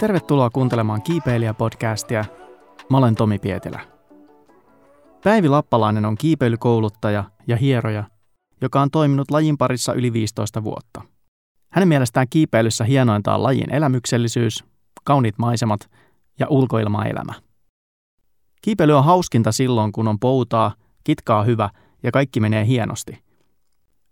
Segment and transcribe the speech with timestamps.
[0.00, 2.24] Tervetuloa kuuntelemaan Kiipeilijä-podcastia.
[2.90, 3.80] Mä olen Tomi Pietilä.
[5.24, 8.04] Päivi Lappalainen on kiipeilykouluttaja ja hieroja,
[8.60, 11.02] joka on toiminut lajin parissa yli 15 vuotta.
[11.72, 14.64] Hänen mielestään kiipeilyssä hienointa on lajin elämyksellisyys,
[15.04, 15.90] kauniit maisemat
[16.38, 17.32] ja ulkoilmaelämä.
[18.62, 20.74] Kiipeily on hauskinta silloin, kun on poutaa,
[21.04, 21.70] kitkaa hyvä
[22.02, 23.12] ja kaikki menee hienosti.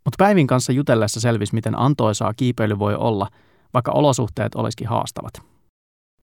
[0.05, 3.29] Mutta Päivin kanssa jutellessa selvisi, miten antoisaa kiipeily voi olla,
[3.75, 5.54] vaikka olosuhteet olisikin haastavat.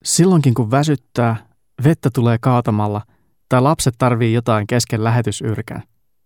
[0.04, 1.36] Silloinkin kun väsyttää,
[1.84, 3.02] vettä tulee kaatamalla
[3.50, 5.84] tai lapset tarvii jotain kesken lähetysyrkän,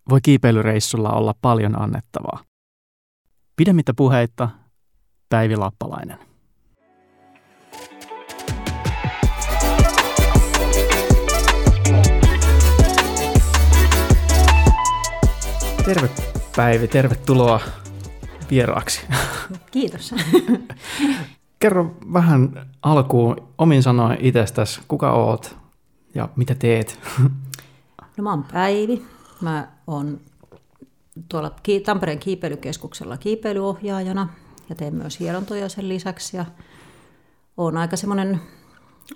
[0.09, 2.43] voi kiipeilyreissulla olla paljon annettavaa.
[3.55, 4.49] Pidemmittä puheitta,
[5.29, 6.19] Päivi Lappalainen.
[15.85, 16.09] Terve
[16.55, 17.61] Päivi, tervetuloa
[18.49, 19.01] vieraaksi.
[19.71, 20.13] Kiitos.
[21.59, 25.57] Kerro vähän alkuun omin sanoin itsestäsi, kuka oot
[26.15, 26.99] ja mitä teet?
[28.17, 29.05] No mä oon Päivi.
[29.41, 30.19] Mä oon
[31.29, 31.51] tuolla
[31.85, 34.29] Tampereen kiipeilykeskuksella kiipeilyohjaajana
[34.69, 36.37] ja teen myös hierontoja sen lisäksi.
[36.37, 36.45] Ja
[37.57, 38.41] oon aika semmoinen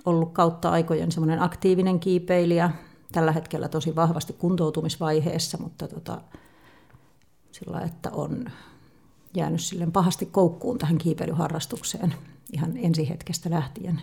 [0.05, 2.71] ollut kautta aikojen semmoinen aktiivinen kiipeilijä.
[3.11, 6.21] Tällä hetkellä tosi vahvasti kuntoutumisvaiheessa, mutta tota,
[7.51, 8.45] sillä että on
[9.39, 12.13] jäänyt silleen pahasti koukkuun tähän kiipeilyharrastukseen
[12.53, 14.01] ihan ensi hetkestä lähtien.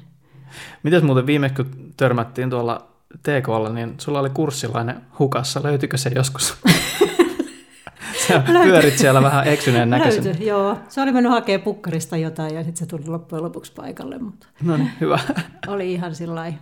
[0.82, 2.86] Mitäs muuten viime kun törmättiin tuolla
[3.22, 5.62] TKlla, niin sulla oli kurssilainen hukassa.
[5.62, 6.56] Löytyykö se joskus?
[8.28, 10.24] Sä pyörit siellä vähän eksyneen näköisen.
[10.24, 10.78] Löytyi, joo.
[10.88, 14.18] Se oli mennyt hakemaan pukkarista jotain ja sitten se tuli loppujen lopuksi paikalle.
[14.18, 15.18] Mutta no niin, hyvä.
[15.66, 16.52] Oli ihan sillä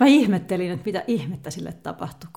[0.00, 2.30] Mä ihmettelin, että mitä ihmettä sille tapahtui,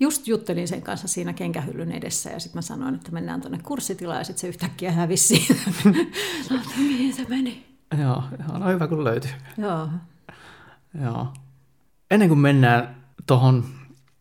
[0.00, 4.18] just juttelin sen kanssa siinä kenkähyllyn edessä ja sitten mä sanoin, että mennään tuonne kurssitilaan
[4.18, 5.62] ja sitten se yhtäkkiä hävisi siitä.
[6.78, 7.66] mihin se meni?
[8.00, 8.22] Joo,
[8.54, 9.30] on hyvä kun löytyy.
[9.58, 9.88] Joo.
[11.02, 11.28] Joo.
[12.10, 12.96] Ennen kuin mennään
[13.26, 13.64] tuohon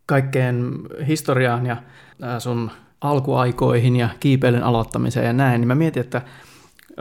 [0.05, 0.71] kaikkeen
[1.07, 1.77] historiaan ja
[2.39, 6.21] sun alkuaikoihin ja kiipeilyn aloittamiseen ja näin, niin mä mietin, että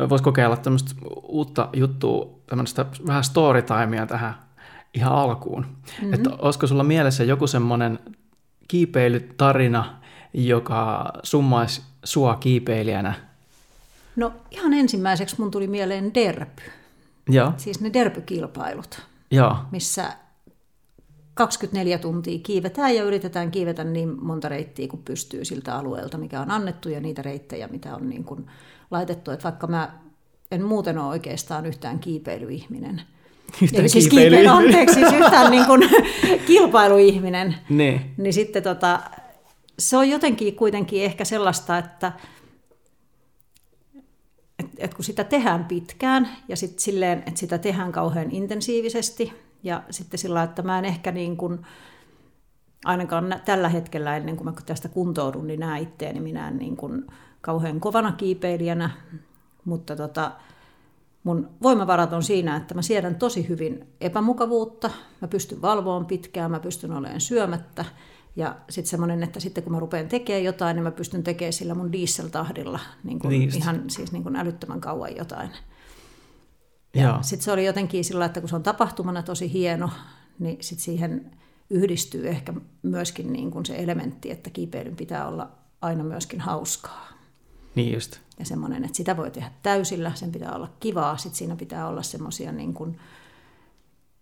[0.09, 4.35] vois kokeilla tämmöistä uutta juttua, tämmöistä vähän storytimea tähän
[4.95, 5.63] ihan alkuun.
[5.63, 6.13] Mm-hmm.
[6.13, 7.99] Että olisiko sulla mielessä joku semmoinen
[8.69, 10.03] kiipeilytarina,
[10.35, 13.15] joka summaisi sua kiipeilijänä?
[14.17, 16.63] No ihan ensimmäiseksi mun tuli mieleen derpy.
[17.29, 17.53] Joo.
[17.57, 19.57] Siis ne derpykilpailut, Joo.
[19.71, 20.13] missä
[21.35, 26.51] 24 tuntia kiivetään ja yritetään kiivetä niin monta reittiä kuin pystyy siltä alueelta, mikä on
[26.51, 28.47] annettu ja niitä reittejä, mitä on niin kuin
[28.91, 29.31] laitettu.
[29.31, 29.99] Että vaikka mä
[30.51, 33.03] en muuten ole oikeastaan yhtään kiipeilyihminen,
[33.63, 34.53] Yhtään siis kiipeilyihminen.
[34.53, 35.91] anteeksi, siis yhtään niin kuin
[36.47, 37.55] kilpailuihminen.
[37.69, 38.15] Niin.
[38.17, 39.01] Niin sitten tota,
[39.79, 42.13] se on jotenkin kuitenkin ehkä sellaista, että
[44.59, 49.33] et, et kun sitä tehdään pitkään ja sitten silleen, että sitä tehdään kauhean intensiivisesti
[49.63, 51.67] ja sitten sillä että mä en ehkä niin kuin,
[52.85, 57.07] ainakaan tällä hetkellä ennen kuin mä tästä kuntoudun, niin näen itteeni minä niin kuin
[57.41, 58.91] kauhean kovana kiipeilijänä,
[59.65, 60.33] mutta tota,
[61.25, 64.91] mun voimavarat on siinä, että mä siedän tosi hyvin epämukavuutta,
[65.21, 67.85] mä pystyn valvoon pitkään, mä pystyn olemaan syömättä,
[68.37, 71.75] ja sitten semmoinen, että sitten kun mä rupean tekemään jotain, niin mä pystyn tekemään sillä
[71.75, 75.51] mun dieseltahdilla niin kuin niin ihan siis niin kuin älyttömän kauan jotain.
[76.95, 79.91] Ja sitten se oli jotenkin sillä, että kun se on tapahtumana tosi hieno,
[80.39, 81.31] niin sitten siihen
[81.71, 85.51] yhdistyy ehkä myöskin niin kuin se elementti, että kiipeilyn pitää olla
[85.81, 87.12] aina myöskin hauskaa.
[87.75, 88.19] Niin just.
[88.39, 92.03] Ja semmoinen, että sitä voi tehdä täysillä, sen pitää olla kivaa, sitten siinä pitää olla
[92.03, 93.01] semmoisia niin kuin,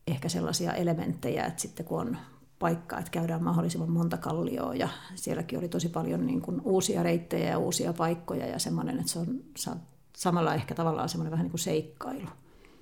[0.07, 2.17] ehkä sellaisia elementtejä, että sitten kun on
[2.59, 7.51] paikka, että käydään mahdollisimman monta kallioa ja sielläkin oli tosi paljon niin kuin uusia reittejä
[7.51, 9.13] ja uusia paikkoja ja semmoinen, että
[9.57, 9.81] se on
[10.17, 12.29] samalla ehkä tavallaan semmoinen vähän niin kuin seikkailu.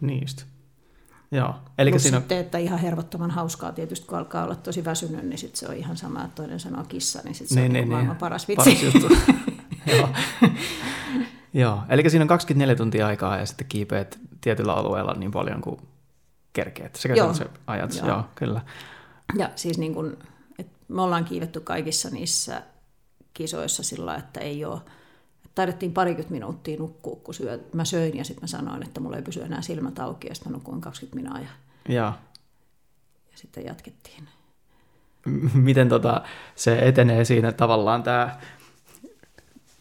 [0.00, 0.44] Niin just.
[1.30, 1.54] Joo.
[1.78, 2.18] Eli Plus siinä...
[2.18, 5.76] sitten, että ihan hervottoman hauskaa tietysti, kun alkaa olla tosi väsynyt, niin sitten se on
[5.76, 8.20] ihan sama, että toinen sanoo kissa, niin sitten se niin, on niin, maailman niin.
[8.20, 8.74] paras vitsi.
[8.74, 9.08] Paras juttu.
[9.96, 10.08] Joo.
[11.54, 15.80] Joo, eli siinä on 24 tuntia aikaa ja sitten kiipeät tietyllä alueella niin paljon kuin
[16.52, 16.96] kerkeet.
[16.96, 17.34] Sekä Joo.
[17.34, 18.08] se ajatus, Joo.
[18.08, 18.60] Joo, kyllä.
[19.38, 20.16] Ja siis niin kuin,
[20.58, 22.62] että me ollaan kiivetty kaikissa niissä
[23.34, 24.80] kisoissa sillä, että ei ole,
[25.54, 29.22] taidettiin parikymmentä minuuttia nukkua, kun syö, mä söin ja sitten mä sanoin, että mulla ei
[29.22, 31.48] pysy enää silmät auki ja sitten mä nukuin 20 minaa ja,
[31.94, 32.12] ja.
[33.32, 34.28] ja sitten jatkettiin.
[35.54, 36.22] Miten tota,
[36.54, 38.38] se etenee siinä tavallaan tämä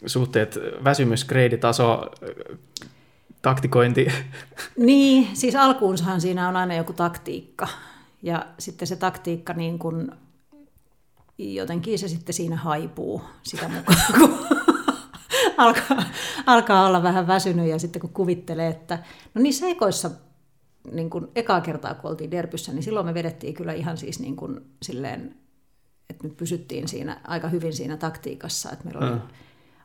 [0.05, 2.11] suhteet väsymyskreiditaso,
[3.41, 4.07] taktikointi?
[4.77, 7.67] Niin, siis alkuunsahan siinä on aina joku taktiikka.
[8.23, 10.11] Ja sitten se taktiikka niin kun,
[11.38, 14.38] jotenkin se sitten siinä haipuu sitä mukaan, kun
[15.57, 16.03] alkaa,
[16.45, 18.99] alkaa olla vähän väsynyt ja sitten kun kuvittelee, että
[19.33, 20.11] no niissä ekoissa
[20.91, 24.35] niin kun ekaa kertaa, kun oltiin Derbyssä, niin silloin me vedettiin kyllä ihan siis niin
[24.35, 25.35] kun silleen,
[26.09, 29.21] että me pysyttiin siinä aika hyvin siinä taktiikassa, että meillä oli mm.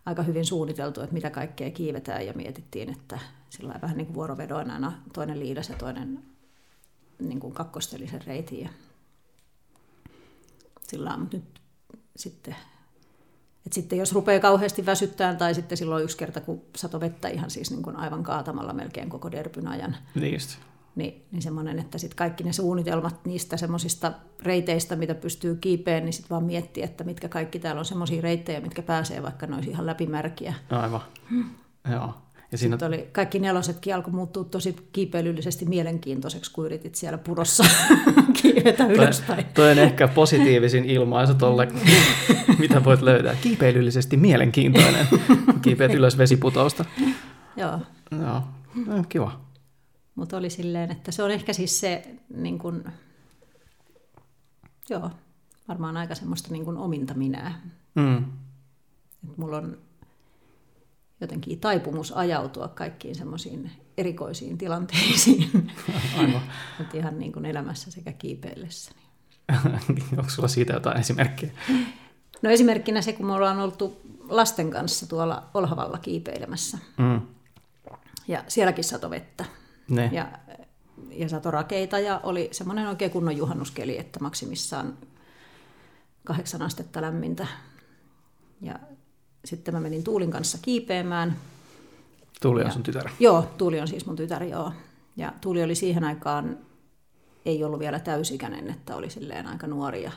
[0.07, 3.19] Aika hyvin suunniteltu, että mitä kaikkea kiivetään ja mietittiin, että
[3.51, 6.23] sillä vähän niin kuin aina toinen liidas ja toinen
[7.19, 8.61] niin kuin kakkosteli sen reitin.
[8.61, 8.69] Ja
[10.89, 11.61] sillä mutta nyt
[12.17, 12.57] sitten,
[13.67, 17.51] että sitten jos rupeaa kauheasti väsyttämään tai sitten silloin yksi kerta, kun sato vettä ihan
[17.51, 19.97] siis niin kuin aivan kaatamalla melkein koko derbyn ajan.
[20.15, 20.59] Niin just.
[20.97, 24.13] Niin, niin semmoinen, että sitten kaikki ne suunnitelmat niistä semmoisista
[24.43, 28.61] reiteistä, mitä pystyy kiipeen, niin sitten vaan miettii, että mitkä kaikki täällä on semmoisia reittejä,
[28.61, 30.55] mitkä pääsee, vaikka ne olisi ihan läpimärkiä.
[30.71, 31.01] Aivan,
[31.31, 31.45] hmm.
[31.91, 32.15] joo.
[32.53, 32.75] Ja siinä...
[32.75, 37.65] Sitten oli, kaikki nelosetkin alkoi muuttua tosi kiipeilyllisesti mielenkiintoiseksi, kun yritit siellä purossa
[38.43, 39.45] kiivetä ylöspäin.
[39.45, 41.69] Toi, toi on ehkä positiivisin ilmaisu tolle,
[42.59, 43.35] mitä voit löytää.
[43.41, 45.07] Kiipeilyllisesti mielenkiintoinen.
[45.63, 46.85] Kiipeät ylös vesiputousta.
[47.57, 47.79] Joo.
[48.11, 48.43] Joo,
[48.87, 49.41] no, kiva.
[50.15, 52.85] Mutta oli silleen, että se on ehkä siis se, niin kun,
[54.91, 55.11] joo,
[55.69, 57.61] varmaan aika semmoista niin kun ominta minää.
[57.95, 58.25] Mm.
[59.31, 59.79] Et mulla on
[61.21, 65.71] jotenkin taipumus ajautua kaikkiin semmoisiin erikoisiin tilanteisiin.
[66.19, 66.43] Aivan.
[66.95, 68.93] ihan niin kuin elämässä sekä kiipeillessä.
[70.19, 71.51] Onko sulla siitä jotain esimerkkiä?
[72.43, 76.79] No esimerkkinä se, kun me ollaan oltu lasten kanssa tuolla Olhavalla kiipeilemässä.
[76.99, 77.21] Mm.
[78.29, 79.45] Ja sielläkin sato vettä.
[79.93, 80.11] Ne.
[80.13, 80.29] Ja,
[81.11, 84.99] ja sato rakeita ja oli semmoinen oikein kunnon juhannuskeli, että maksimissaan
[86.25, 87.47] kahdeksan astetta lämmintä.
[88.61, 88.79] Ja
[89.45, 91.37] sitten mä menin Tuulin kanssa kiipeämään.
[92.41, 93.11] Tuuli on ja, sun tytär?
[93.21, 94.73] Joo, Tuuli on siis mun tytär, joo.
[95.17, 96.59] Ja Tuuli oli siihen aikaan,
[97.47, 100.03] ei ollut vielä täysikäinen, että oli silleen aika nuori.
[100.03, 100.13] Ja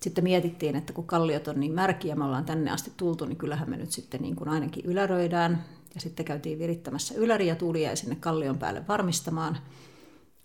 [0.00, 3.70] sitten mietittiin, että kun kalliot on niin märkiä, me ollaan tänne asti tultu, niin kyllähän
[3.70, 5.64] me nyt sitten niin kuin ainakin yläröidään.
[5.94, 9.58] Ja sitten käytiin virittämässä yläri ja Tuuli jäi sinne kallion päälle varmistamaan.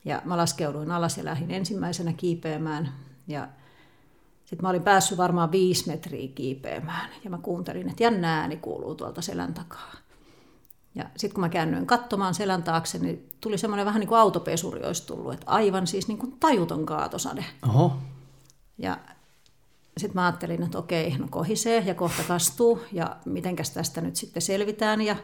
[0.06, 2.94] Ja mä laskeuduin alas ja lähdin ensimmäisenä kiipeämään.
[3.28, 3.48] Ja
[4.46, 8.96] sitten mä olin päässyt varmaan viisi metriä kiipeämään ja mä kuuntelin, että jännä ääni kuuluu
[8.96, 9.96] tuolta selän takaa.
[10.96, 14.86] Ja sitten kun mä käännyin katsomaan selän taakse, niin tuli semmoinen vähän niin kuin autopesuri
[14.86, 17.46] olisi tullut, että aivan siis niin kuin tajuton kaatosade.
[17.70, 17.98] Oho.
[18.78, 18.98] Ja
[19.98, 24.42] sitten mä ajattelin, että okei, no kohisee ja kohta kastuu ja mitenkäs tästä nyt sitten
[24.42, 25.02] selvitään.
[25.02, 25.16] Ja,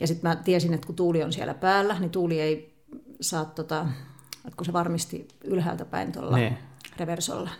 [0.00, 2.84] ja sitten mä tiesin, että kun tuuli on siellä päällä, niin tuuli ei
[3.20, 3.86] saa, tota,
[4.36, 6.58] että kun se varmisti ylhäältä päin tuolla niin.
[6.96, 7.50] reversolla,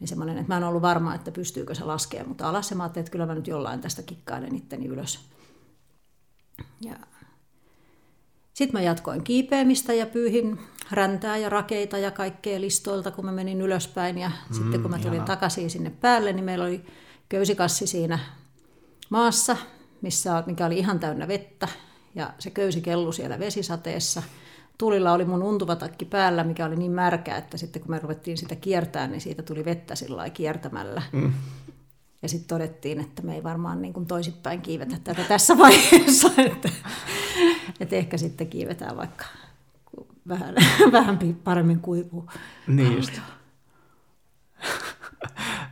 [0.00, 2.82] niin semmoinen, että mä en ollut varma, että pystyykö se laskemaan, mutta alas ja mä
[2.82, 5.20] ajattelin, että kyllä mä nyt jollain tästä kikkailen itteni ylös.
[6.80, 6.96] Ja
[8.54, 10.58] sitten mä jatkoin kiipeämistä ja pyyhin
[10.90, 14.18] räntää ja rakeita ja kaikkea listoilta, kun mä menin ylöspäin.
[14.18, 15.26] Ja mm, sitten kun mä tulin ihana.
[15.26, 16.86] takaisin sinne päälle, niin meillä oli
[17.28, 18.18] köysikassi siinä
[19.10, 19.56] maassa,
[20.02, 21.68] missä, mikä oli ihan täynnä vettä.
[22.14, 24.22] Ja se köysi kellu siellä vesisateessa–
[24.78, 28.56] tulilla oli mun untuvatakki päällä, mikä oli niin märkä, että sitten kun me ruvettiin sitä
[28.56, 31.02] kiertämään, niin siitä tuli vettä sillä kiertämällä.
[31.12, 31.32] Mm.
[32.22, 36.68] Ja sitten todettiin, että me ei varmaan niin kuin toisinpäin kiivetä tätä tässä vaiheessa, että,
[37.80, 39.24] että ehkä sitten kiivetään vaikka
[40.28, 40.54] vähän,
[40.92, 42.30] vähän paremmin kuivuu.
[42.66, 43.12] Niin just.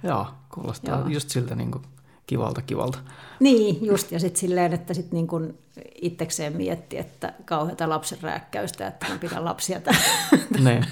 [0.03, 1.09] Joo, kuulostaa Joo.
[1.09, 1.85] just siltä niin kuin
[2.27, 2.99] kivalta kivalta.
[3.41, 4.13] Niin, just.
[4.13, 5.59] Ja sitten silleen, että sit niin kun
[6.03, 9.81] itsekseen mietti, että kauheata lapsen rääkkäystä, että mä pidän lapsia
[10.65, 10.87] niin.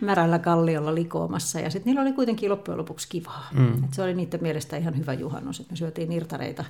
[0.00, 1.60] märällä kalliolla likoamassa.
[1.60, 3.48] Ja sitten niillä oli kuitenkin loppujen lopuksi kivaa.
[3.52, 3.84] Mm.
[3.84, 6.64] Et se oli niiden mielestä ihan hyvä juhannus, että me syötiin irtareita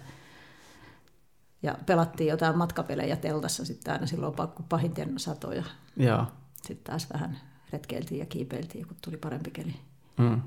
[1.63, 5.65] ja pelattiin jotain matkapelejä teltassa sitten aina silloin, kun pahintien satoja.
[5.97, 6.27] Ja.
[6.63, 7.39] Sitten taas vähän
[7.73, 9.75] retkeiltiin ja kiipeiltiin, kun tuli parempi keli.
[10.17, 10.41] Mm.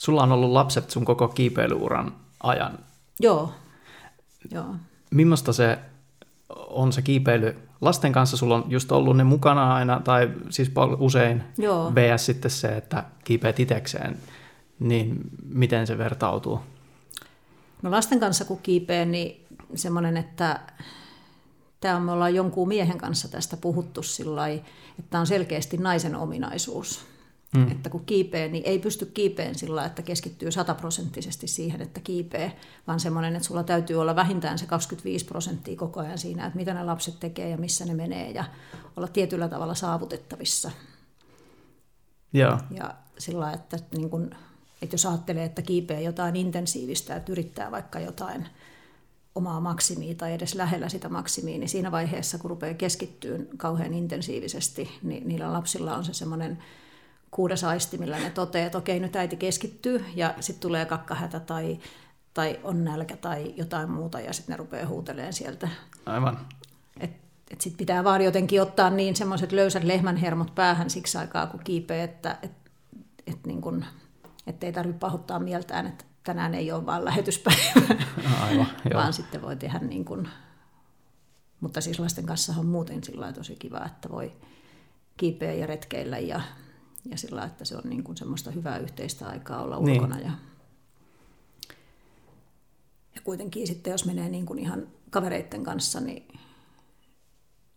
[0.00, 2.78] Sulla on ollut lapset sun koko kiipeilyuran ajan.
[3.20, 3.52] Joo.
[4.50, 4.74] Joo.
[5.10, 5.78] Millaista se
[6.68, 7.56] on se kiipeily?
[7.80, 11.92] Lasten kanssa sulla on just ollut ne mukana aina, tai siis usein, Joo.
[11.94, 12.26] vs.
[12.26, 14.16] sitten se, että kiipeät itekseen,
[14.78, 16.60] niin miten se vertautuu?
[17.82, 20.60] No lasten kanssa kun kiipee, niin semmoinen, että
[21.80, 26.16] tämä on, me ollaan jonkun miehen kanssa tästä puhuttu sillä että tämä on selkeästi naisen
[26.16, 27.06] ominaisuus.
[27.56, 27.70] Mm.
[27.70, 32.56] Että kun kiipee, niin ei pysty kiipeen sillä että keskittyy sataprosenttisesti siihen, että kiipee,
[32.86, 36.74] vaan semmoinen, että sulla täytyy olla vähintään se 25 prosenttia koko ajan siinä, että mitä
[36.74, 38.44] ne lapset tekee ja missä ne menee ja
[38.96, 40.70] olla tietyllä tavalla saavutettavissa.
[42.34, 42.64] Yeah.
[42.70, 44.34] Ja sillä että, niin kun,
[44.82, 48.48] että jos ajattelee, että kiipee jotain intensiivistä, että yrittää vaikka jotain
[49.36, 54.90] omaa maksimia tai edes lähellä sitä maksimia, niin siinä vaiheessa, kun rupeaa keskittyä kauhean intensiivisesti,
[55.02, 56.58] niin niillä lapsilla on se semmoinen
[57.30, 61.78] kuudes aisti, millä ne toteaa, että okei, nyt äiti keskittyy ja sitten tulee kakkahätä tai,
[62.34, 65.68] tai on nälkä tai jotain muuta ja sitten ne rupeaa huuteleen sieltä.
[66.06, 66.38] Aivan.
[67.00, 67.10] Et
[67.50, 72.02] et sit pitää vaan jotenkin ottaa niin semmoiset löysät lehmänhermot päähän siksi aikaa, kun kiipee,
[72.02, 72.52] että et,
[73.26, 73.84] et niin kun,
[74.60, 77.94] ei tarvitse pahoittaa mieltään, että tänään ei ole vaan lähetyspäivä,
[78.40, 80.28] Aivan, vaan sitten voi tehdä niin kuin,
[81.60, 84.32] mutta siis lasten kanssa on muuten sillä tosi kiva, että voi
[85.16, 86.40] kiipeä ja retkeillä ja,
[87.10, 89.90] ja sillä että se on niin kuin semmoista hyvää yhteistä aikaa olla Niin.
[90.02, 90.20] ulkona.
[90.20, 90.30] Ja,
[93.14, 96.28] ja kuitenkin sitten, jos menee niin kuin ihan kavereiden kanssa, niin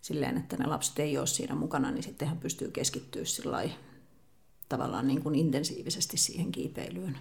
[0.01, 3.70] silleen, että ne lapset ei ole siinä mukana, niin sittenhän pystyy keskittyä sillä
[4.70, 7.18] tavallaan niin kuin intensiivisesti siihen kiipeilyyn.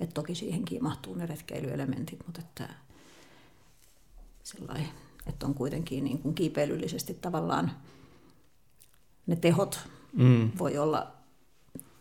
[0.00, 2.68] Et toki siihenkin mahtuu ne retkeilyelementit, mutta että,
[4.42, 4.80] sillai,
[5.26, 7.70] että on kuitenkin niin kuin kiipeilyllisesti tavallaan
[9.26, 11.06] ne tehot Mm, voi olla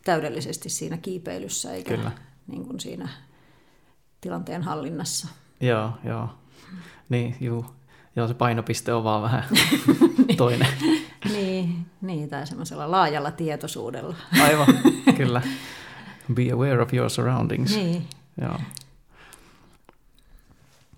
[0.06, 2.12] täydellisesti siinä kiipeilyssä eikä Kyllä.
[2.48, 3.10] niin kuin siinä
[4.22, 5.28] tilanteen hallinnassa.
[5.62, 6.30] joo, joo.
[7.10, 7.66] Niin, juu.
[8.16, 9.44] Joo, se painopiste on vaan vähän
[10.38, 10.68] toinen.
[11.32, 14.16] Niin, niin, tai semmoisella laajalla tietoisuudella.
[14.42, 14.68] Aivan,
[15.18, 15.42] kyllä.
[16.34, 17.76] Be aware of your surroundings.
[17.76, 18.08] Niin.
[18.42, 18.60] Joo.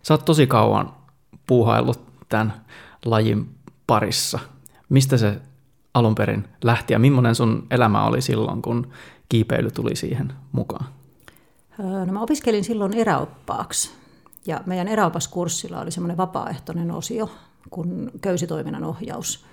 [0.03, 0.93] Sä oot tosi kauan
[1.47, 2.53] puuhaillut tämän
[3.05, 3.55] lajin
[3.87, 4.39] parissa.
[4.89, 5.41] Mistä se
[5.93, 8.91] alun perin lähti ja millainen sun elämä oli silloin, kun
[9.29, 10.85] kiipeily tuli siihen mukaan?
[11.79, 13.91] Öö, No mä opiskelin silloin eräoppaaksi
[14.45, 17.31] ja meidän eräopaskurssilla oli semmoinen vapaaehtoinen osio
[17.69, 19.45] kuin köysitoiminnan ohjaus.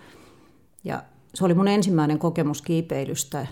[0.84, 1.02] Ja
[1.34, 3.46] se oli mun ensimmäinen kokemus kiipeilystä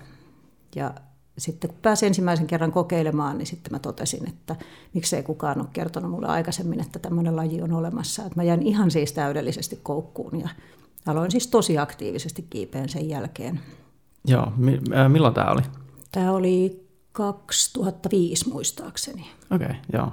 [0.77, 0.95] ja
[1.39, 4.57] sitten kun pääsin ensimmäisen kerran kokeilemaan, niin sitten mä totesin, että
[4.95, 8.23] miksei kukaan ole kertonut mulle aikaisemmin, että tämmöinen laji on olemassa.
[8.23, 10.49] Että mä jäin ihan siis täydellisesti koukkuun ja
[11.07, 13.61] aloin siis tosi aktiivisesti kiipeen sen jälkeen.
[14.25, 15.63] Joo, mi- äh, milloin tämä oli?
[16.13, 19.27] Tämä oli 2005 muistaakseni.
[19.51, 20.13] Okei, okay, joo.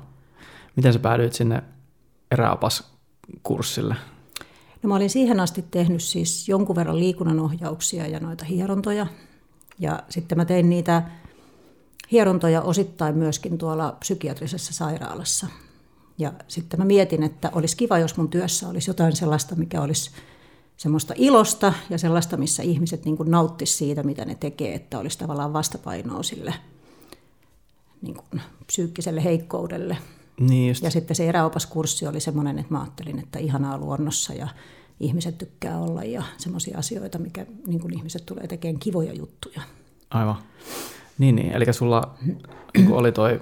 [0.76, 1.64] Miten sä päädyit sinne
[2.32, 3.96] eräopaskurssille?
[4.84, 9.08] No mä olin siihen asti tehnyt siis jonkun verran liikunnanohjauksia ja noita hierontoja.
[9.82, 11.04] Ja sitten mä tein niitä
[12.12, 15.48] hierontoja osittain myöskin tuolla psykiatrisessa sairaalassa.
[16.18, 20.12] Ja sitten mä mietin, että olisi kiva, jos mun työssä olisi jotain sellaista, mikä olisi
[20.78, 25.54] semmoista ilosta ja sellaista, missä ihmiset niin nauttisivat siitä, mitä ne tekee, että olisi tavallaan
[25.54, 26.54] vastapainoa sille
[28.02, 29.98] niin kuin psyykkiselle heikkoudelle.
[30.40, 34.48] Niin just, Ja sitten se eräopaskurssi oli semmoinen, että mä ajattelin, että ihanaa luonnossa ja
[35.02, 39.62] ihmiset tykkää olla ja semmoisia asioita, mikä niin kuin ihmiset tulee tekemään kivoja juttuja.
[40.10, 40.36] aivan.
[41.18, 41.52] Niin, niin.
[41.52, 42.14] eli sulla
[42.78, 43.42] niin oli toi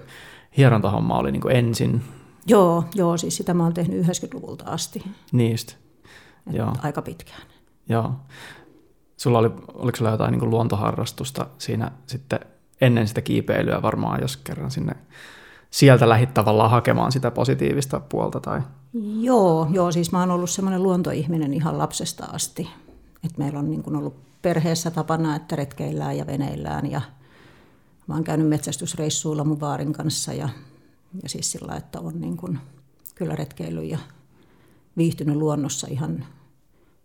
[0.58, 2.02] hierontahomma oli niin ensin,
[2.48, 5.76] Joo, joo, siis sitä mä oon tehnyt 90-luvulta asti, niin just.
[6.48, 6.74] et Joo.
[6.82, 7.42] aika pitkään.
[7.90, 8.14] Joo.
[9.18, 12.40] Sulla oli, oliko sulla jotain niin luontoharrastusta siinä sitten
[12.82, 14.94] ennen sitä kiipeilyä varmaan, jos kerran sinne
[15.72, 18.62] sieltä lähit tavallaan hakemaan sitä positiivista puolta tai...
[19.22, 22.70] Joo, joo, siis mä oon ollut semmoinen luontoihminen ihan lapsesta asti.
[23.24, 27.02] Et meillä on niin ollut perheessä tapana, että retkeillään ja veneillään ja
[28.08, 30.50] mä oon käynyt metsästysreissuilla mun vaarin kanssa ja,
[31.24, 32.60] ja siis sillä, että on niin kuin
[33.16, 33.98] kyllä retkeillyt ja
[34.98, 36.26] viihtynyt luonnossa ihan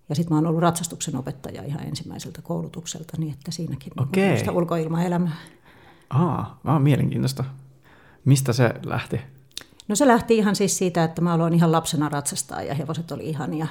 [0.08, 4.38] ja sitten mä oon ollut ratsastuksen opettaja ihan ensimmäiseltä koulutukselta, niin että siinäkin on Okei.
[4.38, 5.36] sitä ulkoilmaelämää.
[6.10, 7.44] Aa, ah, mielenkiintoista.
[8.24, 9.20] Mistä se lähti?
[9.88, 13.28] No se lähti ihan siis siitä, että mä aloin ihan lapsena ratsastaa ja hevoset oli
[13.28, 13.66] ihania.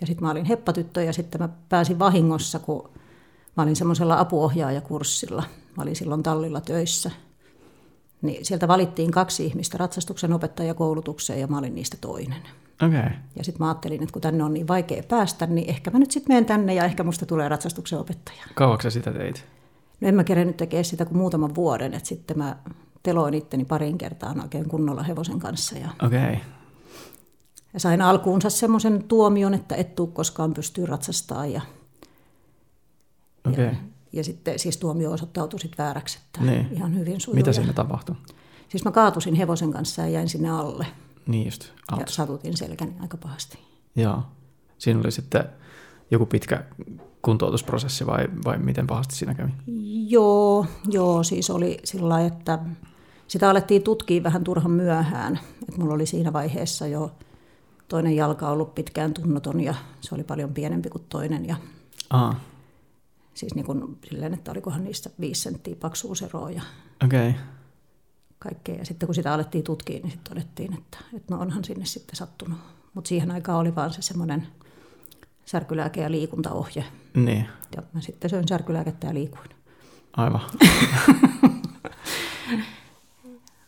[0.00, 2.90] Ja sitten mä olin heppatyttö ja sitten mä pääsin vahingossa, kun
[3.56, 5.44] mä olin semmoisella apuohjaajakurssilla.
[5.76, 7.10] Mä olin silloin tallilla töissä.
[8.22, 12.42] Niin sieltä valittiin kaksi ihmistä ratsastuksen opettajakoulutukseen ja mä olin niistä toinen.
[12.86, 13.10] Okei, okay.
[13.36, 16.10] Ja sitten mä ajattelin, että kun tänne on niin vaikea päästä, niin ehkä mä nyt
[16.10, 18.42] sitten menen tänne ja ehkä musta tulee ratsastuksen opettaja.
[18.54, 19.44] kauanko sä sitä teit?
[20.00, 22.56] No en mä kerennyt tekemään sitä kuin muutaman vuoden, että sitten mä
[23.02, 26.36] teloin itteni parin kertaan oikein kunnolla hevosen kanssa ja okay.
[27.74, 31.46] Ja sain alkuunsa semmoisen tuomion, että et tuu koskaan pystyy ratsastaa.
[31.46, 31.60] Ja,
[33.48, 33.64] okei.
[33.64, 33.74] ja,
[34.12, 36.68] ja sitten siis tuomio osoittautui sitten vääräksi, että Niin.
[36.72, 37.36] ihan hyvin sujui.
[37.36, 38.16] Mitä Ja- siinä tapahtui?
[38.68, 40.86] Siis mä kaatusin hevosen kanssa ja jäin sinne alle.
[41.26, 42.14] Niin just, Ja autos.
[42.14, 43.58] satutin selkäni aika pahasti.
[43.96, 44.22] Joo.
[44.78, 45.44] Siinä oli sitten
[46.10, 46.64] joku pitkä
[47.22, 49.50] kuntoutusprosessi vai, vai miten pahasti siinä kävi?
[50.08, 52.58] Joo, joo, siis oli sillä lailla, että
[53.28, 55.40] sitä alettiin tutkia vähän turhan myöhään.
[55.68, 57.12] Et mulla oli siinä vaiheessa jo
[57.88, 61.46] toinen jalka ollut pitkään tunnoton ja se oli paljon pienempi kuin toinen.
[61.46, 61.56] Ja
[62.10, 62.40] Aa,
[63.34, 66.62] siis niin kuin silleen, että olikohan niistä viisi senttiä paksuuseroa ja
[67.04, 67.30] okei.
[67.30, 67.40] Okay.
[68.38, 68.74] kaikkea.
[68.74, 72.16] Ja sitten kun sitä alettiin tutkia, niin sitten todettiin, että, että no onhan sinne sitten
[72.16, 72.58] sattunut.
[72.94, 74.46] Mutta siihen aikaan oli vaan se semmoinen
[75.50, 76.84] särkylääke- ja liikuntaohje.
[77.14, 79.48] Niin, Ja mä sitten söin särkylääkettä ja liikuin.
[80.16, 80.40] aivan.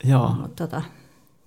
[0.05, 0.83] Joo, Mutta tota,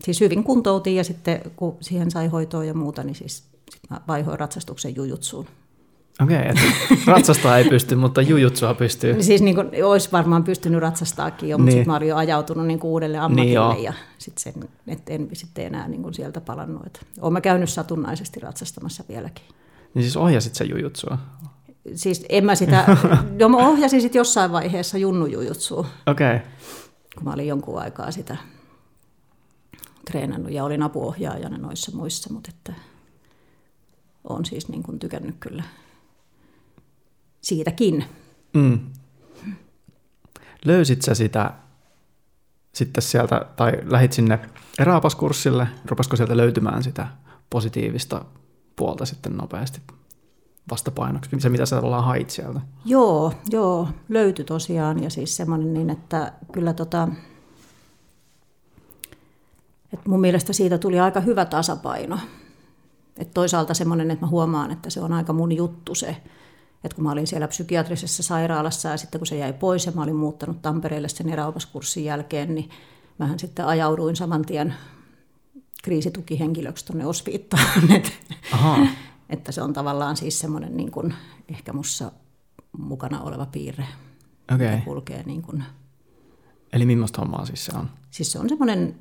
[0.04, 4.02] siis hyvin kuntoutin ja sitten kun siihen sai hoitoa ja muuta, niin siis sit mä
[4.08, 5.48] vaihoin ratsastuksen jujutsuun.
[6.22, 6.54] Okei, okay,
[7.08, 9.24] ratsastaa ei pysty, mutta jujutsua pystyy.
[9.24, 11.80] Siis niin kuin, olisi varmaan pystynyt ratsastaakin jo, mutta niin.
[11.80, 14.54] sitten mä olin jo ajautunut niin kuin uudelle ammatille niin ja sitten
[15.08, 17.06] en sitten enää niin kuin sieltä palannut.
[17.22, 19.46] Olen käynyt satunnaisesti ratsastamassa vieläkin.
[19.94, 21.18] Niin siis ohjasit sä jujutsua?
[21.96, 22.86] Siis en mä sitä,
[23.40, 25.88] no mä ohjasin sitten jossain vaiheessa junnujujutsua.
[26.08, 26.36] Okei.
[26.36, 26.48] Okay.
[27.16, 28.38] Kun mä olin jonkun aikaa sitä
[30.12, 32.82] treenannut ja olin apuohjaajana noissa muissa, mutta että
[34.24, 35.64] olen siis niin kuin tykännyt kyllä
[37.42, 38.06] siitäkin.
[38.54, 38.80] Mm.
[40.66, 41.54] Löysit sä sitä
[42.74, 44.40] sitten sieltä, tai lähit sinne
[44.80, 47.08] eräopaskurssille, rupasiko sieltä löytymään sitä
[47.50, 48.26] positiivista
[48.76, 49.82] puolta sitten nopeasti
[50.72, 52.62] vastapainoksi, se mitä sä ollaan hait sieltä?
[52.86, 57.08] Joo, joo, löytyi tosiaan ja siis semmoinen niin, että kyllä tota,
[59.94, 62.20] että mun mielestä siitä tuli aika hyvä tasapaino.
[63.18, 66.18] Et toisaalta semmoinen, että mä huomaan, että se on aika mun juttu se,
[66.84, 70.04] että kun mä olin siellä psykiatrisessa sairaalassa ja sitten kun se jäi pois ja mä
[70.04, 72.70] olin muuttanut Tampereelle sen eräopaskurssin jälkeen, niin
[73.18, 74.74] mähän sitten ajauduin saman tien
[75.84, 77.84] kriisitukihenkilöksi tuonne Osviittaan.
[79.30, 81.14] että se on tavallaan siis semmoinen niin kuin,
[81.50, 82.12] ehkä mussa
[82.78, 83.88] mukana oleva piirre,
[84.54, 84.58] okay.
[84.58, 85.64] mikä kulkee niin kuin,
[86.74, 87.90] Eli millaista hommaa siis se on?
[88.12, 88.96] Siis se on semmoinen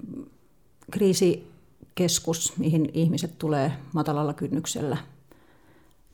[0.91, 4.97] kriisikeskus, mihin ihmiset tulee matalalla kynnyksellä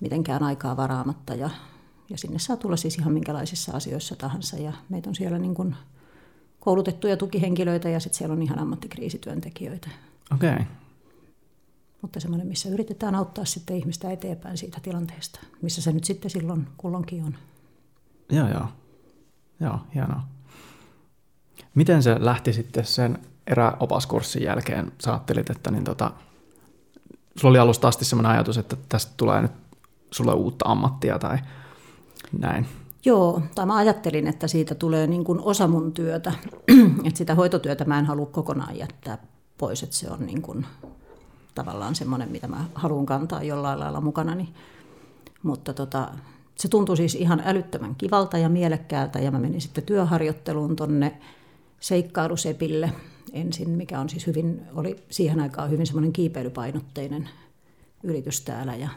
[0.00, 1.50] mitenkään aikaa varaamatta ja,
[2.10, 5.76] ja sinne saa tulla siis ihan minkälaisissa asioissa tahansa ja meitä on siellä niin kuin
[6.60, 9.88] koulutettuja tukihenkilöitä ja sitten siellä on ihan ammattikriisityöntekijöitä.
[10.34, 10.52] Okei.
[10.52, 10.64] Okay.
[12.02, 16.68] Mutta semmoinen, missä yritetään auttaa sitten ihmistä eteenpäin siitä tilanteesta, missä se nyt sitten silloin
[16.76, 17.34] kulloinkin on.
[18.32, 18.66] Joo, joo.
[19.60, 20.22] Joo, hienoa.
[21.74, 24.92] Miten se lähti sitten sen eräopaskurssin jälkeen?
[25.04, 26.10] Sä ajattelit, että niin tota,
[27.36, 29.52] sulla oli alusta asti semmoinen ajatus, että tästä tulee nyt
[30.10, 31.38] sulle uutta ammattia tai
[32.38, 32.66] näin.
[33.04, 36.32] Joo, tai mä ajattelin, että siitä tulee niin kuin osa mun työtä,
[37.06, 39.18] että sitä hoitotyötä mä en halua kokonaan jättää
[39.58, 40.66] pois, että se on niin kuin
[41.54, 44.46] tavallaan semmoinen, mitä mä haluan kantaa jollain lailla mukana.
[45.42, 46.08] Mutta tota,
[46.58, 51.18] se tuntui siis ihan älyttömän kivalta ja mielekkäältä ja mä menin sitten työharjoitteluun tonne
[51.80, 52.92] seikkailusepille
[53.32, 57.28] ensin, mikä on siis hyvin, oli siihen aikaan hyvin semmoinen kiipeilypainotteinen
[58.02, 58.88] yritys täällä ja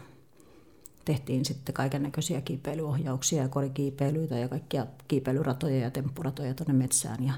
[1.05, 7.33] tehtiin sitten kaiken näköisiä kiipeilyohjauksia ja korikiipeilyitä ja kaikkia kiipeilyratoja ja temppuratoja tuonne metsään ja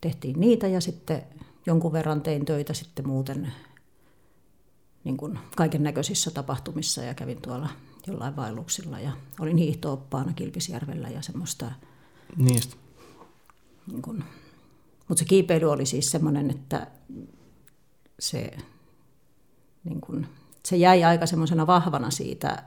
[0.00, 1.22] tehtiin niitä ja sitten
[1.66, 3.52] jonkun verran tein töitä sitten muuten
[5.04, 7.68] niin kuin kaiken näköisissä tapahtumissa ja kävin tuolla
[8.06, 11.72] jollain vaelluksilla ja olin hiihtooppaana Kilpisjärvellä ja semmoista.
[12.36, 12.76] Niistä.
[13.86, 14.24] Niin kuin,
[15.08, 16.86] mutta se kiipeily oli siis semmoinen, että
[18.18, 18.50] se,
[19.84, 20.26] niin kuin,
[20.64, 22.62] se jäi aika semmoisena vahvana siitä,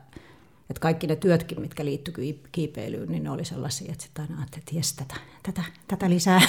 [0.70, 4.64] että kaikki ne työtkin, mitkä liittyi kiipeilyyn, niin ne oli sellaisia, että sitten aina ajattelin,
[4.64, 6.42] että jes, tätä, tätä, tätä lisää.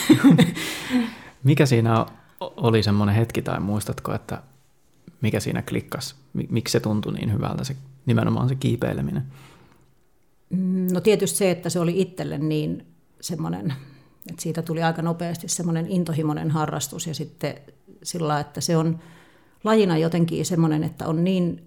[1.44, 2.06] Mikä siinä
[2.40, 4.42] oli semmoinen hetki, tai muistatko, että
[5.20, 6.14] mikä siinä klikkasi?
[6.32, 9.24] Miksi se tuntui niin hyvältä, se, nimenomaan se kiipeileminen?
[10.92, 12.86] No tietysti se, että se oli itselle niin
[13.20, 13.74] semmoinen,
[14.30, 17.54] että siitä tuli aika nopeasti semmoinen intohimoinen harrastus ja sitten
[18.02, 18.98] sillä, että se on
[19.64, 21.62] lajina jotenkin semmoinen, että on niin,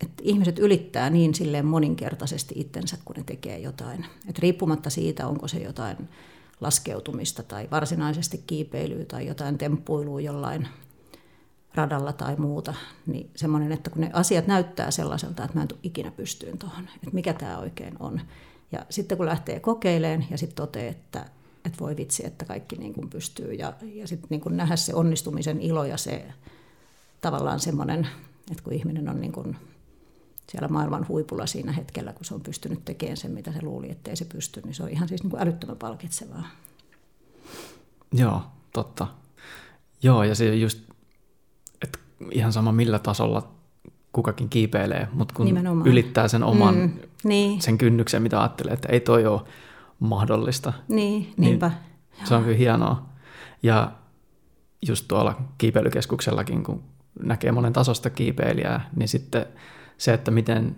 [0.00, 4.06] että ihmiset ylittää niin silleen moninkertaisesti itsensä, kun ne tekee jotain.
[4.28, 5.96] että riippumatta siitä, onko se jotain
[6.60, 10.68] laskeutumista tai varsinaisesti kiipeilyä tai jotain temppuilua jollain
[11.74, 12.74] radalla tai muuta,
[13.06, 16.88] niin semmoinen, että kun ne asiat näyttää sellaiselta, että mä en tule ikinä pystyyn tuohon,
[16.94, 18.20] että mikä tämä oikein on.
[18.72, 21.26] Ja sitten kun lähtee kokeileen ja sitten toteaa, että,
[21.64, 25.60] että voi vitsi, että kaikki niin kuin pystyy ja, ja sitten niin nähdä se onnistumisen
[25.60, 26.24] ilo ja se
[27.20, 28.08] tavallaan semmoinen,
[28.50, 29.56] että kun ihminen on niin kuin
[30.50, 34.16] siellä maailman huipulla siinä hetkellä, kun se on pystynyt tekemään sen, mitä se luuli, ettei
[34.16, 36.46] se pysty, niin se on ihan siis niin kuin älyttömän palkitsevaa.
[38.12, 39.06] Joo, totta.
[40.02, 40.78] Joo, ja se just,
[41.82, 41.98] että
[42.30, 43.48] ihan sama millä tasolla
[44.12, 45.88] kukakin kiipeilee, mutta kun Nimenomaan.
[45.88, 46.92] ylittää sen oman mm,
[47.24, 47.60] niin.
[47.60, 49.40] sen kynnyksen, mitä ajattelee, että ei toi ole
[50.00, 50.72] mahdollista.
[50.88, 51.68] Niin, niinpä.
[51.68, 53.06] Niin se on kyllä hienoa.
[53.62, 53.92] Ja
[54.86, 56.82] just tuolla kiipeilykeskuksellakin, kun
[57.22, 59.46] näkee monen tasosta kiipeilijää, niin sitten
[60.00, 60.76] se, että miten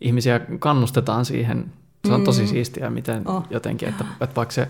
[0.00, 1.72] ihmisiä kannustetaan siihen,
[2.06, 2.48] se on tosi mm.
[2.48, 3.42] siistiä, miten oh.
[3.50, 4.68] jotenkin, että, että vaikka se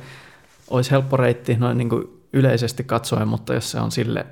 [0.70, 4.26] olisi helppo reitti noin niin kuin yleisesti katsoen, mutta jos se on sille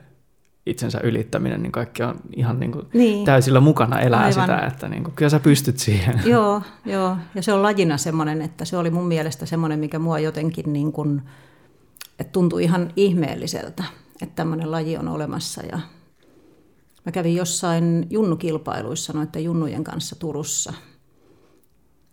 [0.67, 3.25] itsensä ylittäminen, niin kaikki on ihan niin kuin niin.
[3.25, 4.33] täysillä mukana elää Aivan.
[4.33, 6.23] sitä, että niin kuin, kyllä sä pystyt siihen.
[6.33, 10.19] Joo, joo, ja se on lajina semmoinen, että se oli mun mielestä semmoinen, mikä mua
[10.19, 11.23] jotenkin niin kuin,
[12.19, 13.85] että tuntui ihan ihmeelliseltä,
[14.23, 15.79] että tämmöinen laji on olemassa ja
[17.05, 20.73] Mä kävin jossain junnukilpailuissa noiden junnujen kanssa Turussa.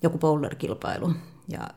[0.04, 1.14] joku boulder-kilpailu.
[1.48, 1.68] Ja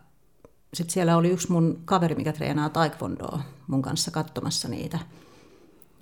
[0.74, 4.98] sitten siellä oli yksi mun kaveri, mikä treenaa taekwondoa mun kanssa katsomassa niitä.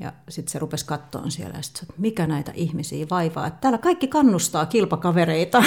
[0.01, 3.47] Ja sitten se rupesi kattoon siellä ja sitten mikä näitä ihmisiä vaivaa.
[3.47, 5.63] Että täällä kaikki kannustaa kilpakavereita.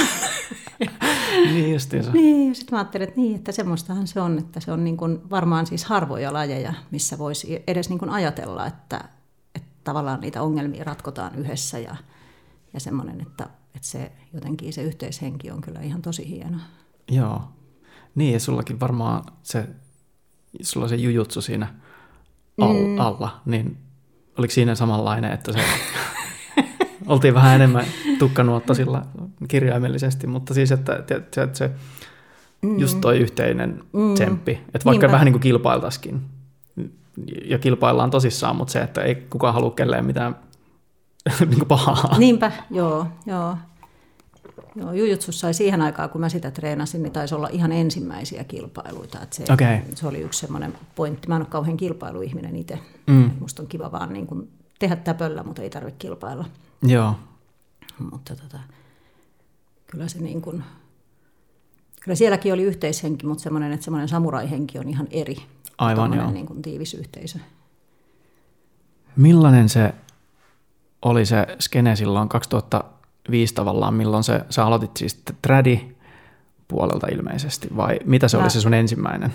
[1.53, 2.11] niin justiinsa.
[2.11, 4.97] niin, ja sitten mä ajattelin, että niin, että semmoistahan se on, että se on niin
[4.97, 9.09] kuin varmaan siis harvoja lajeja, missä voisi edes niin kuin ajatella, että
[9.85, 11.95] tavallaan niitä ongelmia ratkotaan yhdessä ja,
[12.73, 13.43] ja semmoinen, että,
[13.75, 16.57] että se jotenkin se yhteishenki on kyllä ihan tosi hieno.
[17.11, 17.41] Joo.
[18.15, 19.69] Niin, ja sullakin varmaan se,
[20.61, 21.73] sulla se jujutsu siinä
[22.61, 22.99] al- mm.
[22.99, 23.77] alla, niin
[24.37, 25.59] oliko siinä samanlainen, että se
[27.07, 27.85] oltiin vähän enemmän
[28.19, 29.05] tukkanuotta sillä
[29.47, 31.71] kirjaimellisesti, mutta siis, että, että, että se
[32.61, 32.79] mm.
[32.79, 34.13] just toi yhteinen mm.
[34.13, 35.11] tsemppi, että vaikka Niinpä.
[35.11, 36.21] vähän niin kuin kilpailtaisikin,
[37.45, 40.35] ja kilpaillaan tosissaan, mutta se, että ei kukaan halua kelleen mitään
[41.49, 42.17] niin pahaa.
[42.17, 43.57] Niinpä, joo, joo.
[44.75, 49.21] Joo, Jujutsus sai siihen aikaan, kun mä sitä treenasin, niin taisi olla ihan ensimmäisiä kilpailuita.
[49.21, 49.77] Että se, okay.
[49.95, 51.27] se oli yksi semmoinen pointti.
[51.27, 52.79] Mä en ole kauhean kilpailuihminen itse.
[53.07, 53.31] Mm.
[53.39, 54.49] Musta on kiva vaan niin kuin
[54.79, 56.45] tehdä täpöllä, mutta ei tarvitse kilpailla.
[56.83, 57.15] Joo.
[58.11, 58.59] Mutta tota,
[59.87, 60.63] kyllä se niin kuin,
[62.01, 65.37] kyllä sielläkin oli yhteishenki, mutta semmoinen, että semmoinen samuraihenki on ihan eri.
[65.77, 66.31] Aivan, joo.
[66.31, 67.39] Niin kuin tiivis yhteisö.
[69.15, 69.93] Millainen se
[71.01, 75.95] oli se skene silloin 2005 tavallaan, milloin se, sä aloitit siis tradi
[76.67, 79.33] puolelta ilmeisesti, vai mitä se mä, oli se sun ensimmäinen?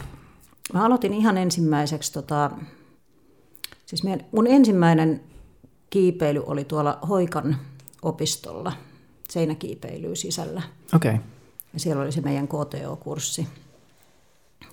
[0.75, 2.51] Mä aloitin ihan ensimmäiseksi, tota,
[3.87, 5.21] siis mun ensimmäinen
[5.91, 7.57] kiipeily oli tuolla Hoikan
[8.03, 8.73] opistolla,
[9.29, 10.63] seinäkiipeilyä sisällä.
[10.95, 11.11] Okei.
[11.11, 11.25] Okay.
[11.73, 13.47] Ja siellä oli se meidän KTO-kurssi.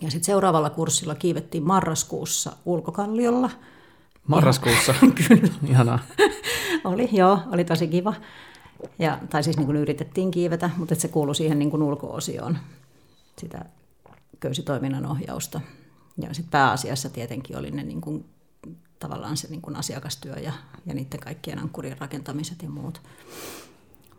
[0.01, 3.49] Ja sitten seuraavalla kurssilla kiivettiin marraskuussa ulkokalliolla.
[4.27, 4.93] Marraskuussa?
[5.27, 5.47] Kyllä.
[5.69, 5.99] Ihanaa.
[6.83, 8.13] oli, joo, oli tosi kiva.
[8.99, 12.57] Ja, tai siis niin kuin yritettiin kiivetä, mutta se kuului siihen niin kuin ulko-osioon,
[13.37, 13.65] sitä
[14.39, 15.61] köysitoiminnan ohjausta.
[16.21, 18.25] Ja sitten pääasiassa tietenkin oli ne niin kuin,
[18.99, 20.53] tavallaan se niin kuin asiakastyö ja,
[20.85, 23.01] ja niiden kaikkien ankkurien rakentamiset ja muut.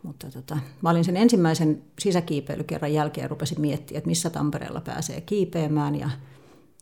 [0.03, 5.21] Mutta tota, mä olin sen ensimmäisen sisäkiipeilykerran jälkeen ja rupesin miettimään, että missä Tampereella pääsee
[5.21, 5.95] kiipeämään.
[5.95, 6.09] Ja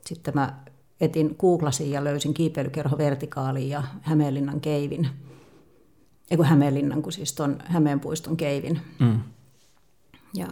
[0.06, 0.63] sitten mä
[1.01, 5.10] etin, googlasin ja löysin kiipeilykerho vertikaaliin ja Hämeenlinnan keivin.
[6.32, 8.82] Eikö Hämeenlinnan, kun siis tuon Hämeenpuiston keivin.
[8.99, 9.19] Mm.
[10.34, 10.47] Ja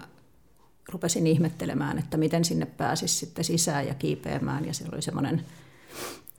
[0.90, 4.66] rupesin ihmettelemään, että miten sinne pääsisi sitten sisään ja kiipeämään.
[4.66, 5.46] Ja siellä oli semmoinen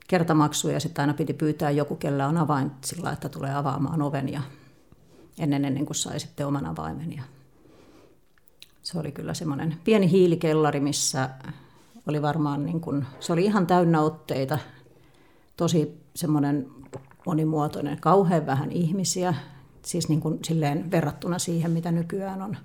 [0.07, 4.29] kertamaksu ja sitten aina piti pyytää joku, kellä on avain sillä että tulee avaamaan oven
[4.29, 4.41] ja
[5.39, 7.13] ennen, ennen kuin sai sitten oman avaimen.
[7.13, 7.23] Ja
[8.81, 11.29] se oli kyllä semmoinen pieni hiilikellari, missä
[12.07, 14.59] oli varmaan, niin kuin, se oli ihan täynnä otteita,
[15.57, 16.67] tosi semmoinen
[17.25, 19.33] monimuotoinen, kauhean vähän ihmisiä,
[19.81, 22.57] siis niin kuin silleen verrattuna siihen, mitä nykyään on.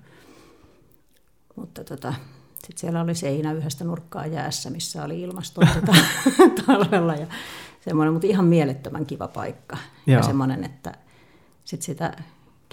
[1.55, 2.13] Mutta tota,
[2.53, 5.79] sitten siellä oli seinä yhdestä nurkkaa jäässä, missä oli ilmastointi
[6.65, 7.27] talvella ja
[7.81, 9.77] semmoinen, mutta ihan mielettömän kiva paikka.
[10.07, 10.17] Joo.
[10.17, 10.93] Ja semmoinen, että
[11.65, 12.23] sitten sitä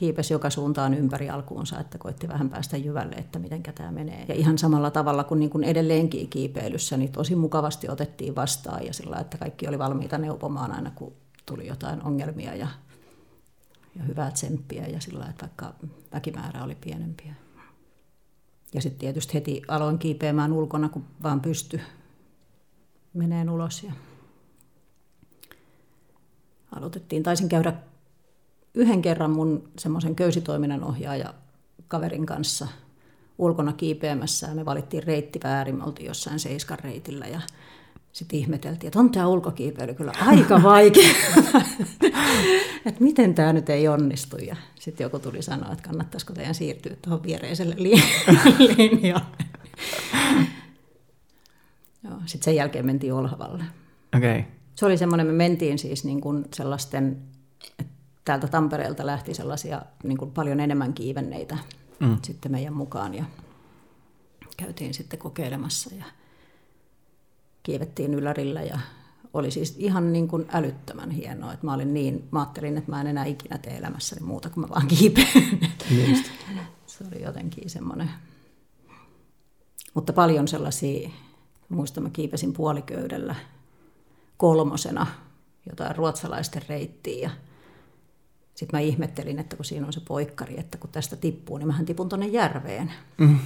[0.00, 4.24] kiipesi joka suuntaan ympäri alkuunsa, että koitti vähän päästä jyvälle, että miten tämä menee.
[4.28, 8.92] Ja ihan samalla tavalla kuin, niin kuin edelleenkin kiipeilyssä, niin tosi mukavasti otettiin vastaan ja
[8.92, 11.12] sillä, että kaikki oli valmiita neuvomaan aina, kun
[11.46, 12.68] tuli jotain ongelmia ja,
[13.96, 15.74] ja hyvää tsemppiä ja sillä että vaikka
[16.12, 17.34] väkimäärä oli pienempiä.
[18.74, 21.80] Ja sitten tietysti heti aloin kiipeämään ulkona, kun vaan pysty
[23.14, 23.82] meneen ulos.
[23.82, 23.92] Ja
[26.76, 27.89] aloitettiin, taisin käydä
[28.74, 31.34] yhden kerran mun semmoisen köysitoiminnan ohjaaja
[31.88, 32.68] kaverin kanssa
[33.38, 37.40] ulkona kiipeämässä ja me valittiin reitti väärin, me oltiin jossain seiskan reitillä ja
[38.12, 41.10] sitten ihmeteltiin, että on tämä ulkokiipeily kyllä aika vaikea,
[42.86, 44.36] että miten tämä nyt ei onnistu.
[44.36, 47.74] Ja sitten joku tuli sanoa, että kannattaisiko teidän siirtyä tuohon viereiselle
[48.76, 49.26] linjalle.
[52.26, 53.64] sitten sen jälkeen mentiin Olhavalle.
[54.16, 54.42] Okay.
[54.74, 57.22] Se oli semmoinen, me mentiin siis niin kuin sellaisten,
[57.78, 57.92] että
[58.24, 61.58] täältä Tampereelta lähti sellaisia niin kuin paljon enemmän kiivenneitä
[62.00, 62.18] mm.
[62.22, 63.24] sitten meidän mukaan ja
[64.56, 66.04] käytiin sitten kokeilemassa ja
[67.62, 68.78] kiivettiin ylärillä ja
[69.34, 71.52] oli siis ihan niin kuin älyttömän hienoa.
[71.52, 74.64] Että mä, olin niin, mä ajattelin, että mä en enää ikinä tee elämässäni muuta kuin
[74.64, 75.60] mä vaan kiipeen.
[76.86, 78.10] Se oli jotenkin semmoinen.
[79.94, 81.10] Mutta paljon sellaisia,
[81.68, 83.34] muistan mä kiipesin puoliköydellä
[84.36, 85.06] kolmosena
[85.68, 87.30] jotain ruotsalaisten reittiä ja
[88.60, 91.86] sitten mä ihmettelin, että kun siinä on se poikkari, että kun tästä tippuu, niin mähän
[91.86, 92.92] tipun tuonne järveen.
[93.18, 93.38] Mm.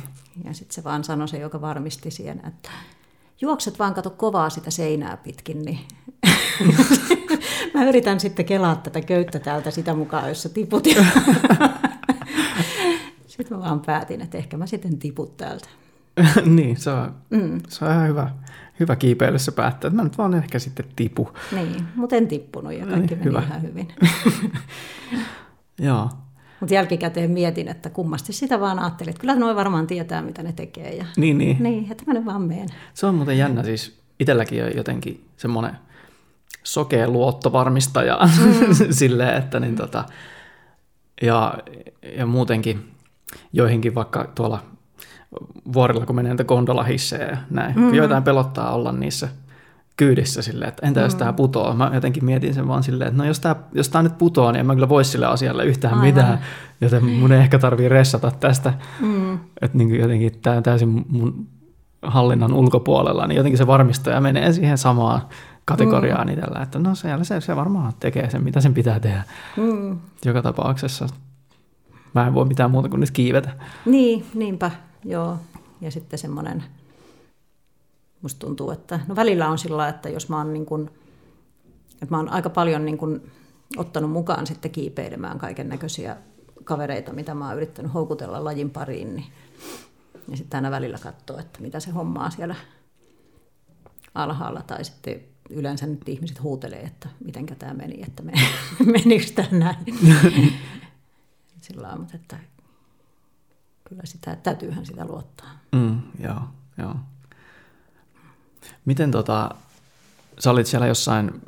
[0.44, 2.70] Ja sitten se vaan sanoi se, joka varmisti siihen, että
[3.40, 5.78] juokset vaan kato kovaa sitä seinää pitkin, niin
[7.74, 10.84] mä yritän sitten kelaa tätä köyttä täältä sitä mukaan, jos sä tiput.
[10.84, 11.04] sitten
[13.26, 15.68] sitten mä vaan päätin, että ehkä mä sitten tiput täältä.
[16.56, 17.60] niin, se on, mm.
[17.68, 18.30] se on ihan hyvä,
[18.80, 21.30] hyvä kiipeilyssä päättää, että mä nyt vaan ehkä sitten tipu.
[21.52, 23.42] Niin, mutta en tippunut ja kaikki niin, meni hyvä.
[23.46, 23.88] ihan hyvin.
[25.88, 26.10] Joo.
[26.60, 30.52] Mutta jälkikäteen mietin, että kummasti sitä vaan ajattelin, että kyllä noin varmaan tietää, mitä ne
[30.52, 30.94] tekee.
[30.94, 31.56] Ja, niin, niin.
[31.60, 32.68] Niin, että mä nyt vaan meen.
[32.94, 35.76] Se on muuten jännä, siis itselläkin on jotenkin semmoinen
[36.62, 38.76] sokea luottovarmistaja mm.
[38.90, 40.04] silleen, että niin tota,
[41.22, 41.58] ja,
[42.16, 42.90] ja muutenkin
[43.52, 44.64] joihinkin vaikka tuolla
[45.72, 47.94] vuorilla, kun menee niitä gondolahissejä ja näin, mm.
[47.94, 49.28] joitain pelottaa olla niissä
[49.96, 51.18] kyydissä silleen, että entä jos mm.
[51.18, 51.74] tämä putoaa?
[51.74, 54.60] Mä jotenkin mietin sen vaan silleen, että no jos tämä, jos tämä nyt putoaa, niin
[54.60, 56.06] en mä kyllä voisi sille asialle yhtään Aivan.
[56.06, 56.38] mitään,
[56.80, 58.74] joten mun ei ehkä tarvii ressata tästä.
[59.00, 59.38] Mm.
[59.62, 61.46] Että niin jotenkin tämä täysin mun
[62.02, 65.20] hallinnan ulkopuolella, niin jotenkin se varmistaja menee siihen samaan
[65.64, 66.32] kategoriaan mm.
[66.32, 69.22] itsellä, että no siellä se, se varmaan tekee sen, mitä sen pitää tehdä.
[69.56, 69.98] Mm.
[70.24, 71.06] Joka tapauksessa
[72.14, 73.50] mä en voi mitään muuta kuin nyt kiivetä.
[73.86, 74.70] Niin, niinpä,
[75.04, 75.36] joo.
[75.80, 76.64] Ja sitten semmoinen,
[78.22, 80.90] musta tuntuu, että no välillä on sillä että jos mä oon niin kuin,
[81.92, 83.32] että mä oon aika paljon niin kuin
[83.76, 86.16] ottanut mukaan sitten kiipeilemään kaiken näköisiä
[86.64, 89.26] kavereita, mitä mä oon yrittänyt houkutella lajin pariin, niin
[90.28, 92.54] ja sitten aina välillä katsoo, että mitä se hommaa siellä
[94.14, 94.62] alhaalla.
[94.62, 98.32] Tai sitten yleensä nyt ihmiset huutelee, että miten tämä meni, että me,
[98.92, 99.98] menikö tämä näin.
[101.60, 102.38] Sillä mutta että
[103.88, 105.50] kyllä sitä, täytyyhän sitä luottaa.
[105.72, 106.40] Mm, joo,
[106.78, 106.94] joo.
[108.84, 109.50] Miten tota,
[110.38, 111.42] sä olit siellä jossain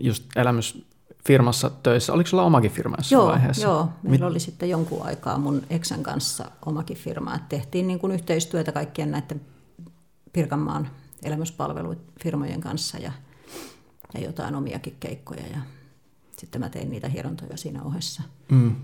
[0.00, 0.86] just elämys
[1.26, 2.12] firmassa töissä.
[2.12, 3.62] Oliko sulla omakin firma jossain joo, vaiheessa?
[3.62, 4.30] Joo, meillä Mit...
[4.30, 7.34] oli sitten jonkun aikaa mun eksän kanssa omakin firma.
[7.34, 9.40] Et tehtiin niin kuin yhteistyötä kaikkien näiden
[10.32, 10.88] Pirkanmaan
[11.22, 13.12] elämyspalvelufirmojen kanssa ja,
[14.14, 15.46] ja jotain omiakin keikkoja.
[15.46, 15.58] Ja
[16.36, 18.22] sitten mä tein niitä hierontoja siinä ohessa.
[18.48, 18.76] Mm.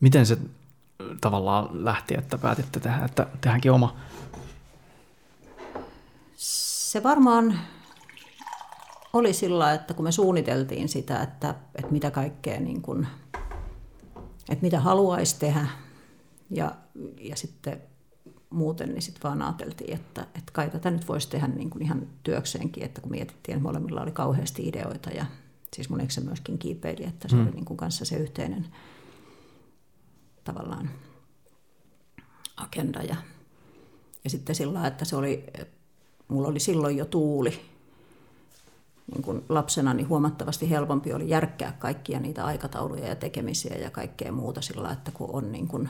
[0.00, 0.38] Miten se
[1.20, 3.96] tavallaan lähti, että päätitte tehdä, että tehdäänkin oma?
[6.36, 7.58] Se varmaan
[9.12, 13.06] oli sillä, että kun me suunniteltiin sitä, että, että mitä kaikkea, niin kuin,
[14.48, 15.66] että mitä haluaisi tehdä,
[16.50, 16.74] ja,
[17.20, 17.80] ja sitten
[18.50, 22.06] muuten, niin sitten vaan ajateltiin, että, että kai tätä nyt voisi tehdä niin kuin ihan
[22.22, 25.26] työkseenkin, että kun mietittiin, että molemmilla oli kauheasti ideoita, ja
[25.74, 27.42] siis mun eksä myöskin kiipeili, että se mm.
[27.42, 28.66] oli niin kuin kanssa se yhteinen
[30.44, 30.90] tavallaan
[32.56, 33.16] agenda, ja,
[34.24, 35.44] ja sitten sillä että se oli,
[36.28, 37.60] mulla oli silloin jo tuuli,
[39.14, 44.32] niin kuin lapsena niin huomattavasti helpompi oli järkkää kaikkia niitä aikatauluja ja tekemisiä ja kaikkea
[44.32, 45.88] muuta sillä, että kun on niin kuin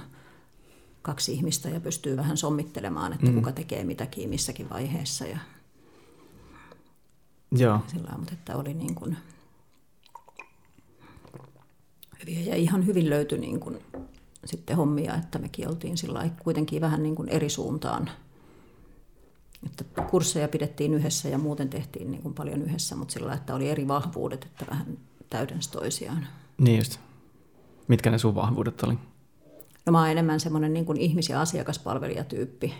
[1.02, 3.34] kaksi ihmistä ja pystyy vähän sommittelemaan, että mm.
[3.34, 5.26] kuka tekee mitäkin missäkin vaiheessa.
[5.26, 5.38] Ja
[7.52, 7.80] Joo.
[7.86, 9.16] Sillä mutta että oli niin kuin
[12.20, 13.78] hyviä ja ihan hyvin löytyi niin kuin
[14.44, 18.10] sitten hommia, että mekin oltiin sillä kuitenkin vähän niin kuin eri suuntaan
[19.66, 23.68] että kursseja pidettiin yhdessä ja muuten tehtiin niin kuin paljon yhdessä, mutta sillä että oli
[23.68, 24.98] eri vahvuudet, että vähän
[25.30, 26.26] täydensi toisiaan.
[26.58, 26.98] Niin just.
[27.88, 28.98] Mitkä ne sun vahvuudet oli?
[29.86, 32.74] No mä oon enemmän semmoinen niin ihmis- ja asiakaspalvelijatyyppi.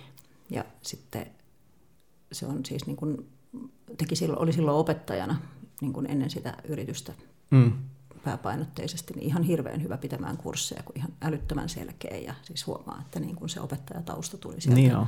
[0.51, 1.27] Ja sitten
[2.33, 3.27] se on siis niin kuin,
[3.99, 5.37] teki silloin, oli silloin opettajana
[5.81, 7.13] niin kuin ennen sitä yritystä
[7.51, 7.73] mm.
[8.25, 13.21] Pääpainotteisesti, niin ihan hirveän hyvä pitämään kursseja, kun ihan älyttömän selkeä ja siis huomaa, että
[13.21, 14.81] niin kuin se opettajatausta tuli sieltä.
[14.81, 15.07] Niin joo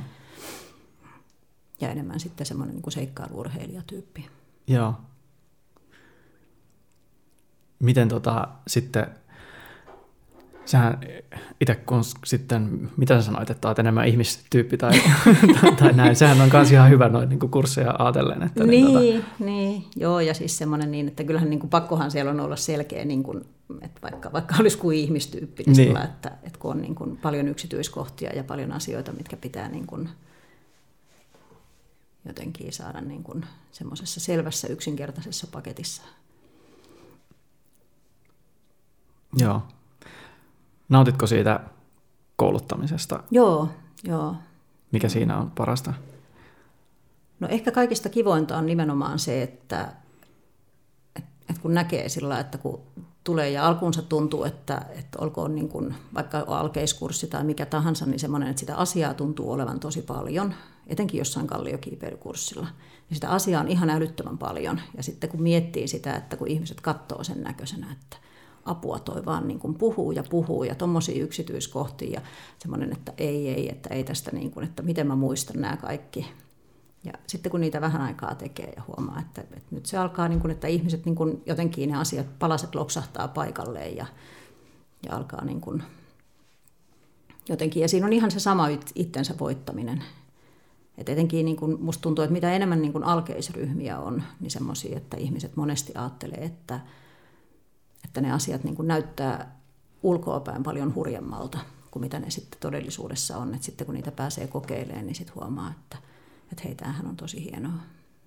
[1.83, 4.29] ja enemmän sitten semmoinen niin seikkailuurheilijatyyppi.
[4.67, 4.93] Joo.
[7.79, 9.07] Miten tota, sitten,
[10.65, 10.99] sähän
[11.61, 14.91] itse kun sitten, mitä sä sanoit, että olet enemmän ihmistyyppi tai,
[15.61, 18.43] tai, tai näin, sehän on myös ihan hyvä noin niin kursseja ajatellen.
[18.43, 19.43] Että niin, niin, tota...
[19.43, 23.05] niin, joo ja siis semmoinen niin, että kyllähän niin kuin pakkohan siellä on olla selkeä,
[23.05, 23.45] niin kuin,
[23.81, 25.87] että vaikka, vaikka olisi kuin ihmistyyppi, niin, niin.
[25.87, 29.87] Sillä, että, että kun on niin kuin paljon yksityiskohtia ja paljon asioita, mitkä pitää niin
[29.87, 30.09] kuin,
[32.25, 36.01] jotenkin saada niin kuin semmoisessa selvässä yksinkertaisessa paketissa.
[39.37, 39.61] Joo.
[40.89, 41.59] Nautitko siitä
[42.35, 43.23] kouluttamisesta?
[43.31, 43.69] Joo,
[44.03, 44.35] joo.
[44.91, 45.93] Mikä siinä on parasta?
[47.39, 49.93] No ehkä kaikista kivointa on nimenomaan se, että,
[51.49, 52.81] että kun näkee sillä että kun
[53.23, 58.19] tulee ja alkuunsa tuntuu, että, että olkoon niin kuin, vaikka alkeiskurssi tai mikä tahansa, niin
[58.19, 60.53] semmoinen, että sitä asiaa tuntuu olevan tosi paljon–
[60.87, 62.67] etenkin jossain kalliokiipeilykurssilla.
[63.09, 64.81] Ja sitä asiaa on ihan älyttömän paljon.
[64.97, 68.17] Ja sitten kun miettii sitä, että kun ihmiset katsoo sen näköisenä, että
[68.65, 72.21] apua toi vaan niin kuin puhuu ja puhuu ja tuommoisia yksityiskohtia ja
[72.59, 76.27] semmoinen, että ei, ei, että ei tästä niin kuin, että miten mä muistan nämä kaikki.
[77.03, 80.39] Ja sitten kun niitä vähän aikaa tekee ja huomaa, että, että nyt se alkaa, niin
[80.39, 84.05] kuin, että ihmiset niin kuin jotenkin ne asiat, palaset loksahtaa paikalleen ja,
[85.05, 85.83] ja alkaa niin kuin
[87.49, 90.03] jotenkin, ja siinä on ihan se sama itsensä voittaminen.
[90.97, 94.97] Et etenkin niin kun musta tuntuu, että mitä enemmän niin kun alkeisryhmiä on, niin semmoisia,
[94.97, 96.79] että ihmiset monesti ajattelee, että,
[98.13, 99.59] että ne asiat niin kun näyttää
[100.03, 101.59] ulkoapäin paljon hurjemmalta
[101.91, 103.55] kuin mitä ne sitten todellisuudessa on.
[103.55, 105.97] Et sitten kun niitä pääsee kokeilemaan, niin sitten huomaa, että,
[106.51, 107.73] että hei, tämähän on tosi hienoa.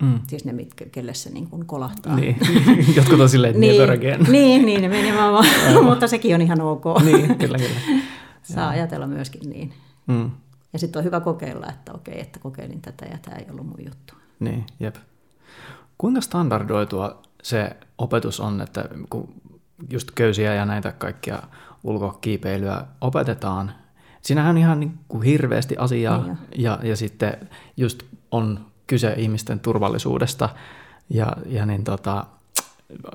[0.03, 0.21] Mm.
[0.29, 2.17] Siis ne, mitkä, kelle se niin kuin kolahtaa.
[2.17, 2.37] Niin.
[2.97, 3.61] Jotkut on silleen, että
[4.33, 5.45] niin, niin, niin, ne meni vaan,
[5.85, 6.85] mutta sekin on ihan ok.
[7.05, 7.81] niin, kyllä, kyllä.
[8.43, 8.71] Saa Joo.
[8.71, 9.73] ajatella myöskin niin.
[10.07, 10.31] Mm.
[10.73, 13.85] Ja sitten on hyvä kokeilla, että okei, että kokeilin tätä ja tämä ei ollut mun
[13.85, 14.15] juttu.
[14.41, 14.97] Niin, jep.
[15.99, 19.29] Kuinka standardoitua se opetus on, että kun
[19.91, 21.43] just köysiä ja näitä kaikkia
[21.85, 23.73] ulkokiipeilyä opetetaan,
[24.23, 26.23] siinähän on ihan niin kuin hirveästi asiaa.
[26.23, 27.37] Niin ja, ja sitten
[27.77, 30.49] just on kyse ihmisten turvallisuudesta.
[31.11, 32.25] Ja, ja niin tota,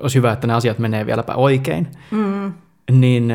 [0.00, 2.52] olisi hyvä, että ne asiat menee vieläpä oikein, mm.
[2.90, 3.32] niin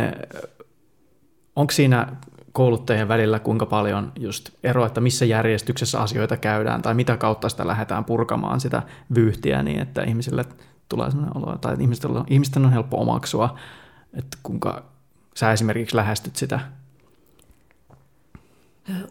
[1.55, 2.07] onko siinä
[2.51, 7.67] kouluttajien välillä kuinka paljon just eroa, että missä järjestyksessä asioita käydään tai mitä kautta sitä
[7.67, 8.83] lähdetään purkamaan sitä
[9.15, 10.45] vyyhtiä niin, että ihmisille
[10.89, 13.55] tulee sellainen olo, tai ihmisten on, ihmisten on helppo omaksua,
[14.13, 14.83] että kuinka
[15.35, 16.59] sä esimerkiksi lähestyt sitä?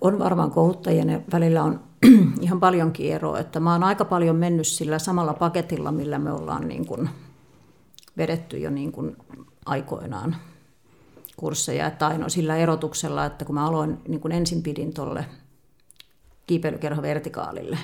[0.01, 1.81] On varmaan kouluttajien välillä on
[2.41, 6.69] ihan paljonkin eroa, että mä oon aika paljon mennyt sillä samalla paketilla, millä me ollaan
[6.69, 7.09] niin kuin
[8.17, 9.17] vedetty jo niin kuin
[9.67, 10.37] aikoinaan
[11.37, 15.27] kursseja, että ainoa sillä erotuksella, että kun mä aloin, niin kuin ensin pidin tuolle
[16.47, 17.79] kiipeilykerho vertikaalille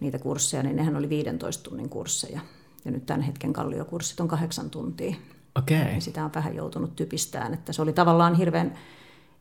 [0.00, 2.40] niitä kursseja, niin nehän oli 15 tunnin kursseja.
[2.84, 5.16] Ja nyt tämän hetken kalliokurssit on kahdeksan tuntia.
[5.58, 5.94] Okay.
[5.94, 8.74] Ja sitä on vähän joutunut typistään, että se oli tavallaan hirveän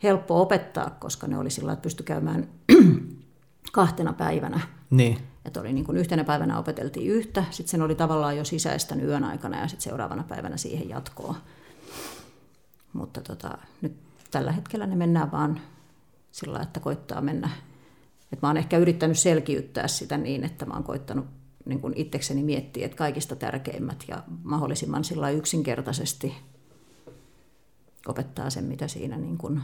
[0.04, 2.48] helppo opettaa, koska ne oli sillä että pystyi käymään
[3.72, 4.60] kahtena päivänä.
[4.90, 5.18] Niin.
[5.46, 9.24] Että oli niin kuin yhtenä päivänä opeteltiin yhtä, sitten sen oli tavallaan jo sisäistänyt yön
[9.24, 11.36] aikana ja sitten seuraavana päivänä siihen jatkoa.
[12.94, 13.94] Mutta tota, nyt
[14.32, 15.62] tällä hetkellä ne mennään vaan
[16.32, 17.50] sillä että koittaa mennä.
[18.34, 21.26] Et mä oon ehkä yrittänyt selkiyttää sitä niin, että mä oon koittanut
[21.70, 26.36] niin kuin itsekseni miettiä, että kaikista tärkeimmät ja mahdollisimman sillä yksinkertaisesti
[28.08, 29.62] opettaa sen, mitä siinä niin kuin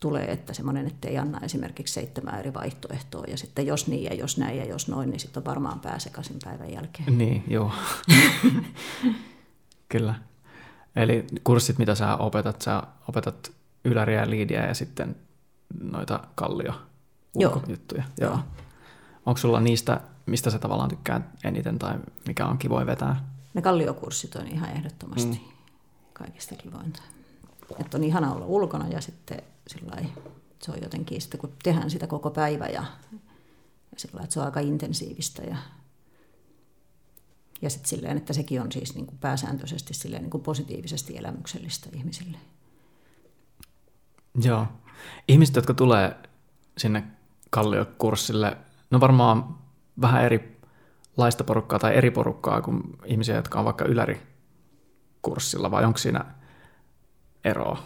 [0.00, 4.14] tulee, että semmoinen, että ei anna esimerkiksi seitsemän eri vaihtoehtoa ja sitten jos niin ja
[4.14, 7.18] jos näin ja jos noin, niin sitten on varmaan pääsekaisin päivän jälkeen.
[7.18, 7.72] Niin, joo.
[9.88, 10.14] Kyllä.
[10.96, 13.52] Eli kurssit, mitä sä opetat, sä opetat
[13.84, 15.16] yläriä ja liidiä ja sitten
[15.80, 16.72] noita kallio
[17.68, 18.04] juttuja.
[18.20, 18.30] Joo.
[18.30, 18.40] Joo.
[19.26, 23.24] Onko sulla niistä, mistä sä tavallaan tykkää eniten tai mikä on kivoin vetää?
[23.54, 25.52] Ne kalliokurssit on ihan ehdottomasti mm.
[26.12, 27.02] kaikista kivointa.
[27.78, 29.96] Että on ihana olla ulkona ja sitten sillä
[30.62, 32.84] se on jotenkin sitten, kun tehdään sitä koko päivä ja,
[33.92, 35.56] ja sillä että se on aika intensiivistä ja
[37.62, 41.88] ja sitten silleen, että sekin on siis niin kuin pääsääntöisesti silleen niin kuin positiivisesti elämyksellistä
[41.92, 42.38] ihmisille.
[44.42, 44.66] Joo.
[45.28, 46.16] Ihmiset, jotka tulee
[46.78, 47.04] sinne
[47.50, 48.56] kalliokurssille,
[48.90, 49.58] no varmaan
[50.00, 50.60] vähän eri
[51.16, 56.24] laista porukkaa tai eri porukkaa kuin ihmisiä, jotka on vaikka ylärikurssilla, vai onko siinä
[57.44, 57.78] eroa?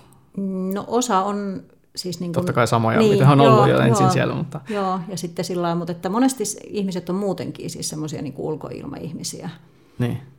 [0.72, 1.62] No osa on
[1.96, 4.35] siis niin kuin, Totta kai samoja, niin, mitä on ollut joo, jo ensin joo, siellä.
[4.35, 4.61] Mutta...
[4.68, 9.50] Joo, ja sitten sillä lailla, mutta että monesti ihmiset on muutenkin siis semmoisia niin ulkoilmaihmisiä.
[9.98, 10.34] Niin.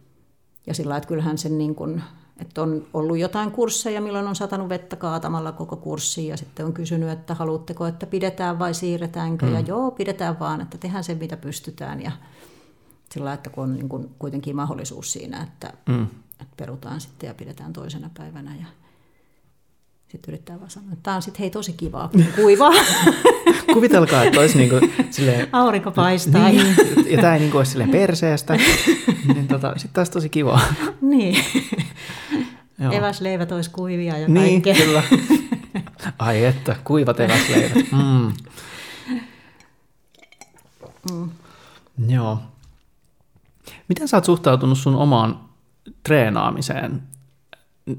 [0.68, 2.04] Ja sillä lailla, että kyllähän sen niin kuin,
[2.40, 6.74] että on ollut jotain kursseja, milloin on satanut vettä kaatamalla koko kurssi ja sitten on
[6.74, 9.46] kysynyt, että haluatteko, että pidetään vai siirretäänkö.
[9.46, 9.54] Mm.
[9.54, 12.02] Ja joo, pidetään vaan, että tehdään se, mitä pystytään.
[12.02, 12.12] Ja
[13.12, 16.04] sillä että kun on niin kuin kuitenkin mahdollisuus siinä, että, mm.
[16.42, 18.56] että perutaan sitten ja pidetään toisena päivänä.
[18.56, 18.66] Ja,
[20.08, 22.72] sitten yrittää vaan sanoa, että tämä on sitten hei tosi kivaa, kun kuivaa.
[23.74, 26.50] Kuvitelkaa, että olisi niin kuin, silleen, Aurinko paistaa.
[26.50, 26.76] Niin,
[27.10, 28.58] ja tämä ei niin kuin olisi silleen perseestä.
[29.34, 30.62] niin tota, sitten taas tosi kivaa.
[31.02, 31.44] niin.
[32.80, 32.92] Joo.
[32.92, 34.86] Eväsleivät olisi kuivia ja niin, kaikkea.
[34.86, 35.04] kyllä.
[36.20, 37.92] Ai että, kuivat eväsleivät.
[37.92, 38.34] Mm.
[41.12, 41.30] Mm.
[42.08, 42.40] Joo.
[43.88, 45.40] Miten sä oot suhtautunut sun omaan
[46.04, 47.02] treenaamiseen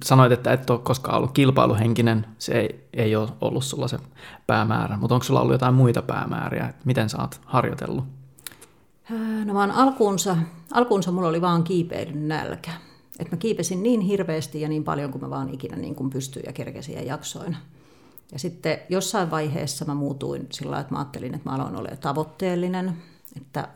[0.05, 3.99] sanoit, että et ole koskaan ollut kilpailuhenkinen, se ei, ei ole ollut sulla se
[4.47, 8.05] päämäärä, mutta onko sulla ollut jotain muita päämääriä, että miten sä oot harjoitellut?
[9.45, 10.37] No vaan alkuunsa,
[10.73, 12.71] alkuunsa mulla oli vaan kiipeilyn nälkä.
[13.19, 16.47] Et mä kiipesin niin hirveästi ja niin paljon kuin mä vaan ikinä niin kuin pystyin
[16.47, 17.57] ja kerkesin ja jaksoin.
[18.33, 22.97] Ja sitten jossain vaiheessa mä muutuin sillä että mä ajattelin, että mä aloin olla tavoitteellinen,
[23.37, 23.69] että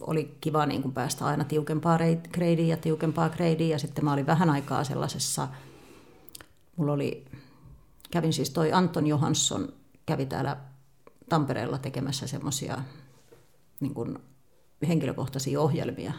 [0.00, 1.98] oli kiva niin kuin päästä aina tiukempaa
[2.32, 3.68] gradea ja tiukempaa gradea.
[3.68, 5.48] Ja sitten mä olin vähän aikaa sellaisessa,
[6.76, 7.24] mulla oli,
[8.10, 9.68] kävin siis toi Anton Johansson,
[10.06, 10.56] kävi täällä
[11.28, 12.78] Tampereella tekemässä semmoisia
[13.80, 14.18] niin kuin
[14.88, 16.12] henkilökohtaisia ohjelmia.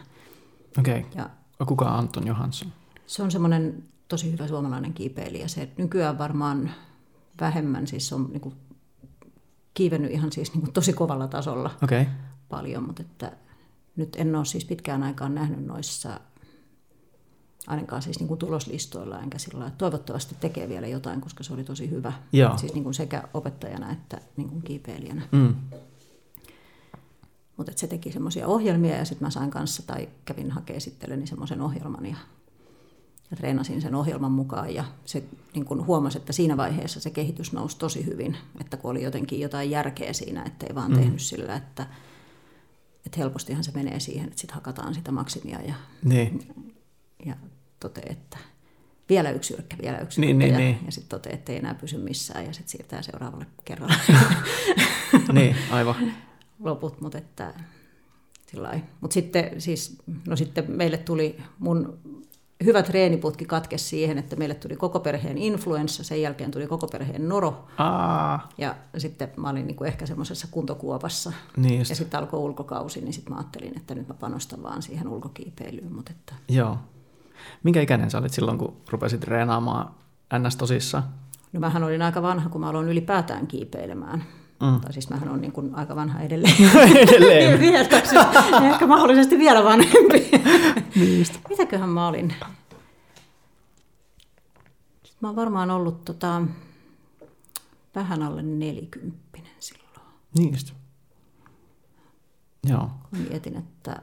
[0.78, 1.00] Okei.
[1.00, 1.10] Okay.
[1.16, 1.30] Ja
[1.66, 2.72] Kuka on Anton Johansson?
[3.06, 5.48] Se on semmoinen tosi hyvä suomalainen kiipeilijä.
[5.48, 6.70] Se nykyään varmaan
[7.40, 8.54] vähemmän, siis on niin kuin
[9.74, 11.70] kiivennyt ihan siis niin kuin tosi kovalla tasolla.
[11.82, 12.04] Okay.
[12.48, 13.32] paljon, mutta että
[13.96, 16.20] nyt en ole siis pitkään aikaan nähnyt noissa
[17.66, 21.64] ainakaan siis niin kuin tuloslistoilla, enkä sillä että toivottavasti tekee vielä jotain, koska se oli
[21.64, 22.12] tosi hyvä.
[22.32, 22.58] Joo.
[22.58, 25.22] Siis niin kuin sekä opettajana että niin kuin kiipeilijänä.
[25.32, 25.54] Mm.
[27.56, 31.60] Mutta se teki semmoisia ohjelmia ja sitten mä sain kanssa tai kävin hakemaan itselleni semmoisen
[31.60, 32.16] ohjelman ja,
[33.30, 35.24] ja treenasin sen ohjelman mukaan ja se
[35.54, 39.40] niin kun huomasi, että siinä vaiheessa se kehitys nousi tosi hyvin, että kun oli jotenkin
[39.40, 40.96] jotain järkeä siinä, ettei vaan Mm.
[40.98, 41.86] tehnyt sillä, että,
[43.06, 45.74] että helpostihan se menee siihen, että sitten hakataan sitä maksimia ja,
[46.04, 46.48] Niin.
[47.26, 47.36] ja
[47.80, 48.38] toteaa, että
[49.08, 50.86] vielä yksi yrkkä, vielä yksi Niin, yrkkä niin, ja, niin.
[50.86, 53.94] ja sitten toteaa, että ei enää pysy missään ja sitten siirtää seuraavalle kerralle.
[55.32, 56.12] niin, aivan.
[56.58, 57.54] loput, mutta että
[58.50, 59.96] sillä Mutta sitten, siis,
[60.26, 61.98] no sitten meille tuli mun
[62.64, 67.28] hyvä treeniputki katkesi siihen, että meille tuli koko perheen influenssa, sen jälkeen tuli koko perheen
[67.28, 71.32] noro, Aa, ja sitten mä olin niin kuin ehkä semmoisessa kuntokuopassa.
[71.56, 71.90] niin just.
[71.90, 75.92] Ja sitten alkoi ulkokausi, niin sitten mä ajattelin, että nyt mä panostan vaan siihen ulkokiipeilyyn.
[75.94, 76.78] Mutta että, Joo.
[77.62, 79.94] Minkä ikäinen sä olit silloin, kun rupesit treenaamaan
[80.38, 81.04] NS tosissaan?
[81.52, 84.24] no mähän olin aika vanha, kun mä aloin ylipäätään kiipeilemään.
[84.62, 84.80] Mm.
[84.80, 86.54] Tai siis mähän olen niin kuin aika vanha edelleen.
[87.02, 87.60] Edelleen.
[87.70, 88.22] vielä, tai siis
[88.62, 90.30] ehkä mahdollisesti vielä vanhempi.
[90.94, 91.38] Niin just.
[91.48, 92.34] Mitäköhän mä olin?
[95.02, 96.42] Sitten mä oon varmaan ollut tota,
[97.94, 100.08] vähän alle nelikymppinen silloin.
[100.38, 100.72] Niin just.
[102.64, 102.90] Joo.
[103.10, 104.02] Mä mietin, että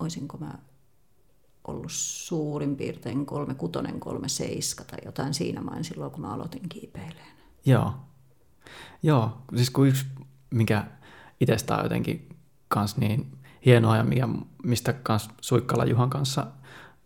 [0.00, 0.52] olisinko mä
[1.64, 6.68] ollut suurin piirtein kolme kutonen, kolme seiska tai jotain siinä main silloin, kun mä aloitin
[6.68, 7.36] kiipeileen.
[7.66, 7.92] Joo.
[9.02, 10.06] Joo, siis kun yksi,
[10.50, 10.84] mikä
[11.40, 12.28] itsestä on jotenkin
[12.68, 13.32] kans niin
[13.66, 14.28] hienoa ja mikä,
[14.64, 16.46] mistä kans Suikkala Juhan kanssa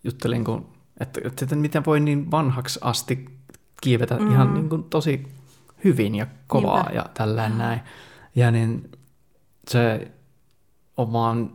[0.05, 0.69] juttelin, kun,
[1.01, 3.39] että, että, miten voi niin vanhaksi asti
[3.81, 4.33] kiivetä mm.
[4.33, 5.27] ihan niin kuin tosi
[5.85, 6.93] hyvin ja kovaa Niinpä.
[6.93, 7.81] ja tällään näin.
[8.35, 8.91] Ja niin
[9.71, 10.13] se
[10.97, 11.51] on vaan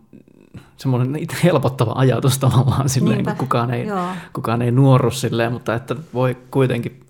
[0.78, 4.08] semmoinen helpottava ajatus tavallaan silleen, Niinpä, kun kukaan ei, joo.
[4.34, 7.06] kukaan ei nuorru silleen, mutta että voi kuitenkin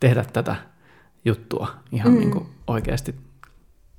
[0.00, 0.56] tehdä tätä
[1.24, 2.18] juttua ihan mm.
[2.18, 3.14] niin kuin oikeasti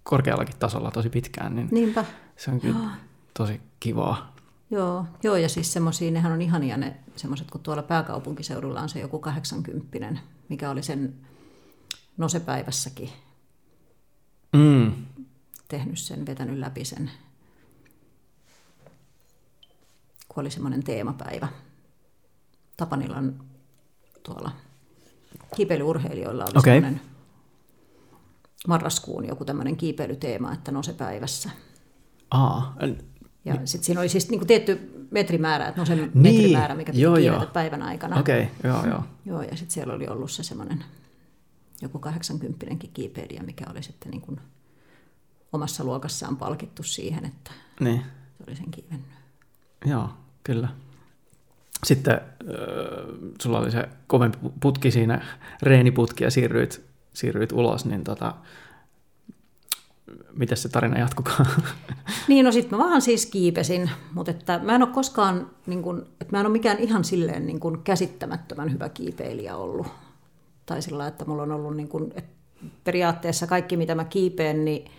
[0.03, 2.05] korkeallakin tasolla tosi pitkään, niin Niinpä.
[2.37, 2.89] se on kyllä
[3.37, 4.35] tosi kivaa.
[4.71, 8.99] Joo, joo, ja siis semmoisia, nehän on ihania ne semmoiset, kun tuolla pääkaupunkiseudulla on se
[8.99, 10.19] joku 80
[10.49, 11.13] mikä oli sen
[12.17, 13.09] nosepäivässäkin
[14.55, 14.91] Mm.
[15.67, 17.11] tehnyt sen, vetänyt läpi sen,
[20.29, 21.47] kun oli semmoinen teemapäivä.
[22.77, 23.43] Tapanilan
[24.23, 24.51] tuolla
[25.55, 26.73] kiipeilyurheilijoilla oli Okei.
[26.81, 27.01] semmoinen
[28.67, 31.49] marraskuun joku tämmöinen kiipeilyteema, että nosepäivässä.
[32.31, 32.77] Aa,
[33.45, 37.01] Ja sitten siinä oli siis niinku tietty metrimäärä, että no se Niin, metrimäärä, mikä piti
[37.01, 37.45] joo, joo.
[37.53, 38.19] päivän aikana.
[38.19, 39.03] okei, okay, joo, joo.
[39.25, 40.83] Joo, ja sitten siellä oli ollut se semmoinen
[41.81, 44.39] joku 80 kiipeilijä, mikä oli sitten niin kuin
[45.53, 48.01] omassa luokassaan palkittu siihen, että Niin,
[48.37, 49.07] se oli sen kiivennyt.
[49.85, 50.09] joo,
[50.43, 50.67] kyllä.
[51.83, 52.21] Sitten äh,
[53.41, 55.21] sulla oli se kovempi putki siinä,
[55.63, 56.85] reeniputki ja siirryit,
[57.15, 58.33] siirryit ulos, niin tota,
[60.33, 61.47] miten se tarina jatkukaan?
[62.27, 66.07] Niin, no sitten mä vaan siis kiipesin, mutta että mä en ole koskaan, niin kun,
[66.21, 69.87] että mä en ole mikään ihan silleen niin kun käsittämättömän hyvä kiipeilijä ollut.
[70.65, 72.35] Tai sillä että mulla on ollut niin kun, että
[72.83, 74.91] periaatteessa kaikki mitä mä kiipeen, niin,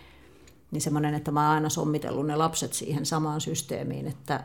[0.71, 4.43] niin semmoinen, että mä oon aina sommitellut ne lapset siihen samaan systeemiin, että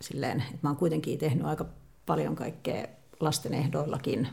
[0.00, 1.66] silleen, että mä oon kuitenkin tehnyt aika
[2.06, 2.86] paljon kaikkea
[3.20, 4.28] lasten ehdoillakin.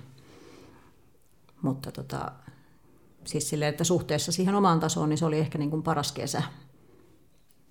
[1.62, 2.32] Mutta tota,
[3.24, 6.44] siis silleen, että suhteessa siihen omaan tasoon, niin se oli ehkä niin kuin paras kesä,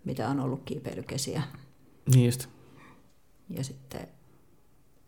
[0.05, 1.43] mitä on ollut kiipeilykesiä.
[2.14, 2.49] niin just.
[3.51, 4.09] Ja sitten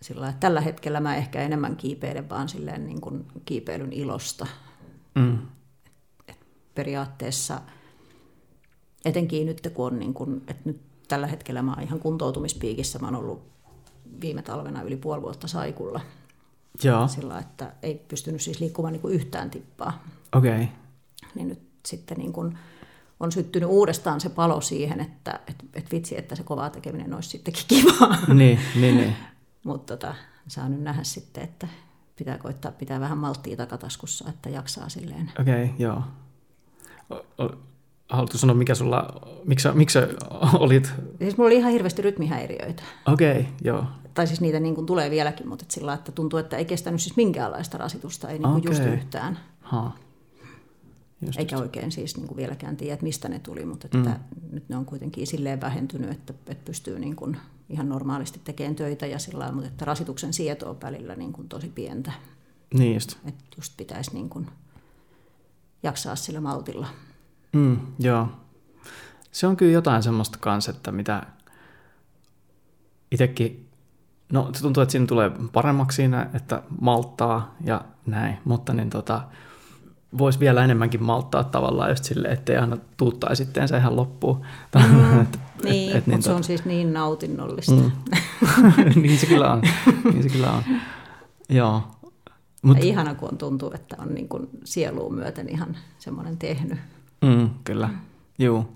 [0.03, 4.47] sillä että tällä hetkellä mä ehkä enemmän kiipeilen vaan silleen niin kuin kiipeilyn ilosta.
[5.15, 5.39] Mm.
[6.75, 7.61] Periaatteessa
[9.05, 13.07] etenkin nyt, kun on niin kuin, että nyt tällä hetkellä mä oon ihan kuntoutumispiikissä, mä
[13.07, 13.43] oon ollut
[14.21, 16.01] viime talvena yli puoli vuotta saikulla.
[16.85, 20.05] Joo, Sillä että ei pystynyt siis liikkumaan niin kuin yhtään tippaa.
[20.33, 20.53] okei.
[20.55, 20.67] Okay.
[21.35, 22.59] niin nyt sitten niin kuin
[23.21, 27.29] on syttynyt uudestaan se palo siihen, että et, et vitsi, että se kovaa tekeminen olisi
[27.29, 28.17] sittenkin kivaa.
[28.35, 29.17] Niin, niin, niin.
[29.65, 30.15] Mutta tota,
[30.49, 31.69] saa nyt nähdä sitten, että
[32.17, 35.33] pitää koittaa pitää vähän malttia takataskussa, että jaksaa silleen.
[35.41, 36.03] Okei, okay, joo.
[37.11, 37.59] O- o-
[38.09, 39.99] Haluatko sanoa, mikä sulla, miksi, miksi
[40.59, 42.83] olit, Siis mulla oli ihan hirveästi rytmihäiriöitä.
[43.07, 43.85] okei, okay, joo.
[44.17, 47.01] Tai siis niitä niin kuin tulee vieläkin, mutta et sillä että tuntuu, että ei kestänyt
[47.01, 48.95] siis minkäänlaista rasitusta, ei niin kuin just Okei.
[48.95, 49.39] yhtään.
[49.61, 49.93] Ha.
[51.27, 54.51] Just, Eikä oikein siis niin kuin vieläkään tiedä, että mistä ne tuli, mutta että mm.
[54.51, 57.37] nyt ne on kuitenkin silleen vähentynyt, että, että pystyy niin kuin
[57.69, 61.69] ihan normaalisti tekemään töitä ja sillä mutta että rasituksen sieto on välillä niin kuin tosi
[61.69, 62.13] pientä.
[62.75, 63.17] Niin just.
[63.27, 64.47] Että just pitäisi niin kuin
[65.83, 66.89] jaksaa sillä maltilla.
[67.53, 68.29] Mm, joo.
[69.33, 71.23] Se on kyllä jotain semmoista kanssa, että mitä
[73.11, 73.66] itsekin,
[74.33, 79.21] no se tuntuu, että siinä tulee paremmaksi siinä, että malttaa ja näin, mutta niin tota,
[80.19, 84.41] voisi vielä enemmänkin malttaa tavallaan just silleen, ettei aina tuuttaisi sitten se ihan loppuun.
[84.77, 87.73] Mm, et, niin, et, niin, mutta se on siis niin nautinnollista.
[87.73, 87.93] Mm.
[89.03, 89.63] niin se kyllä on.
[90.05, 90.63] Niin se kyllä on.
[91.49, 91.83] Joo.
[92.63, 96.79] Mut, ja ihana, kun on tuntuu, että on niin kuin sieluun myöten ihan semmoinen tehnyt.
[97.23, 97.99] Mm, kyllä, mm.
[98.39, 98.69] joo.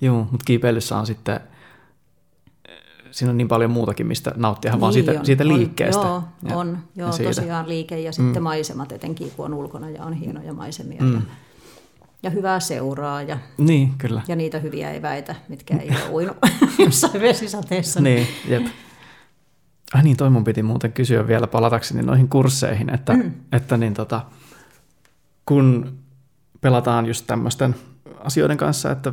[0.00, 1.40] Joo, mutta kiipeilyssä on sitten,
[3.10, 6.00] siinä on niin paljon muutakin, mistä nauttia niin vaan siitä, on, siitä liikkeestä.
[6.00, 8.42] On, joo, ja, on, joo ja tosiaan liike ja sitten mm.
[8.42, 11.02] maisemat etenkin, kun on ulkona ja on hienoja maisemia.
[11.02, 11.14] Mm.
[11.14, 11.20] Ja,
[12.22, 14.22] ja hyvää seuraa ja, niin, kyllä.
[14.28, 16.36] ja niitä hyviä eväitä, mitkä ei ole uinut
[16.78, 18.00] jossain vesisateessa.
[18.00, 18.66] Niin, jep.
[19.94, 23.32] Ai niin, toi mun piti muuten kysyä vielä palatakseni noihin kursseihin, että, mm.
[23.52, 24.24] että niin tota,
[25.46, 25.98] kun
[26.60, 27.74] pelataan just tämmöisten
[28.24, 29.12] asioiden kanssa, että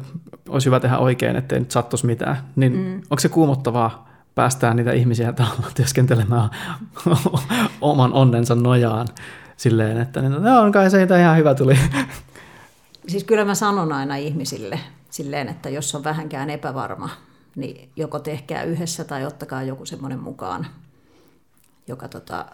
[0.49, 2.95] olisi hyvä tehdä oikein, ettei nyt sattuisi mitään, niin mm.
[2.95, 5.33] onko se kuumottavaa päästää niitä ihmisiä
[5.75, 6.49] työskentelemään
[7.81, 9.07] oman onnensa nojaan
[9.57, 11.79] silleen, että niin, no, kai se ihan hyvä tuli.
[13.07, 14.79] Siis kyllä mä sanon aina ihmisille
[15.09, 17.09] silleen, että jos on vähänkään epävarma,
[17.55, 20.67] niin joko tehkää yhdessä tai ottakaa joku semmoinen mukaan,
[21.87, 22.45] joka tota,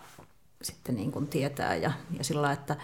[0.61, 2.75] sitten niin kuin tietää ja, ja sillä että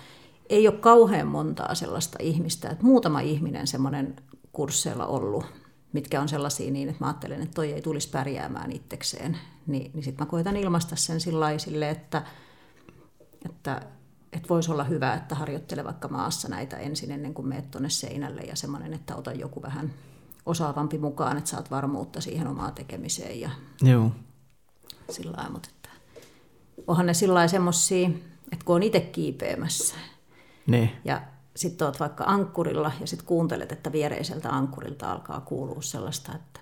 [0.50, 4.16] ei ole kauhean montaa sellaista ihmistä, että muutama ihminen semmoinen
[4.52, 5.46] kursseilla ollut,
[5.94, 9.38] mitkä on sellaisia niin, että mä ajattelen, että toi ei tulisi pärjäämään itsekseen,
[9.68, 11.52] niin, niin sitten mä koitan ilmaista sen sillä
[11.92, 12.24] että,
[13.46, 13.82] että,
[14.34, 18.42] että voisi olla hyvä, että harjoittele vaikka maassa näitä ensin ennen kuin meet tuonne seinälle
[18.42, 19.94] ja semmoinen, että ota joku vähän
[20.46, 23.40] osaavampi mukaan, että saat varmuutta siihen omaan tekemiseen.
[23.40, 23.50] Ja
[23.82, 24.12] Joo.
[25.10, 25.90] Sillä lailla, mutta että
[26.88, 28.10] onhan ne sillä semmoisia,
[28.52, 29.96] että kun on itse kiipeämässä
[30.70, 30.92] niin.
[31.06, 31.22] ja
[31.56, 36.60] sitten oot vaikka ankkurilla ja sitten kuuntelet, että viereiseltä ankkurilta alkaa kuulua sellaista, että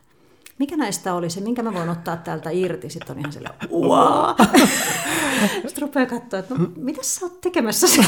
[0.59, 4.47] mikä näistä oli se, minkä mä voin ottaa täältä irti, sitten on ihan sillä wow.
[5.67, 7.87] sitten rupeaa katsoa, että no, mitä sä oot tekemässä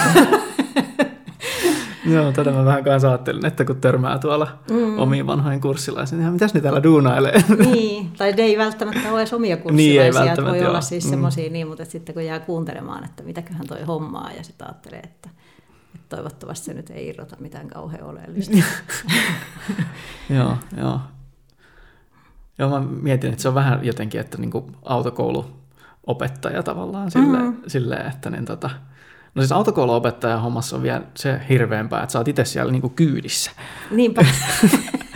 [2.05, 4.99] Joo, tätä mä vähän kanssa ajattelin, että kun törmää tuolla mm.
[4.99, 7.43] omiin vanhoihin kurssilaisiin, niin mitäs ne täällä duunailee?
[7.57, 10.69] Niin, tai ne ei välttämättä ole edes omia kurssilaisia, niin, ei että voi joo.
[10.69, 11.09] olla siis mm.
[11.09, 15.29] semmoisia niin, mutta sitten kun jää kuuntelemaan, että mitäköhän toi hommaa, ja sitten ajattelee, että
[16.09, 18.57] toivottavasti se nyt ei irrota mitään kauhean oleellista.
[20.35, 20.99] joo, joo.
[22.57, 24.51] Joo, mä mietin, että se on vähän jotenkin, että niin
[24.85, 27.63] autokouluopettaja tavallaan silleen, mm-hmm.
[27.67, 28.69] silleen että niin tota,
[29.35, 33.51] No siis autokouluopettajan hommassa on vielä se hirveämpää, että sä oot itse siellä niinku kyydissä.
[33.91, 34.25] Niinpä.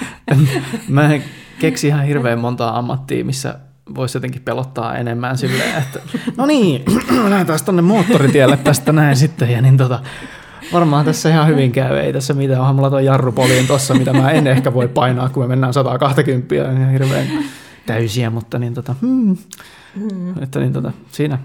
[0.90, 1.24] Mä en
[1.60, 3.60] keksi ihan hirveän montaa ammattia, missä
[3.96, 6.00] voisi jotenkin pelottaa enemmän silleen, että
[6.38, 6.84] no niin,
[7.30, 9.50] lähdetään tuonne moottoritielle tästä näin sitten.
[9.50, 10.00] Ja niin tota,
[10.74, 14.32] varmaan tässä ihan hyvin käy, ei tässä mitään, onhan mulla tuo jarrupoliin tossa, mitä mä
[14.32, 17.28] en ehkä voi painaa, kun me mennään 120 ja hirveän
[17.86, 19.38] täysiä, mutta niin tota, hmm,
[19.96, 20.44] hmm.
[20.44, 21.40] että niin tota, siinä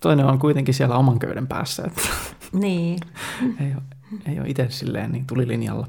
[0.00, 1.82] toinen on kuitenkin siellä oman köyden päässä.
[1.86, 2.02] Että
[2.52, 2.98] niin.
[3.60, 3.82] ei, ole,
[4.26, 5.86] ei ole itse silleen niin tulilinjalla.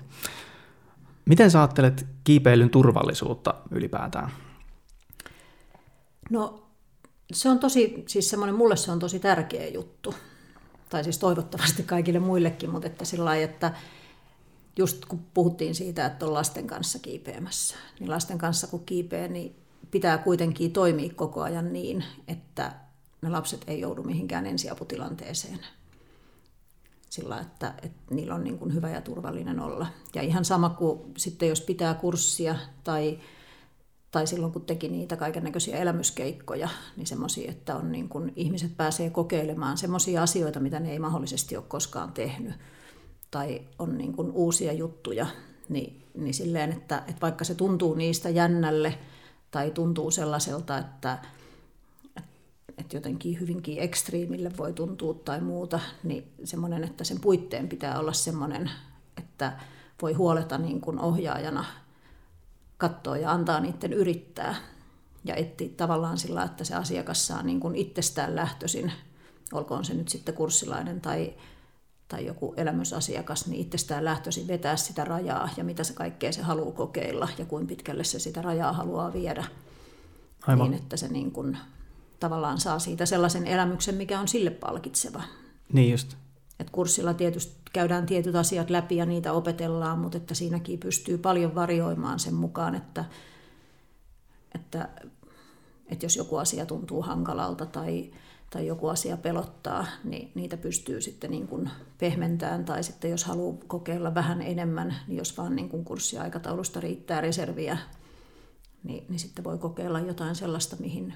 [1.25, 4.31] Miten sä ajattelet kiipeilyn turvallisuutta ylipäätään?
[6.29, 6.63] No
[7.33, 10.15] se on tosi, siis semmoinen, mulle se on tosi tärkeä juttu.
[10.89, 13.73] Tai siis toivottavasti kaikille muillekin, mutta että sillä lailla, että
[14.77, 19.55] just kun puhuttiin siitä, että on lasten kanssa kiipeämässä, niin lasten kanssa kun kiipeää, niin
[19.91, 22.71] pitää kuitenkin toimia koko ajan niin, että
[23.21, 25.59] ne lapset ei joudu mihinkään ensiaputilanteeseen
[27.09, 29.87] sillä, että, että niillä on niin kuin hyvä ja turvallinen olla.
[30.15, 33.19] Ja ihan sama kuin sitten jos pitää kurssia tai,
[34.11, 38.77] tai silloin kun teki niitä kaiken näköisiä elämyskeikkoja, niin semmoisia, että on niin kuin, ihmiset
[38.77, 42.53] pääsee kokeilemaan semmoisia asioita, mitä ne ei mahdollisesti ole koskaan tehnyt.
[43.31, 45.27] Tai on niin kuin uusia juttuja,
[45.69, 48.97] niin, niin silleen, että, että vaikka se tuntuu niistä jännälle
[49.51, 51.17] tai tuntuu sellaiselta, että,
[52.77, 58.13] että jotenkin hyvinkin ekstriimille voi tuntua tai muuta, niin semmoinen, että sen puitteen pitää olla
[58.13, 58.71] semmoinen,
[59.17, 59.59] että
[60.01, 61.65] voi huoleta niin kuin ohjaajana
[62.79, 64.55] katsoa ja antaa niiden yrittää
[65.23, 68.91] ja etsiä tavallaan sillä, että se asiakas saa niin kuin itsestään lähtöisin,
[69.53, 71.33] olkoon se nyt sitten kurssilainen tai,
[72.07, 76.71] tai joku elämysasiakas, niin itsestään lähtöisin vetää sitä rajaa ja mitä se kaikkea se haluaa
[76.71, 79.45] kokeilla ja kuinka pitkälle se sitä rajaa haluaa viedä.
[80.47, 80.71] Aivan.
[80.71, 81.57] Niin, että se niin kuin
[82.19, 85.23] tavallaan saa siitä sellaisen elämyksen, mikä on sille palkitseva.
[85.73, 86.17] Niin just.
[86.59, 91.55] Et kurssilla tietysti käydään tietyt asiat läpi ja niitä opetellaan, mutta että siinäkin pystyy paljon
[91.55, 93.05] varjoimaan sen mukaan, että,
[94.55, 94.89] että,
[95.87, 98.11] että jos joku asia tuntuu hankalalta tai,
[98.49, 102.65] tai joku asia pelottaa, niin niitä pystyy sitten niin kuin pehmentämään.
[102.65, 107.77] Tai sitten jos haluaa kokeilla vähän enemmän, niin jos vaan niin kuin kurssiaikataulusta riittää reserviä,
[108.83, 111.13] niin, niin sitten voi kokeilla jotain sellaista, mihin,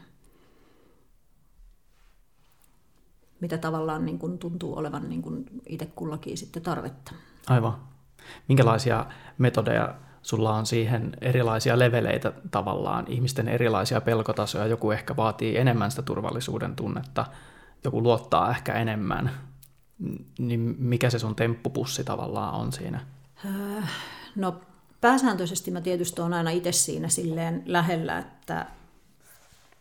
[3.44, 7.12] mitä tavallaan niin kuin tuntuu olevan niin kuin itse kullakin sitten tarvetta.
[7.48, 7.78] Aivan.
[8.48, 9.06] Minkälaisia
[9.38, 16.02] metodeja sulla on siihen erilaisia leveleitä tavallaan, ihmisten erilaisia pelkotasoja, joku ehkä vaatii enemmän sitä
[16.02, 17.26] turvallisuuden tunnetta,
[17.84, 19.32] joku luottaa ehkä enemmän,
[20.40, 23.00] niin mikä se sun temppupussi tavallaan on siinä?
[23.46, 23.90] Äh,
[24.36, 24.62] no
[25.02, 28.66] pääsääntöisesti mä tietysti olen aina itse siinä silleen lähellä, että,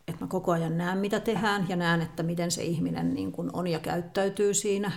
[0.07, 3.49] että mä koko ajan näen mitä tehdään ja näen, että miten se ihminen niin kuin
[3.53, 4.91] on ja käyttäytyy siinä.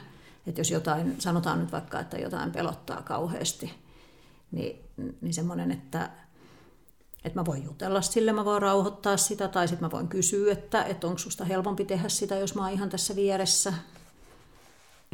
[0.46, 3.72] Että jos jotain, sanotaan nyt vaikka, että jotain pelottaa kauheasti,
[4.52, 4.84] niin,
[5.20, 6.10] niin semmoinen, että,
[7.24, 10.84] että mä voin jutella sille, mä voin rauhoittaa sitä, tai sitten mä voin kysyä, että,
[10.84, 13.72] että onko susta helpompi tehdä sitä, jos mä oon ihan tässä vieressä.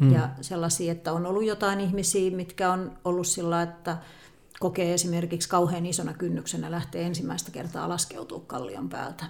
[0.01, 0.13] Mm.
[0.13, 3.97] Ja sellaisia, että on ollut jotain ihmisiä, mitkä on ollut sillä, että
[4.59, 9.25] kokee esimerkiksi kauhean isona kynnyksenä lähtee ensimmäistä kertaa laskeutua kallion päältä.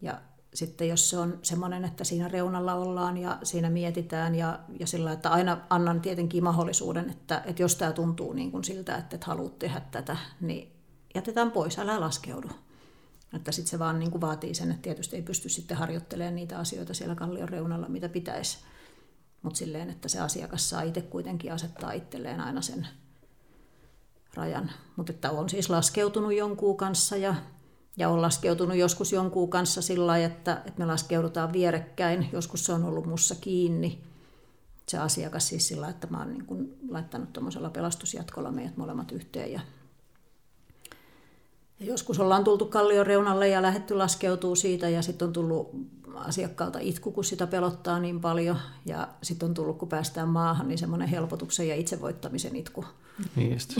[0.00, 0.20] Ja
[0.54, 5.12] sitten jos se on semmoinen, että siinä reunalla ollaan ja siinä mietitään ja, ja sillä,
[5.12, 9.24] että aina annan tietenkin mahdollisuuden, että, että jos tämä tuntuu niin kuin siltä, että et
[9.24, 10.72] haluat tehdä tätä, niin
[11.14, 12.48] jätetään pois, älä laskeudu.
[13.36, 16.58] Että sitten se vaan niin kuin vaatii sen, että tietysti ei pysty sitten harjoittelemaan niitä
[16.58, 18.58] asioita siellä kallion reunalla, mitä pitäisi.
[19.42, 22.88] Mutta silleen, että se asiakas saa itse kuitenkin asettaa itselleen aina sen
[24.34, 24.70] rajan.
[24.96, 27.34] Mutta että on siis laskeutunut jonkun kanssa ja
[27.96, 32.28] ja on laskeutunut joskus jonkun kanssa sillä lailla, että, että me laskeudutaan vierekkäin.
[32.32, 33.98] Joskus se on ollut mussa kiinni.
[34.88, 39.52] Se asiakas siis sillä että mä oon niin kuin laittanut tuommoisella pelastusjatkolla meidät molemmat yhteen.
[39.52, 39.60] Ja,
[41.80, 45.70] ja joskus ollaan tultu kallion reunalle ja lähetty laskeutuu siitä ja sitten on tullut
[46.14, 48.56] asiakkaalta itku, kun sitä pelottaa niin paljon.
[48.86, 52.84] Ja sitten on tullut, kun päästään maahan, niin semmoinen helpotuksen ja itsevoittamisen itku.
[53.36, 53.74] Niin just.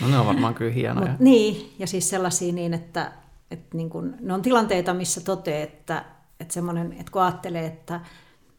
[0.00, 1.10] No ne on varmaan kyllä hienoja.
[1.10, 3.12] Mut, niin, ja siis sellaisia niin, että,
[3.50, 6.04] että niin kun, ne on tilanteita, missä toteaa, että,
[6.40, 6.60] että,
[6.98, 8.00] että kun ajattelee, että,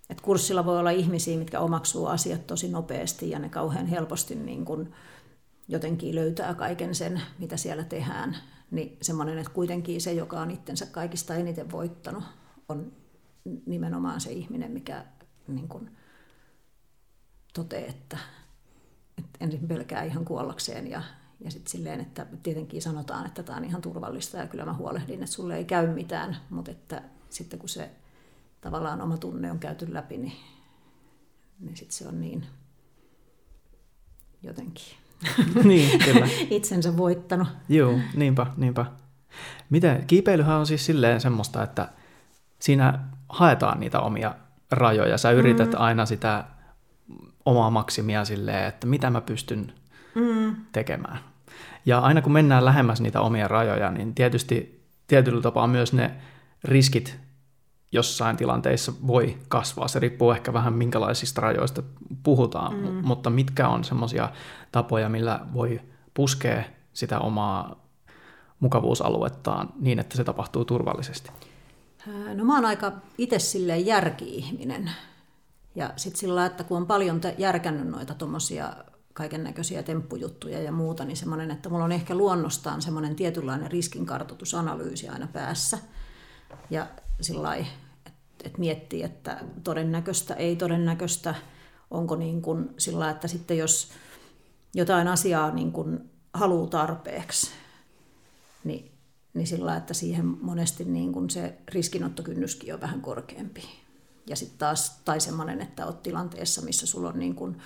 [0.09, 4.65] että kurssilla voi olla ihmisiä, mitkä omaksuu asiat tosi nopeasti ja ne kauhean helposti niin
[4.65, 4.91] kun
[5.67, 8.37] jotenkin löytää kaiken sen, mitä siellä tehdään,
[8.71, 12.23] niin semmoinen, että kuitenkin se, joka on itsensä kaikista eniten voittanut,
[12.69, 12.91] on
[13.65, 15.05] nimenomaan se ihminen, mikä
[15.47, 15.91] niin kun
[17.53, 18.17] toteaa, että,
[19.17, 21.03] että ensin pelkää ihan kuollakseen ja
[21.41, 25.23] ja sitten silleen, että tietenkin sanotaan, että tämä on ihan turvallista ja kyllä mä huolehdin,
[25.23, 27.91] että sulle ei käy mitään, mutta että sitten kun se
[28.61, 30.33] tavallaan oma tunne on käyty läpi, niin,
[31.59, 32.45] niin sitten se on niin
[34.43, 34.85] jotenkin
[35.63, 36.27] niin, kyllä.
[36.49, 37.47] itsensä voittanut.
[37.69, 38.85] Joo, niinpä, niinpä.
[39.69, 41.89] Miten, kiipeilyhän on siis silleen semmoista, että
[42.59, 44.35] siinä haetaan niitä omia
[44.71, 45.17] rajoja.
[45.17, 45.81] Sä yrität mm.
[45.81, 46.43] aina sitä
[47.45, 49.73] omaa maksimia silleen, että mitä mä pystyn
[50.15, 50.55] mm.
[50.71, 51.19] tekemään.
[51.89, 56.11] Ja aina kun mennään lähemmäs niitä omia rajoja, niin tietysti tietyllä tapaa myös ne
[56.63, 57.19] riskit
[57.91, 59.87] jossain tilanteissa voi kasvaa.
[59.87, 61.83] Se riippuu ehkä vähän minkälaisista rajoista
[62.23, 63.07] puhutaan, mm.
[63.07, 64.29] mutta mitkä on semmoisia
[64.71, 65.81] tapoja, millä voi
[66.13, 66.63] puskea
[66.93, 67.75] sitä omaa
[68.59, 71.31] mukavuusaluettaan niin, että se tapahtuu turvallisesti?
[72.35, 74.91] No mä oon aika itse silleen järki-ihminen.
[75.75, 78.73] Ja sitten sillä että kun on paljon järkännyt noita tuommoisia
[79.19, 85.09] kaiken näköisiä temppujuttuja ja muuta, niin semmoinen, että mulla on ehkä luonnostaan semmoinen tietynlainen riskinkartoitusanalyysi
[85.09, 85.77] aina päässä.
[86.69, 86.87] Ja
[87.21, 87.69] sillä että
[88.43, 91.35] et miettii, että todennäköistä, ei todennäköistä,
[91.91, 93.91] onko niin kuin sillä että sitten jos
[94.73, 97.51] jotain asiaa niin kuin haluaa tarpeeksi,
[98.63, 98.91] niin,
[99.33, 103.63] niin sillä että siihen monesti niin kuin se riskinottokynnyskin on vähän korkeampi.
[104.27, 107.57] Ja sitten taas, tai semmoinen, että olet tilanteessa, missä sulla on niin kuin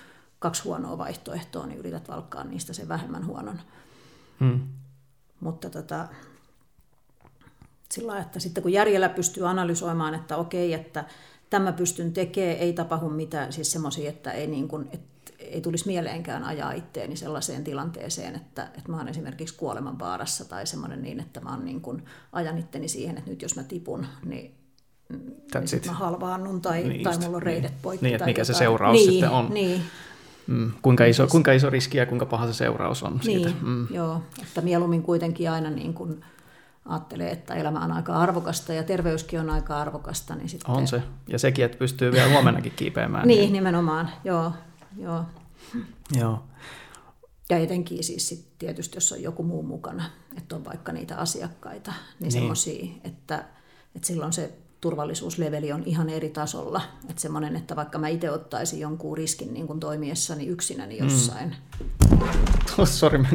[0.44, 3.60] kaksi huonoa vaihtoehtoa, niin yrität valkkaa niistä sen vähemmän huonon.
[4.40, 4.60] Hmm.
[5.40, 6.08] Mutta tota,
[7.92, 11.04] sillä että sitten kun järjellä pystyy analysoimaan, että okei, että
[11.50, 15.86] tämä pystyn tekemään, ei tapahdu mitään, siis semmoisia, että ei, niin kuin, että ei tulisi
[15.86, 21.20] mieleenkään ajaa itteeni sellaiseen tilanteeseen, että, että mä oon esimerkiksi kuoleman vaarassa tai semmoinen niin,
[21.20, 24.54] että mä oon niin kuin, ajan itteni siihen, että nyt jos mä tipun, niin
[25.56, 27.82] That's niin mä halvaannun tai, niin tai mulla on reidet niin.
[27.82, 28.06] poikki.
[28.06, 28.54] Niin, että mikä jotain.
[28.54, 29.54] se seuraus niin, sitten on.
[29.54, 29.82] Niin,
[30.46, 33.50] Mm, kuinka, iso, kuinka iso riski ja kuinka paha se seuraus on niin, siitä.
[33.62, 33.86] Mm.
[33.90, 36.24] Joo, että mieluummin kuitenkin aina niin kuin
[36.84, 40.34] ajattelee, että elämä on aika arvokasta ja terveyskin on aika arvokasta.
[40.34, 40.70] Niin sitten...
[40.70, 41.02] On se.
[41.28, 43.26] Ja sekin, että pystyy vielä huomennakin kiipeämään.
[43.28, 44.10] niin, niin, nimenomaan.
[44.24, 44.52] Joo,
[44.98, 45.24] joo.
[46.16, 46.44] joo.
[47.50, 50.04] Ja etenkin siis sit tietysti, jos on joku muu mukana,
[50.36, 52.32] että on vaikka niitä asiakkaita, niin, niin.
[52.32, 53.44] semmoisia, että,
[53.94, 54.52] että silloin se
[54.84, 56.80] turvallisuusleveli on ihan eri tasolla.
[57.08, 61.08] Että semmoinen, että vaikka mä itse ottaisin jonkun riskin niin kuin toimiessani yksinäni mm.
[61.08, 61.56] jossain.
[62.10, 62.18] Mm.
[62.78, 63.28] Oh, Sori, mä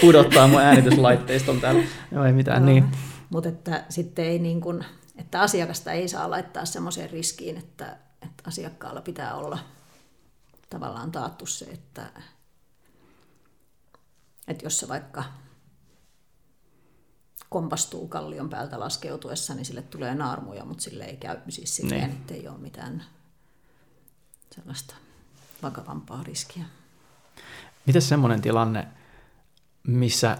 [0.00, 1.82] pudottaa mun äänityslaitteiston täällä.
[2.12, 2.84] Joo, ei mitään, no, niin.
[3.30, 4.84] Mutta että sitten ei niin kuin,
[5.16, 9.58] että asiakasta ei saa laittaa semmoiseen riskiin, että, että asiakkaalla pitää olla
[10.70, 12.06] tavallaan taattu se, että,
[14.48, 15.24] että jos se vaikka
[17.50, 22.10] kompastuu kallion päältä laskeutuessa, niin sille tulee naarmuja, mutta sille ei käy siis silleen, niin.
[22.10, 23.04] että ei ole mitään
[24.54, 24.94] sellaista
[25.62, 26.64] vakavampaa riskiä.
[27.86, 28.88] Miten semmoinen tilanne,
[29.86, 30.38] missä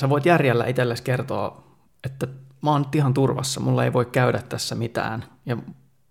[0.00, 1.64] sä voit järjellä itsellesi kertoa,
[2.04, 2.26] että
[2.62, 5.56] mä oon ihan turvassa, mulla ei voi käydä tässä mitään ja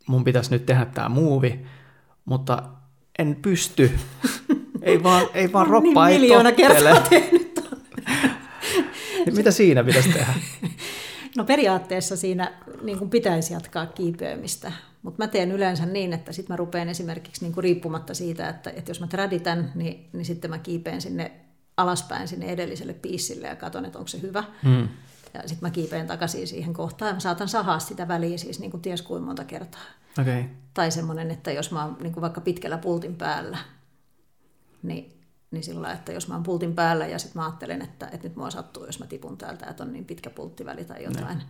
[0.07, 1.65] mun pitäisi nyt tehdä tämä muuvi,
[2.25, 2.63] mutta
[3.19, 3.91] en pysty.
[4.81, 7.03] ei vaan, ei vaan roppa niin ei tottele.
[7.11, 7.48] Niin
[9.37, 10.33] mitä siinä pitäisi tehdä?
[11.37, 12.51] No periaatteessa siinä
[12.81, 14.71] niin kuin pitäisi jatkaa kiipeämistä,
[15.01, 18.69] mutta mä teen yleensä niin, että sitten mä rupean esimerkiksi niin kuin riippumatta siitä, että,
[18.69, 21.31] että jos mä traditän, niin, niin sitten mä kiipeen sinne
[21.77, 24.43] alaspäin sinne edelliselle piissille ja katson, että onko se hyvä.
[24.63, 24.87] Hmm.
[25.33, 28.71] Ja sitten mä kiipeen takaisin siihen kohtaan ja mä saatan sahaa sitä väliä siis niin
[28.71, 29.81] kuin ties kuin monta kertaa.
[30.21, 30.43] Okay.
[30.73, 33.57] Tai semmoinen, että jos mä oon niin kuin vaikka pitkällä pultin päällä,
[34.83, 35.18] niin
[35.51, 38.35] niin sillä että jos mä oon pultin päällä ja sitten mä ajattelen, että, että nyt
[38.35, 41.43] mua sattuu, jos mä tipun täältä, että on niin pitkä pulttiväli tai jotain, ne.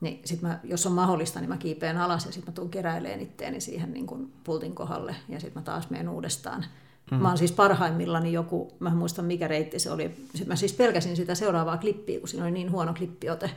[0.00, 3.20] niin sit mä, jos on mahdollista, niin mä kiipeen alas ja sitten mä tuun keräileen
[3.20, 6.64] itteeni siihen niin kuin pultin kohdalle ja sitten mä taas menen uudestaan.
[7.10, 7.16] Mm.
[7.16, 11.16] Mä oon siis parhaimmillani joku, mä muistan mikä reitti se oli, sitten mä siis pelkäsin
[11.16, 13.50] sitä seuraavaa klippiä, kun siinä oli niin huono klippiote.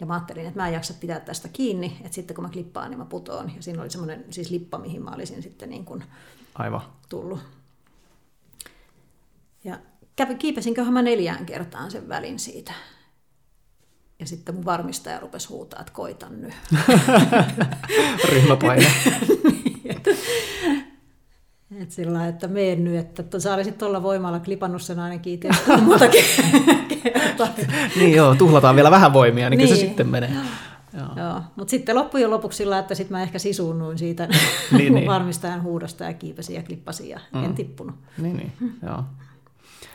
[0.00, 2.90] Ja mä ajattelin, että mä en jaksa pitää tästä kiinni, että sitten kun mä klippaan,
[2.90, 3.52] niin mä putoon.
[3.56, 6.04] Ja siinä oli semmoinen siis lippa, mihin mä olisin sitten niin kuin
[6.54, 6.80] Aivan.
[7.08, 7.38] tullut.
[9.64, 9.78] Ja
[10.38, 12.72] kiipesinköhän mä neljään kertaan sen välin siitä.
[14.20, 16.54] Ja sitten mun varmistaja rupesi huutaa, että koitan nyt.
[18.32, 18.86] Ryhmäpaine.
[21.80, 25.40] Et sillä että meen nyt, että sä olisit tuolla voimalla klipannut sen ainakin
[25.82, 26.08] muuta
[27.02, 27.48] kertaa.
[27.96, 29.68] niin joo, tuhlataan vielä vähän voimia, niin, niin.
[29.68, 29.86] se niin.
[29.86, 30.32] sitten menee.
[30.96, 31.06] Joo.
[31.16, 31.42] Joo.
[31.56, 34.28] Mutta sitten loppujen lopuksi sillä, että sitten mä ehkä sisuunnuin siitä
[34.72, 35.06] niin, niin.
[35.06, 37.44] varmistajan huudosta ja kiipesin ja klippasin ja mm.
[37.44, 37.96] en tippunut.
[38.18, 38.52] Niin, niin.
[38.82, 39.04] Joo.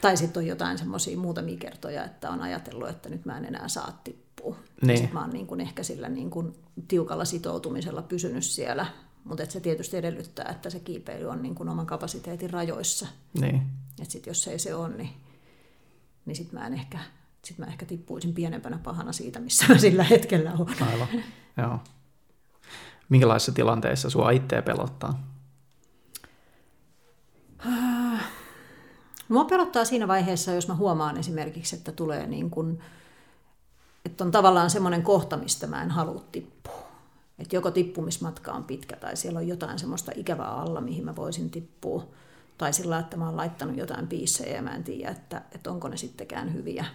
[0.03, 3.67] Tai sitten on jotain semmoisia muutamia kertoja, että on ajatellut, että nyt mä en enää
[3.67, 4.55] saa tippua.
[4.81, 4.97] Niin.
[4.97, 6.55] Sitten mä oon niin kuin ehkä sillä niin kuin
[6.87, 8.85] tiukalla sitoutumisella pysynyt siellä,
[9.23, 13.07] mutta se tietysti edellyttää, että se kiipeily on niin kuin oman kapasiteetin rajoissa.
[13.41, 13.61] Niin.
[14.01, 15.09] Et sit jos ei se ole, niin,
[16.25, 16.99] niin sitten mä, en ehkä,
[17.45, 20.83] sit mä ehkä tippuisin pienempänä pahana siitä, missä mä sillä hetkellä olen.
[20.91, 21.07] Aivan,
[21.57, 21.79] joo.
[23.09, 25.32] Minkälaisissa tilanteissa sua itseä pelottaa?
[29.29, 32.79] Mua pelottaa siinä vaiheessa, jos mä huomaan esimerkiksi, että tulee niin kuin,
[34.05, 36.83] että on tavallaan semmoinen kohta, mistä mä en halua tippua.
[37.39, 41.49] Että joko tippumismatka on pitkä tai siellä on jotain semmoista ikävää alla, mihin mä voisin
[41.49, 42.07] tippua.
[42.57, 45.87] Tai sillä, että mä oon laittanut jotain piissejä ja mä en tiedä, että, että onko
[45.87, 46.85] ne sittenkään hyviä.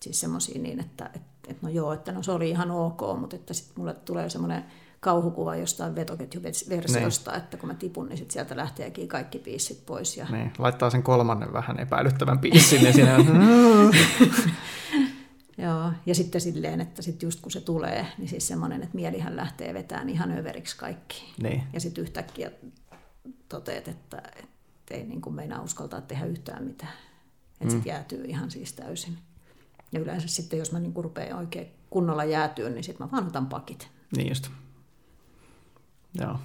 [0.00, 3.36] Siis semmoisia niin, että, että, että no joo, että no se oli ihan ok, mutta
[3.36, 4.64] että sitten mulle tulee semmoinen
[5.02, 7.42] kauhukuva jostain vetoketjuversiosta, niin.
[7.42, 10.16] että kun mä tipun, niin sit sieltä lähteekin kaikki piissit pois.
[10.16, 10.26] Ja...
[10.30, 13.16] Niin, laittaa sen kolmannen vähän epäilyttävän piissin ja siinä
[15.58, 19.36] Joo, ja sitten silleen, että sit just kun se tulee, niin siis semmoinen, että mielihän
[19.36, 21.34] lähtee vetämään ihan överiksi kaikki.
[21.42, 21.62] Niin.
[21.72, 22.50] Ja sitten yhtäkkiä
[23.48, 26.92] toteet, että, että ei niin kuin meinaa uskaltaa tehdä yhtään mitään.
[27.52, 27.70] Että mm.
[27.70, 29.18] sitten jäätyy ihan siis täysin.
[29.92, 33.46] Ja yleensä sitten, jos mä niin rupean oikein kunnolla jäätyä, niin sitten mä vaan otan
[33.46, 33.88] pakit.
[34.16, 34.50] Niin just.
[36.20, 36.38] Joo.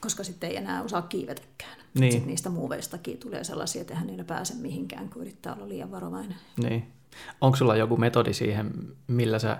[0.00, 1.76] Koska sitten ei enää osaa kiivetäkään.
[1.94, 2.12] Niin.
[2.12, 6.36] Sitten niistä muuveistakin tulee sellaisia, että eihän niillä pääse mihinkään, kun yrittää olla liian varovainen.
[6.62, 6.92] Niin.
[7.40, 8.72] Onko sulla joku metodi siihen,
[9.06, 9.58] millä sä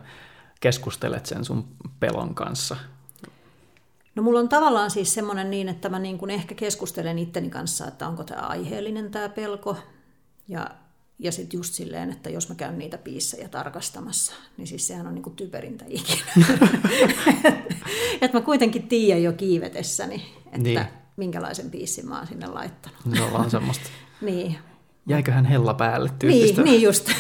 [0.61, 1.69] keskustelet sen sun
[2.01, 2.77] pelon kanssa?
[4.15, 7.87] No mulla on tavallaan siis semmoinen niin, että mä niin kuin ehkä keskustelen itteni kanssa,
[7.87, 9.77] että onko tämä aiheellinen tämä pelko.
[10.49, 10.71] Ja
[11.19, 15.15] ja sitten just silleen, että jos mä käyn niitä piissejä tarkastamassa, niin siis sehän on
[15.15, 16.23] niinku typerintä ikinä.
[18.21, 20.81] että mä kuitenkin tiedän jo kiivetessäni, että niin.
[21.17, 22.99] minkälaisen piissin mä oon sinne laittanut.
[23.21, 23.91] On vaan semmoista.
[24.21, 24.59] niin.
[25.07, 26.63] Jäiköhän hella päälle tyyppistä.
[26.63, 27.11] Niin, niin just.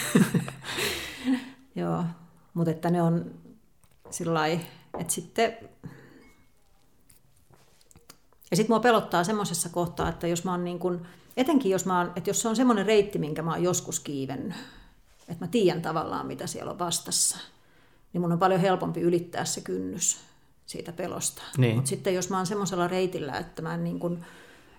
[1.75, 2.05] Joo,
[2.55, 3.31] mutta että ne on
[4.11, 5.57] sillä että sitten...
[8.51, 11.07] Ja sitten mua pelottaa semmoisessa kohtaa, että jos mä oon niin kuin
[11.37, 14.55] etenkin jos, mä oon, että jos se on semmoinen reitti, minkä mä oon joskus kiivennyt,
[15.29, 17.39] että mä tiedän tavallaan, mitä siellä on vastassa,
[18.13, 20.21] niin mun on paljon helpompi ylittää se kynnys
[20.67, 21.43] siitä pelosta.
[21.59, 21.75] Niin.
[21.77, 24.25] Mutta sitten jos mä oon semmoisella reitillä, että mä, niin kun,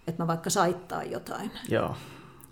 [0.08, 1.96] että mä vaikka saittaa jotain, Joo.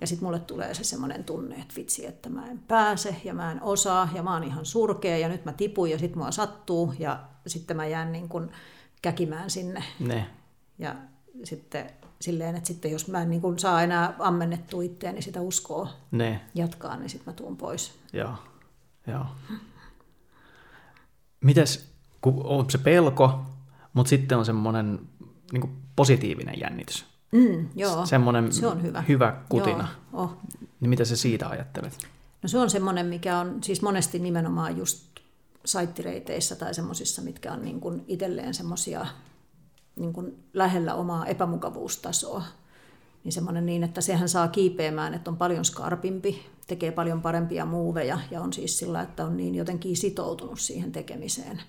[0.02, 3.52] Ja sitten mulle tulee se semmoinen tunne, että vitsi, että mä en pääse ja mä
[3.52, 6.94] en osaa ja mä oon ihan surkea ja nyt mä tipun ja sitten mua sattuu
[7.00, 8.52] ja sitten mä jään niin kuin
[9.02, 9.84] käkimään sinne.
[10.00, 10.30] Ne.
[10.80, 10.96] Ja
[11.44, 11.90] sitten
[12.22, 16.42] silleen, että sitten jos mä en niin kuin saa enää ammennettua itseäni sitä uskoa Ne.
[16.56, 17.94] jatkaa, niin sitten mä tuun pois.
[18.14, 18.34] Joo.
[19.08, 19.26] Joo.
[21.42, 21.90] Mites,
[22.22, 23.46] kun on se pelko,
[23.94, 25.00] mutta sitten on semmoinen
[25.52, 27.06] niin positiivinen jännitys.
[27.32, 29.02] Mm, joo, semmoinen se on hyvä.
[29.02, 29.88] hyvä kutina.
[30.14, 30.38] Joo, oh.
[30.80, 31.98] Niin mitä sä siitä ajattelet?
[32.44, 35.04] No se on semmoinen, mikä on siis monesti nimenomaan just
[35.66, 39.06] saittireiteissä tai semmoisissa, mitkä on niin kuin itselleen semmoisia
[39.96, 42.44] niin kuin lähellä omaa epämukavuustasoa.
[43.24, 48.20] Niin semmoinen niin, että sehän saa kiipeämään, että on paljon skarpimpi, tekee paljon parempia muuveja
[48.32, 51.62] ja on siis sillä, että on niin jotenkin sitoutunut siihen tekemiseen.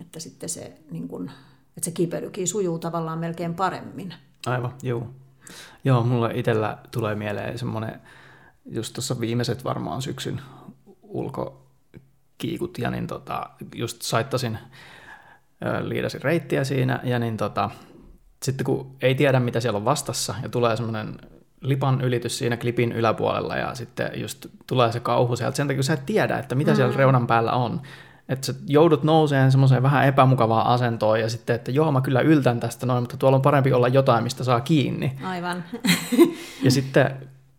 [0.00, 1.30] Että sitten se, niin kuin,
[1.76, 4.14] että se kiipeilykin sujuu tavallaan melkein paremmin.
[4.46, 5.06] Aivan, joo.
[5.84, 8.00] Joo, mulla itsellä tulee mieleen semmoinen,
[8.66, 10.40] just tuossa viimeiset varmaan syksyn
[11.02, 14.58] ulkokiikut, ja niin tota, just saittasin,
[15.80, 17.70] liidasin reittiä siinä, ja niin tota,
[18.42, 21.18] sitten kun ei tiedä, mitä siellä on vastassa, ja tulee semmoinen
[21.60, 25.84] lipan ylitys siinä klipin yläpuolella, ja sitten just tulee se kauhu sieltä, sen takia kun
[25.84, 26.98] sä et tiedä, että mitä siellä mm.
[26.98, 27.80] reunan päällä on,
[28.28, 32.60] että sä joudut nouseen semmoiseen vähän epämukavaan asentoon ja sitten, että joo, mä kyllä yltän
[32.60, 35.18] tästä noin, mutta tuolla on parempi olla jotain, mistä saa kiinni.
[35.22, 35.64] Aivan.
[36.64, 37.10] ja sitten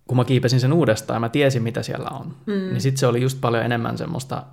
[0.07, 2.53] kun mä kiipesin sen uudestaan ja mä tiesin, mitä siellä on, mm.
[2.53, 4.43] niin sitten se oli just paljon enemmän semmoista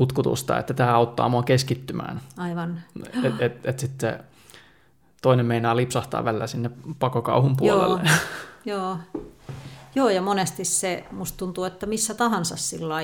[0.00, 2.20] kutkutusta, että tämä auttaa mua keskittymään.
[2.36, 2.82] Aivan.
[3.06, 4.24] Että et, et sitten
[5.22, 8.00] toinen meinaa lipsahtaa välillä sinne pakokauhun puolelle.
[8.64, 8.78] Joo,
[9.14, 9.22] joo.
[9.94, 12.96] joo ja monesti se, musta tuntuu, että missä tahansa sillä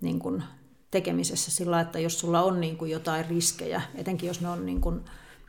[0.00, 0.42] niin kun
[0.90, 4.80] tekemisessä sillä että jos sulla on niin kuin jotain riskejä, etenkin jos ne on niin
[4.80, 5.00] kuin,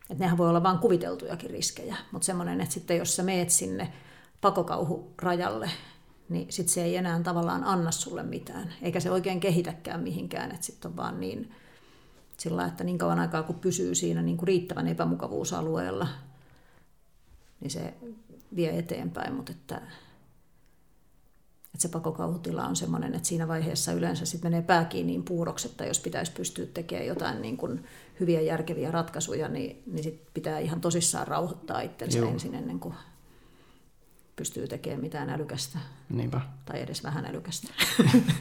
[0.10, 3.94] että nehän voi olla vain kuviteltujakin riskejä, mutta semmoinen, että sitten jos sä meet sinne
[4.42, 5.72] pakokauhurajalle,
[6.32, 10.66] niin sitten se ei enää tavallaan anna sulle mitään, eikä se oikein kehitäkään mihinkään, että
[10.66, 11.52] sitten on vaan niin
[12.38, 16.08] sillä että niin kauan aikaa kun pysyy siinä niin kuin riittävän epämukavuusalueella,
[17.60, 17.94] niin se
[18.56, 19.82] vie eteenpäin, mutta että
[21.74, 26.00] että se pakokauhutila on sellainen, että siinä vaiheessa yleensä sitten menee pää kiinni puuroksetta, jos
[26.00, 27.84] pitäisi pystyä tekemään jotain niin kuin
[28.20, 32.30] hyviä järkeviä ratkaisuja, niin, niin sit pitää ihan tosissaan rauhoittaa itsensä Joo.
[32.30, 32.94] ensin ennen kuin
[34.42, 35.80] pystyy tekemään mitään älykästä.
[36.10, 36.42] Niinpä.
[36.66, 37.68] Tai edes vähän älykästä.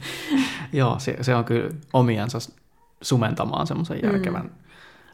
[0.73, 2.39] Joo, se, se on kyllä omiansa
[3.03, 4.51] sumentamaan semmoisen järkevän mm.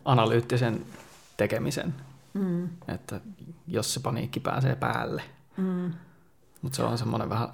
[0.04, 0.86] analyyttisen
[1.36, 1.94] tekemisen,
[2.34, 2.68] mm.
[2.88, 3.20] että
[3.68, 5.22] jos se paniikki pääsee päälle.
[5.56, 5.92] Mm.
[6.62, 7.48] Mutta se on semmoinen vähän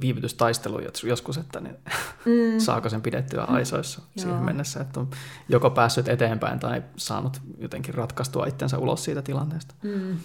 [0.00, 1.76] viivytystaistelu joskus, että niin
[2.24, 2.58] mm.
[2.66, 4.06] saako sen pidettyä aisoissa mm.
[4.16, 4.44] siihen Joo.
[4.44, 5.10] mennessä, että on
[5.48, 9.74] joko päässyt eteenpäin tai saanut jotenkin ratkaistua itsensä ulos siitä tilanteesta.
[9.82, 10.18] Mm.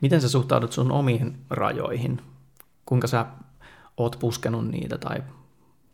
[0.00, 2.22] Miten sä suhtaudut sun omiin rajoihin?
[2.86, 3.26] Kuinka sä
[3.96, 5.22] oot puskenut niitä tai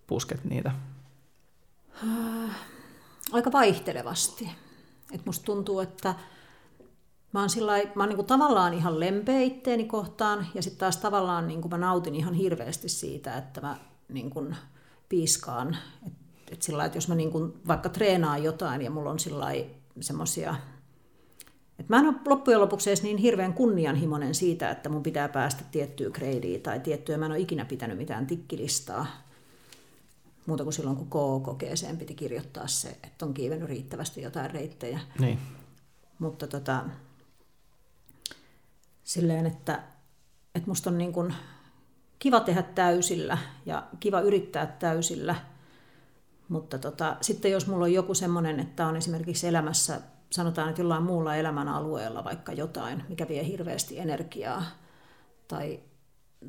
[0.07, 0.73] pusket niitä?
[3.33, 4.51] Aika vaihtelevasti.
[5.13, 6.15] Et musta tuntuu, että
[7.33, 10.97] mä oon, sillai, mä oon niin kuin tavallaan ihan lempeä itteeni kohtaan ja sitten taas
[10.97, 13.77] tavallaan niin kuin mä nautin ihan hirveästi siitä, että mä
[14.09, 14.57] niin kuin
[15.09, 15.77] piiskaan.
[16.07, 16.19] Että
[16.53, 19.19] et sillä että jos mä niin kuin vaikka treenaan jotain ja mulla on
[20.01, 20.55] semmoisia
[21.79, 25.65] että mä en ole loppujen lopuksi edes niin hirveän kunnianhimoinen siitä, että mun pitää päästä
[25.71, 27.19] tiettyä gradea tai tiettyä.
[27.19, 29.07] Mä en ole ikinä pitänyt mitään tikkilistaa.
[30.47, 35.01] Muuta kuin silloin, kun KO-kokeeseen piti kirjoittaa se, että on kiivennyt riittävästi jotain reittejä.
[35.19, 35.39] Niin.
[36.19, 36.85] Mutta tota,
[39.05, 39.83] silleen, että,
[40.55, 41.35] että musta on niin kuin
[42.19, 45.35] kiva tehdä täysillä ja kiva yrittää täysillä,
[46.49, 50.01] mutta tota, sitten jos mulla on joku semmoinen, että on esimerkiksi elämässä,
[50.31, 54.63] sanotaan, että jollain muulla elämän alueella vaikka jotain, mikä vie hirveästi energiaa
[55.49, 55.81] tai,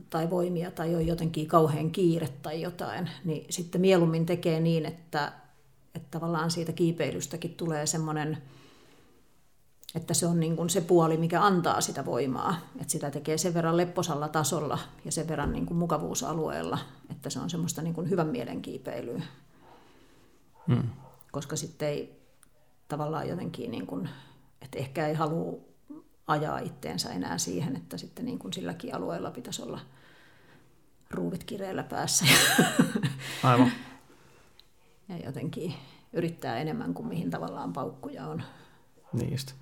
[0.09, 5.32] tai voimia tai on jotenkin kauhean kiire tai jotain, niin sitten mieluummin tekee niin, että,
[5.95, 8.38] että tavallaan siitä kiipeilystäkin tulee semmoinen
[9.95, 12.57] että se on niin kuin se puoli, mikä antaa sitä voimaa.
[12.82, 16.78] Että sitä tekee sen verran lepposalla tasolla ja sen verran niin kuin mukavuusalueella,
[17.11, 19.21] että se on semmoista niin kuin hyvän mielen kiipeilyä.
[20.67, 20.84] Hmm.
[21.32, 22.16] Koska sitten ei
[22.88, 24.09] tavallaan jotenkin, niin kuin,
[24.61, 25.59] että ehkä ei halua
[26.27, 29.79] ajaa itteensä enää siihen, että sitten niin kuin silläkin alueella pitäisi olla
[31.11, 32.25] ruuvit kireellä päässä.
[33.43, 33.71] Aivan.
[35.09, 35.73] ja jotenkin
[36.13, 38.43] yrittää enemmän kuin mihin tavallaan paukkuja on.
[39.13, 39.53] Niin just.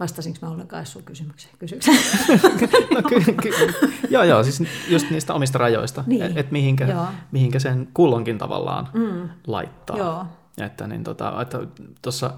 [0.00, 1.54] Vastasinko mä ollenkaan sun kysymykseen?
[1.58, 1.98] kysymykseen?
[2.94, 3.74] no, ky- ky-
[4.10, 6.22] joo, joo, siis just niistä omista rajoista, niin.
[6.22, 9.28] että et mihinkä, mihinkä sen kullonkin tavallaan mm.
[9.46, 9.98] laittaa.
[9.98, 10.26] Joo.
[10.58, 11.58] Että niin tota, että
[12.02, 12.30] tuossa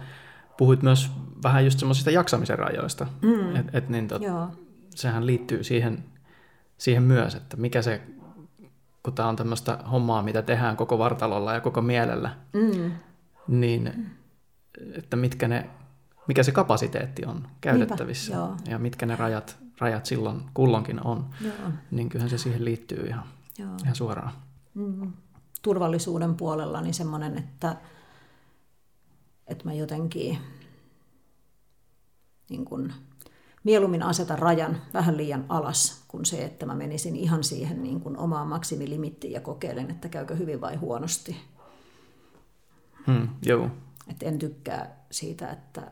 [0.57, 1.11] puhuit myös
[1.43, 3.07] vähän just semmoisista jaksamisen rajoista.
[3.23, 3.57] Mm.
[3.57, 4.49] Et, et niin tot, Joo.
[4.95, 6.05] sehän liittyy siihen,
[6.79, 8.03] siihen myös, että mikä se,
[9.03, 12.93] kun tämä on tämmöistä hommaa, mitä tehdään koko vartalolla ja koko mielellä, Mm.
[13.49, 14.11] niin
[14.93, 15.71] että mitkä ne,
[16.29, 18.57] mikä se kapasiteetti on käytettävissä joo.
[18.69, 21.53] ja mitkä ne rajat, rajat silloin kulloinkin on, Joo.
[21.91, 23.25] niin kyllähän se siihen liittyy ihan,
[23.59, 23.71] Joo.
[23.83, 24.33] ihan suoraan.
[24.75, 25.13] Mm.
[25.63, 27.77] Turvallisuuden puolella niin semmoinen, että,
[29.47, 30.39] että mä jotenkin
[32.51, 32.93] niin kun,
[33.65, 38.17] mieluummin asetan rajan vähän liian alas kuin se, että mä menisin ihan siihen niin kun
[38.17, 41.37] omaan maksimilimittiin ja kokeilen, että käykö hyvin vai huonosti.
[43.07, 43.71] Hmm, joo,
[44.09, 45.91] Et en tykkää siitä, että,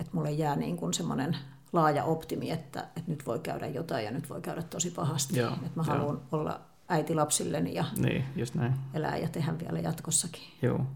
[0.00, 1.36] että mulle jää niin kuin semmoinen
[1.72, 5.38] laaja optimi, että, että nyt voi käydä jotain ja nyt voi käydä tosi pahasti.
[5.38, 8.74] Joo, että mä haluan olla äiti lapsilleni ja niin, just näin.
[8.94, 10.42] elää ja tehdä vielä jatkossakin.
[10.62, 10.86] Joo.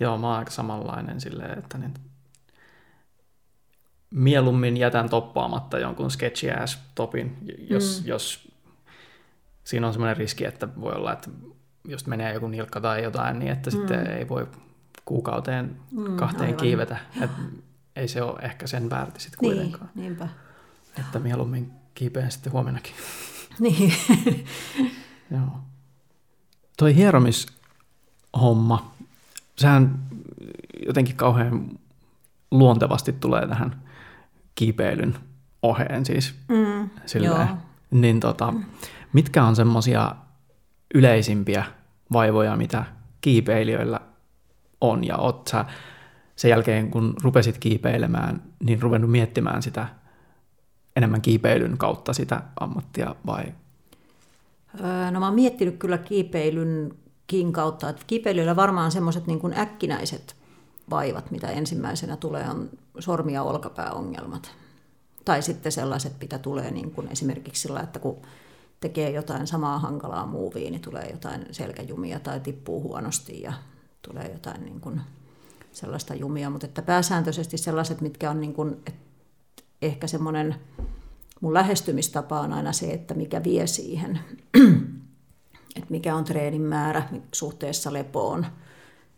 [0.00, 1.94] Joo, mä oon aika samanlainen silleen, että niin
[4.10, 7.36] mieluummin jätän toppaamatta jonkun sketchy ass topin,
[7.70, 8.08] jos, mm.
[8.08, 8.52] jos
[9.64, 11.30] siinä on semmoinen riski, että voi olla, että
[11.88, 13.76] just menee joku nilkka tai jotain, niin että mm.
[13.76, 14.48] sitten ei voi
[15.04, 16.56] kuukauteen Mm, kahteen aivan.
[16.60, 16.96] kiivetä.
[17.20, 17.30] Et
[17.96, 19.90] ei se ole ehkä sen väärti sitten Niin, kuitenkaan.
[19.94, 20.28] niinpä.
[21.00, 22.94] Että mieluummin kiipeen sitten huomennakin.
[23.58, 23.92] Niin.
[25.30, 25.60] Joo.
[26.78, 28.94] Toi hieromishomma,
[29.60, 29.98] sehän
[30.86, 31.68] jotenkin kauhean
[32.50, 33.82] luontevasti tulee tähän
[34.54, 35.14] kiipeilyn
[35.62, 36.34] oheen siis.
[36.48, 37.32] Mm, Silleen.
[37.48, 37.56] joo.
[37.90, 38.54] Niin tota,
[39.12, 40.14] mitkä on semmosia
[40.94, 41.64] yleisimpiä
[42.12, 42.84] vaivoja, mitä
[43.20, 44.00] kiipeilijöillä
[44.80, 45.04] on?
[45.04, 45.64] Ja oot sä
[46.36, 49.88] sen jälkeen, kun rupesit kiipeilemään, niin ruvennut miettimään sitä
[50.96, 53.44] enemmän kiipeilyn kautta sitä ammattia vai
[54.80, 56.99] Öö, No mä oon miettinyt kyllä kiipeilynkin
[57.52, 60.36] kautta, että kiipeilyllä varmaan semmoiset niin kuin äkkinäiset
[60.90, 64.50] vaivat, mitä ensimmäisenä tulee, on sormi- ja olkapääongelmat.
[65.24, 68.16] Tai sitten sellaiset, mitä tulee niin kuin esimerkiksi sillä, että kun
[68.80, 73.52] tekee jotain samaa hankalaa muuvia, niin tulee jotain selkäjumia tai tippuu huonosti ja
[74.02, 75.00] tulee jotain niin kuin
[75.72, 76.50] sellaista jumia.
[76.50, 78.76] Mutta että pääsääntöisesti sellaiset, mitkä on niin kuin,
[79.82, 80.54] ehkä semmoinen
[81.40, 84.20] mun lähestymistapa on aina se, että mikä vie siihen,
[85.76, 87.02] että mikä on treenin määrä
[87.32, 88.46] suhteessa lepoon.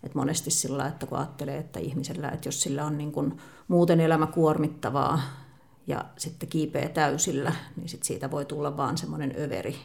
[0.03, 4.01] Et monesti sillä, että kun ajattelee, että ihmisellä, että jos sillä on niin kuin muuten
[4.01, 5.23] elämä kuormittavaa
[5.87, 9.77] ja sitten kiipeä täysillä, niin sit siitä voi tulla vaan semmoinen överi.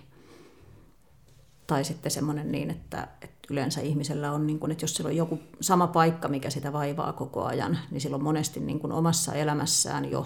[1.68, 5.16] Tai sitten semmoinen niin, että, että yleensä ihmisellä on, niin kuin, että jos sillä on
[5.16, 10.12] joku sama paikka, mikä sitä vaivaa koko ajan, niin silloin monesti niin kuin omassa elämässään
[10.12, 10.26] jo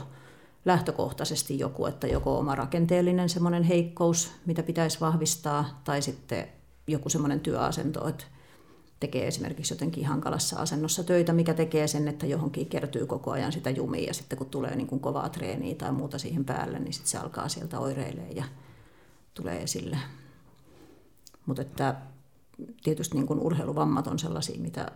[0.65, 6.47] lähtökohtaisesti joku, että joko oma rakenteellinen semmoinen heikkous, mitä pitäisi vahvistaa, tai sitten
[6.87, 8.23] joku semmoinen työasento, että
[8.99, 13.69] tekee esimerkiksi jotenkin hankalassa asennossa töitä, mikä tekee sen, että johonkin kertyy koko ajan sitä
[13.69, 17.11] jumia, ja sitten kun tulee niin kuin kovaa treeniä tai muuta siihen päälle, niin sitten
[17.11, 18.43] se alkaa sieltä oireilee ja
[19.33, 19.97] tulee esille.
[21.45, 21.95] Mutta että
[22.83, 24.91] tietysti niin kuin urheiluvammat on sellaisia, mitä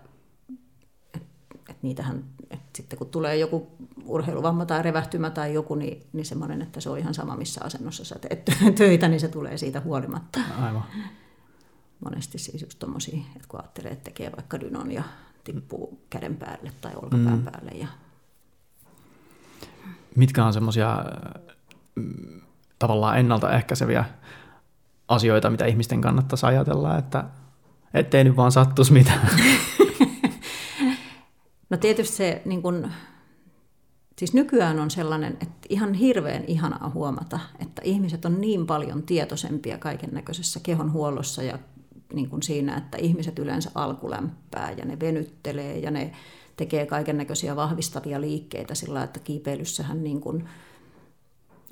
[1.85, 3.67] niitähän, et sitten kun tulee joku
[4.05, 8.05] urheiluvamma tai revähtymä tai joku, niin, niin semmoinen, että se on ihan sama missä asennossa
[8.05, 10.39] sä teet töitä, niin se tulee siitä huolimatta.
[10.61, 10.83] aivan?
[12.05, 15.03] Monesti siis just tommosia, että kun ajattelee, että tekee vaikka dynon ja
[15.43, 17.43] tippuu käden päälle tai olkapään mm.
[17.43, 17.71] päälle.
[17.71, 17.87] Ja,
[20.15, 21.05] Mitkä on semmoisia
[21.95, 22.41] mm,
[22.79, 24.05] tavallaan ennaltaehkäiseviä
[25.07, 27.23] asioita, mitä ihmisten kannattaisi ajatella, että
[27.93, 29.29] ettei nyt vaan sattuisi mitään.
[31.69, 32.91] no tietysti se niin kun,
[34.17, 39.77] Siis nykyään on sellainen, että ihan hirveän ihanaa huomata, että ihmiset on niin paljon tietoisempia
[39.77, 41.59] kaiken näköisessä kehonhuollossa ja
[42.13, 46.11] niin kuin siinä, että ihmiset yleensä alkulämpää ja ne venyttelee ja ne
[46.57, 50.49] tekee kaiken näköisiä vahvistavia liikkeitä sillä, että kiipeilyssähän niin kuin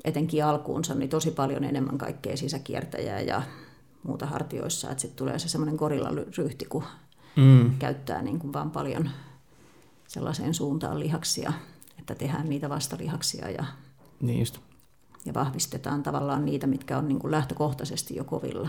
[0.04, 3.42] etenkin alkuunsa niin tosi paljon enemmän kaikkea sisäkiertäjää ja
[4.02, 6.84] muuta hartioissa, että sitten tulee se semmoinen gorillaryhti, kun
[7.36, 7.78] mm.
[7.78, 9.10] käyttää niin kuin vaan paljon
[10.14, 11.52] sellaiseen suuntaan lihaksia,
[11.98, 13.64] että tehdään niitä vastalihaksia ja,
[14.20, 14.58] niin just.
[15.24, 18.68] ja vahvistetaan tavallaan niitä, mitkä on niin kuin lähtökohtaisesti jo kovilla.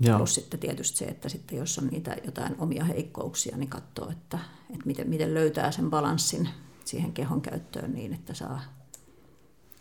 [0.00, 0.18] Joo.
[0.18, 4.38] Plus sitten tietysti se, että sitten jos on niitä jotain omia heikkouksia, niin katsoo, että,
[4.70, 6.48] että miten, miten löytää sen balanssin
[6.84, 8.60] siihen kehon käyttöön niin, että, saa,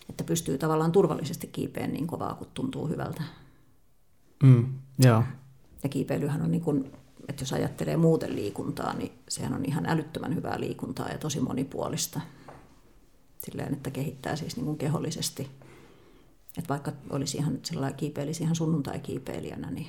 [0.10, 3.24] että pystyy tavallaan turvallisesti kiipeen niin kovaa, kun tuntuu hyvältä.
[4.44, 5.24] Mm, joo.
[5.84, 6.92] Ja kiipeilyhän on niin kuin,
[7.30, 12.22] että jos ajattelee muuten liikuntaa, niin sehän on ihan älyttömän hyvää liikuntaa ja tosi monipuolista.
[13.46, 15.50] Silleen, että kehittää siis niin kuin kehollisesti.
[16.58, 19.88] Että vaikka olisi ihan sillä kiipeilisi ihan sunnuntai-kiipeilijänä, niin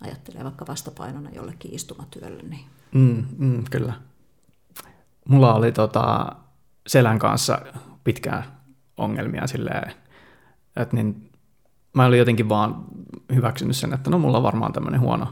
[0.00, 2.42] ajattelee vaikka vastapainona jollekin istumatyölle.
[2.42, 2.64] Niin.
[2.94, 3.92] Mm, mm, kyllä.
[5.28, 6.32] Mulla oli tota,
[6.86, 7.62] selän kanssa
[8.04, 8.44] pitkään
[8.96, 9.92] ongelmia silleen,
[10.76, 11.30] että niin,
[11.92, 12.84] mä olin jotenkin vaan
[13.34, 15.26] hyväksynyt sen, että no mulla on varmaan tämmöinen huono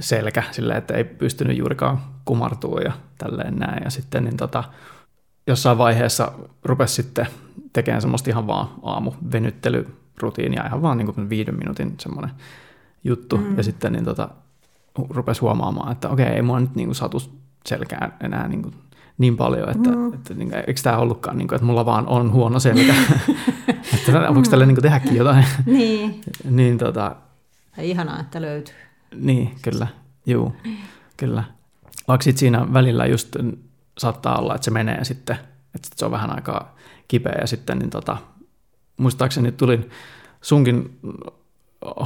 [0.00, 3.82] selkä, silleen, että ei pystynyt juurikaan kumartua ja tälleen näin.
[3.84, 4.64] Ja sitten niin tota,
[5.46, 6.32] jossain vaiheessa
[6.64, 7.26] rupesi sitten
[7.72, 12.30] tekemään semmoista ihan vaan aamu venyttelyrutiinia, ihan vaan niin kuin viiden minuutin semmoinen
[13.04, 13.36] juttu.
[13.36, 13.56] Mm.
[13.56, 14.28] Ja sitten niin tota,
[15.10, 17.22] rupesi huomaamaan, että okei, ei mua nyt niin kuin satu
[17.66, 18.74] selkään enää niin, kuin
[19.18, 20.14] niin paljon, että, mm.
[20.14, 22.94] että niin, eikö tämä ollutkaan, niin kuin, että mulla vaan on huono selkä.
[23.94, 25.44] että voiko tälle niin kuin tehdäkin jotain.
[25.66, 26.20] niin.
[26.50, 27.16] niin tota,
[27.78, 28.74] Ihanaa, että löytyy.
[29.14, 29.86] Niin, kyllä.
[30.26, 30.56] Juu,
[31.16, 31.44] kyllä.
[32.08, 33.36] Vaikka sitten siinä välillä just
[33.98, 35.36] saattaa olla, että se menee sitten,
[35.74, 36.76] että se on vähän aikaa
[37.08, 38.16] kipeä ja sitten, niin tota,
[38.96, 39.90] muistaakseni tulin
[40.40, 40.98] sunkin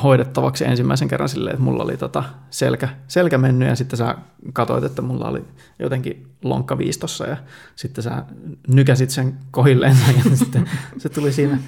[0.02, 4.16] hoidettavaksi ensimmäisen kerran silleen, että mulla oli tota selkä, selkä mennyt ja sitten sä
[4.52, 5.44] katsoit, että mulla oli
[5.78, 7.36] jotenkin lonkka viistossa ja
[7.76, 8.24] sitten sä
[8.68, 11.58] nykäsit sen kohilleensa ja sitten se tuli siinä,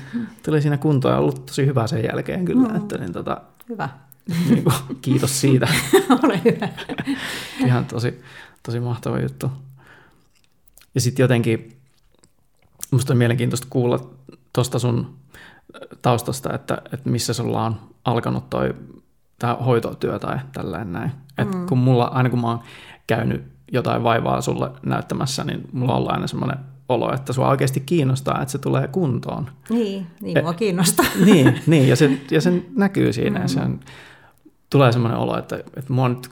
[0.44, 2.68] tuli siinä kuntoon ja ollut tosi hyvä sen jälkeen kyllä.
[2.68, 2.76] Mm.
[2.76, 3.88] Että niin tota, hyvä.
[4.48, 5.68] Niin kuin, kiitos siitä.
[6.22, 6.68] Ole hyvä.
[7.66, 8.22] Ihan tosi,
[8.62, 9.50] tosi mahtava juttu.
[10.94, 11.76] Ja sitten jotenkin,
[12.90, 14.10] musta on mielenkiintoista kuulla
[14.52, 15.16] tuosta sun
[16.02, 18.74] taustasta, että, että missä sulla on alkanut toi
[19.38, 21.10] tämä hoitotyö tai tällainen näin.
[21.38, 21.66] Et mm.
[21.66, 22.60] kun mulla, aina kun mä oon
[23.06, 26.58] käynyt jotain vaivaa sulle näyttämässä, niin mulla on ollut aina semmoinen
[26.88, 29.50] olo, että sua oikeasti kiinnostaa, että se tulee kuntoon.
[29.70, 31.06] Niin, niin mua kiinnostaa.
[31.24, 33.38] niin, niin ja, se, ja se näkyy siinä.
[33.38, 33.42] Mm.
[33.42, 33.80] Ja sen,
[34.70, 36.30] tulee semmoinen olo, että, että mua nyt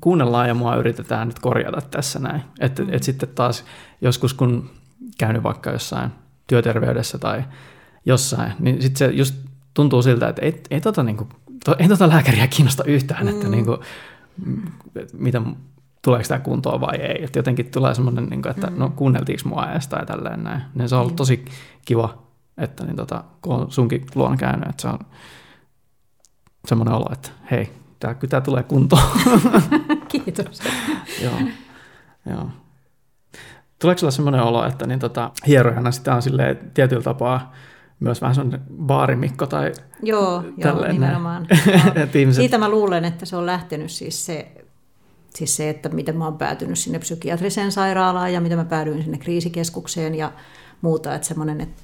[0.00, 2.42] kuunnellaan ja mua yritetään nyt korjata tässä näin.
[2.60, 2.88] Että mm.
[2.92, 3.64] et sitten taas
[4.00, 4.70] joskus kun
[5.18, 6.10] käynyt vaikka jossain
[6.46, 7.44] työterveydessä tai
[8.06, 9.34] jossain, niin sitten se just
[9.74, 11.28] tuntuu siltä, että ei, ei, tota, niinku,
[11.64, 13.28] to, ei tota lääkäriä kiinnosta yhtään, mm.
[13.28, 13.78] että niinku,
[15.12, 15.42] mitä,
[16.02, 17.24] tuleeko tämä kuntoon vai ei.
[17.24, 18.78] Että jotenkin tulee semmoinen, niinku, että mm.
[18.78, 20.62] no kuunneltiinko mua edes tai tälleen näin.
[20.74, 21.16] Niin se on ollut mm.
[21.16, 21.44] tosi
[21.84, 22.22] kiva,
[22.58, 24.98] että niin tota, kun on sunkin luon käynyt, että se on
[26.66, 29.02] semmoinen olo, että hei, tämä, tämä tulee kuntoon.
[30.08, 30.60] Kiitos.
[31.22, 31.38] joo,
[32.30, 32.50] joo.
[33.78, 36.22] Tuleeko sinulla semmoinen olo, että niin tota, hierojana sitä on
[36.74, 37.52] tietyllä tapaa
[38.00, 41.46] myös vähän semmoinen baarimikko tai Joo, joo nimenomaan.
[42.14, 42.42] ihmiset...
[42.42, 44.52] Siitä mä luulen, että se on lähtenyt siis se,
[45.34, 49.18] siis se, että miten mä oon päätynyt sinne psykiatriseen sairaalaan ja miten mä päädyin sinne
[49.18, 50.32] kriisikeskukseen ja
[50.80, 51.14] muuta.
[51.14, 51.82] Että semmoinen, että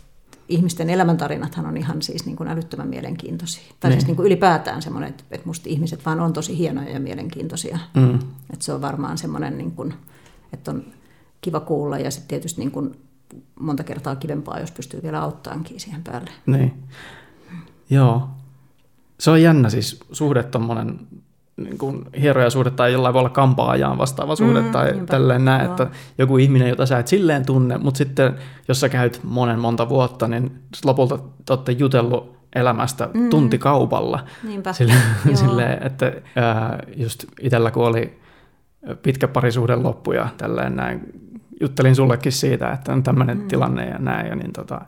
[0.49, 3.75] ihmisten elämäntarinathan on ihan siis niin kuin älyttömän mielenkiintoisia.
[3.81, 4.01] Tai niin.
[4.01, 7.79] siis niin kuin ylipäätään semmoinen, että, että musta ihmiset vaan on tosi hienoja ja mielenkiintoisia.
[7.95, 8.15] Mm.
[8.53, 9.95] Että se on varmaan semmoinen, niin kuin,
[10.53, 10.85] että on
[11.41, 12.95] kiva kuulla ja sitten tietysti niin kuin
[13.61, 16.31] monta kertaa kivempaa, jos pystyy vielä auttaankin siihen päälle.
[16.47, 16.83] Niin.
[17.91, 18.29] Joo.
[19.21, 21.01] Se on jännä siis suhde tuommoinen
[21.65, 25.07] niin kuin hieroja suhde tai jollain voi olla kampaajaan vastaava suhde mm, tai niinpä.
[25.07, 25.87] tälleen näin, että
[26.19, 28.35] joku ihminen, jota sä et silleen tunne, mutta sitten
[28.69, 33.31] jos sä käyt monen monta vuotta, niin lopulta te olette jutellut elämästä mm.
[33.31, 34.25] tuntikaupalla.
[34.43, 34.73] Niinpä.
[34.83, 34.95] Sille,
[35.35, 38.21] silleen, että ää, just itsellä kun oli
[39.03, 41.01] pitkä parisuhde loppu ja tälleen näin,
[41.61, 43.49] juttelin sullekin siitä, että on tämmöinen mm.
[43.49, 44.81] tilanne ja näin, ja niin tota,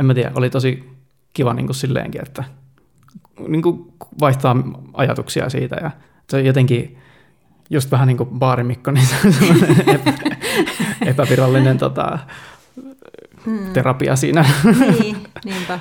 [0.00, 0.90] en mä tiedä, oli tosi
[1.32, 2.44] kiva niin kuin silleenkin, että
[3.48, 4.56] niin kuin vaihtaa
[4.92, 5.90] ajatuksia siitä ja
[6.30, 6.98] se on jotenkin
[7.70, 9.34] just vähän niin kuin baarimikko, niin se on
[9.94, 10.12] epä,
[11.06, 12.18] epävirallinen tota,
[13.44, 13.72] hmm.
[13.72, 14.44] terapia siinä.
[15.00, 15.80] Niin, niinpä.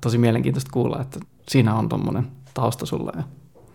[0.00, 3.12] Tosi mielenkiintoista kuulla, että siinä on tuommoinen tausta sulla.
[3.16, 3.22] Ja...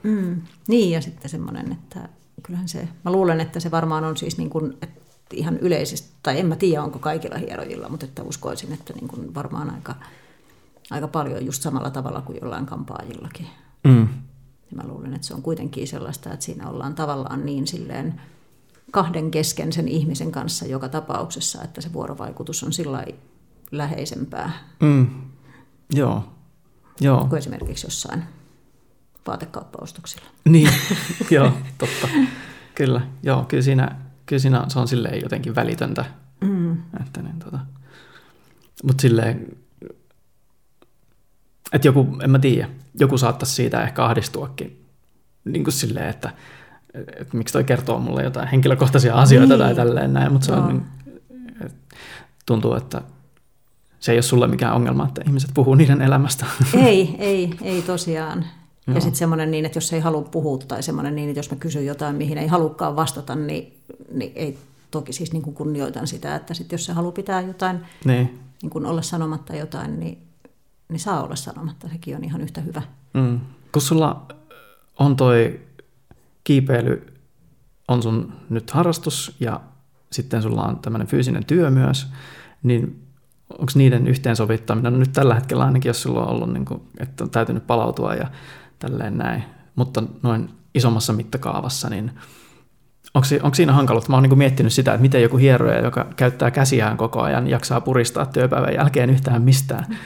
[0.04, 2.10] Mm, niin, ja sitten semmoinen, että
[2.44, 5.02] kyllähän se, mä luulen, että se varmaan on siis niin kuin, että
[5.34, 9.36] ihan yleisesti, tai en mä tiedä onko kaikilla hierojilla, mutta että uskoisin, että niin kuin
[9.36, 9.96] varmaan aika,
[10.92, 13.48] aika paljon just samalla tavalla kuin jollain kampaajillakin.
[13.84, 14.08] Mm.
[14.76, 18.22] Mä luulen, että se on kuitenkin sellaista, että siinä ollaan tavallaan niin silleen
[18.92, 23.06] kahden kesken sen ihmisen kanssa joka tapauksessa, että se vuorovaikutus on sillä
[23.72, 24.52] läheisempää.
[24.80, 25.08] Mm.
[25.94, 26.24] Joo.
[27.02, 27.26] Joo.
[27.30, 28.24] Kuin esimerkiksi jossain
[29.28, 30.26] vaatekauppaostoksilla.
[30.46, 30.70] Niin,
[31.32, 32.08] joo, totta.
[32.76, 33.96] Kyllä, joo, kyllä siinä,
[34.26, 36.06] kyllä siinä se on silleen jotenkin välitöntä.
[36.42, 36.72] Mm.
[37.02, 37.60] Että niin, tota.
[38.84, 39.58] Mutta silleen,
[41.74, 42.70] että joku, en mä tiedä,
[43.00, 44.86] joku saattaisi siitä ehkä ahdistuakin
[45.46, 46.30] niin kuin silleen, että,
[46.94, 49.60] että miksi toi kertoo mulle jotain henkilökohtaisia asioita niin.
[49.60, 50.84] tai tälleen näin, mutta se on, niin,
[52.46, 53.02] tuntuu, että
[54.00, 56.46] se ei ole sulle mikään ongelma, että ihmiset puhuu niiden elämästä.
[56.86, 58.46] Ei, ei, ei tosiaan.
[58.88, 58.96] Joo.
[58.96, 61.58] Ja sitten semmoinen niin, että jos ei halua puhua tai semmoinen niin, että jos mä
[61.58, 63.74] kysyn jotain, mihin ei halukkaan vastata, niin,
[64.14, 64.58] niin ei
[64.92, 68.40] toki siis niin kuin kunnioitan sitä, että sit jos se haluaa pitää jotain, niin.
[68.62, 70.18] Niin kuin olla sanomatta jotain, niin
[70.90, 72.82] niin saa olla sanomatta, sekin on ihan yhtä hyvä.
[73.14, 73.40] Mm.
[73.72, 74.26] Kun sulla
[75.00, 75.62] on toi
[76.44, 77.14] kiipeily,
[77.88, 79.62] on sun nyt harrastus ja
[80.12, 82.08] sitten sulla on tämmöinen fyysinen työ myös,
[82.64, 83.04] niin
[83.50, 87.24] onko niiden yhteensovittaminen, no nyt tällä hetkellä ainakin, jos sulla on ollut, niin kuin, että
[87.24, 88.28] on täytynyt palautua ja
[88.80, 89.44] tälleen näin,
[89.76, 92.12] mutta noin isommassa mittakaavassa, niin
[93.14, 94.10] onko, onko siinä hankaluutta?
[94.10, 97.82] Mä oon niin miettinyt sitä, että miten joku hieroja, joka käyttää käsiään koko ajan, jaksaa
[97.82, 99.98] puristaa työpäivän jälkeen yhtään mistään.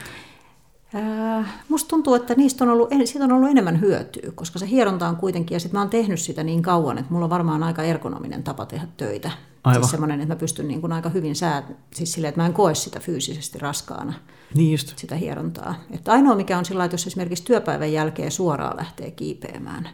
[1.68, 5.16] Musta tuntuu, että niistä on ollut, siitä on ollut enemmän hyötyä, koska se hieronta on
[5.16, 8.42] kuitenkin, ja sitten mä oon tehnyt sitä niin kauan, että mulla on varmaan aika ergonominen
[8.42, 9.30] tapa tehdä töitä.
[9.64, 9.82] Aivan.
[9.82, 11.62] Siis semmoinen, että mä pystyn niin kuin aika hyvin sää,
[11.94, 14.14] siis silleen, että mä en koe sitä fyysisesti raskaana,
[14.54, 14.98] niin just.
[14.98, 15.74] sitä hierontaa.
[15.90, 19.88] Että ainoa mikä on sillä että jos esimerkiksi työpäivän jälkeen suoraan lähtee kiipeämään,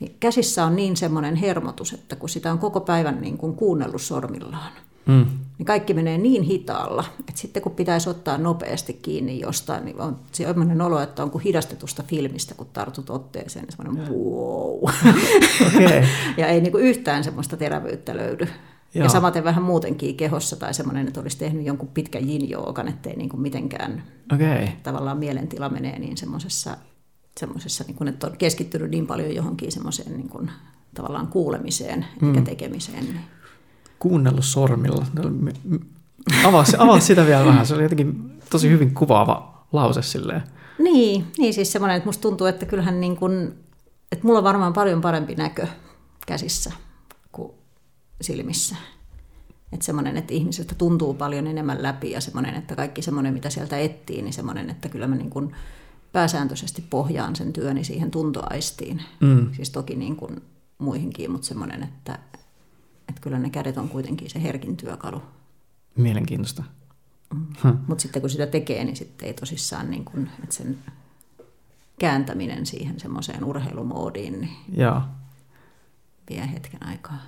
[0.00, 4.02] niin käsissä on niin semmoinen hermotus, että kun sitä on koko päivän niin kuin kuunnellut
[4.02, 4.72] sormillaan,
[5.06, 5.26] mm.
[5.60, 10.18] Niin kaikki menee niin hitaalla, että sitten kun pitäisi ottaa nopeasti kiinni jostain, niin on
[10.32, 14.78] sellainen olo, että on kuin hidastetusta filmistä, kun tartut otteeseen, niin semmoinen wow.
[15.76, 16.04] Okay.
[16.36, 18.48] ja ei niin kuin yhtään semmoista terävyyttä löydy.
[18.94, 19.04] Joo.
[19.04, 22.48] Ja samaten vähän muutenkin kehossa tai semmoinen, että olisi tehnyt jonkun pitkän yin
[22.88, 24.02] ettei niin kuin mitenkään
[24.34, 24.68] okay.
[24.82, 26.76] tavallaan mielentila menee niin semmoisessa,
[27.40, 30.50] semmoisessa niin kuin, että on keskittynyt niin paljon johonkin semmoiseen niin kuin,
[30.94, 32.28] tavallaan kuulemiseen mm.
[32.28, 33.04] eikä tekemiseen.
[33.04, 33.20] Niin.
[34.00, 35.06] Kuunnellut sormilla.
[36.44, 40.42] Avaa, avaa sitä vielä vähän, se oli jotenkin tosi hyvin kuvaava lause silleen.
[40.78, 43.54] Niin, niin siis semmoinen, että musta tuntuu, että kyllähän niin kuin,
[44.12, 45.66] että mulla on varmaan paljon parempi näkö
[46.26, 46.72] käsissä
[48.20, 48.76] silmissä.
[49.72, 53.78] Että semmoinen, että ihmisestä tuntuu paljon enemmän läpi ja semmoinen, että kaikki semmoinen, mitä sieltä
[53.78, 55.54] etsii, niin semmoinen, että kyllä mä niin kuin
[56.12, 59.02] pääsääntöisesti pohjaan sen työni siihen tuntoaistiin.
[59.20, 59.52] Mm.
[59.52, 60.42] Siis toki niin kuin
[60.78, 62.18] muihinkin, mutta semmoinen, että,
[63.10, 65.22] että kyllä ne kädet on kuitenkin se herkin työkalu.
[65.96, 66.62] Mielenkiintoista.
[67.34, 67.46] Mm.
[67.64, 67.72] Huh.
[67.86, 70.78] Mutta sitten kun sitä tekee, niin sitten ei tosissaan, niin kuin, että sen
[71.98, 75.02] kääntäminen siihen semmoiseen urheilumoodiin niin Joo.
[76.30, 77.18] vie hetken aikaa.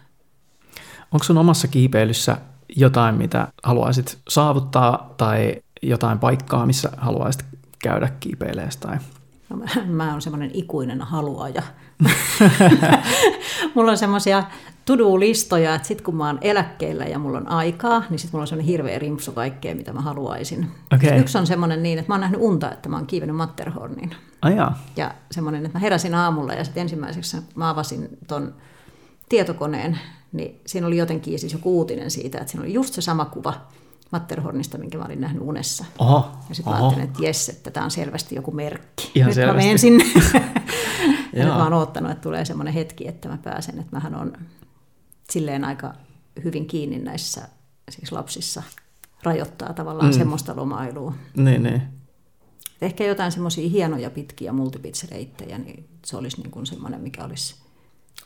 [1.13, 2.37] Onko sun omassa kiipeilyssä
[2.77, 7.45] jotain, mitä haluaisit saavuttaa tai jotain paikkaa, missä haluaisit
[7.83, 8.81] käydä kiipeileessä?
[8.81, 8.99] Tai?
[9.49, 11.63] No, mä, mä oon semmoinen ikuinen haluaja.
[13.75, 14.45] mulla on semmoisia
[14.85, 18.47] to-do-listoja, että sitten kun mä oon eläkkeellä ja mulla on aikaa, niin sitten mulla on
[18.47, 20.71] semmoinen hirveä rimpsu kaikkea, mitä mä haluaisin.
[20.95, 21.19] Okay.
[21.19, 24.15] Yksi on semmoinen niin, että mä oon nähnyt unta, että mä oon kiivennyt Matterhornin.
[24.45, 28.55] Oh, ja semmoinen, että mä heräsin aamulla ja sitten ensimmäiseksi mä avasin ton
[29.29, 29.99] tietokoneen,
[30.33, 33.55] niin siinä oli jotenkin siis joku uutinen siitä, että siinä oli just se sama kuva
[34.11, 35.85] Matterhornista, minkä mä olin nähnyt unessa.
[35.99, 39.11] Oho, ja sitten mä ajattelin, että jes, että tämä on selvästi joku merkki.
[39.15, 39.57] Ihan Nyt selvästi.
[39.57, 40.05] mä menen sinne.
[41.33, 44.33] ja nyt mä oon oottanut, että tulee semmoinen hetki, että mä pääsen, että mähän on
[45.33, 45.95] silleen aika
[46.45, 47.49] hyvin kiinni näissä
[47.91, 48.63] siis lapsissa
[49.23, 50.19] rajoittaa tavallaan mm.
[50.19, 51.15] semmoista lomailua.
[51.37, 51.83] Niin, niin.
[52.83, 57.63] Ehkä jotain semmoisia hienoja pitkiä multipitsereittejä, niin se olisi niin kuin semmoinen, mikä olisi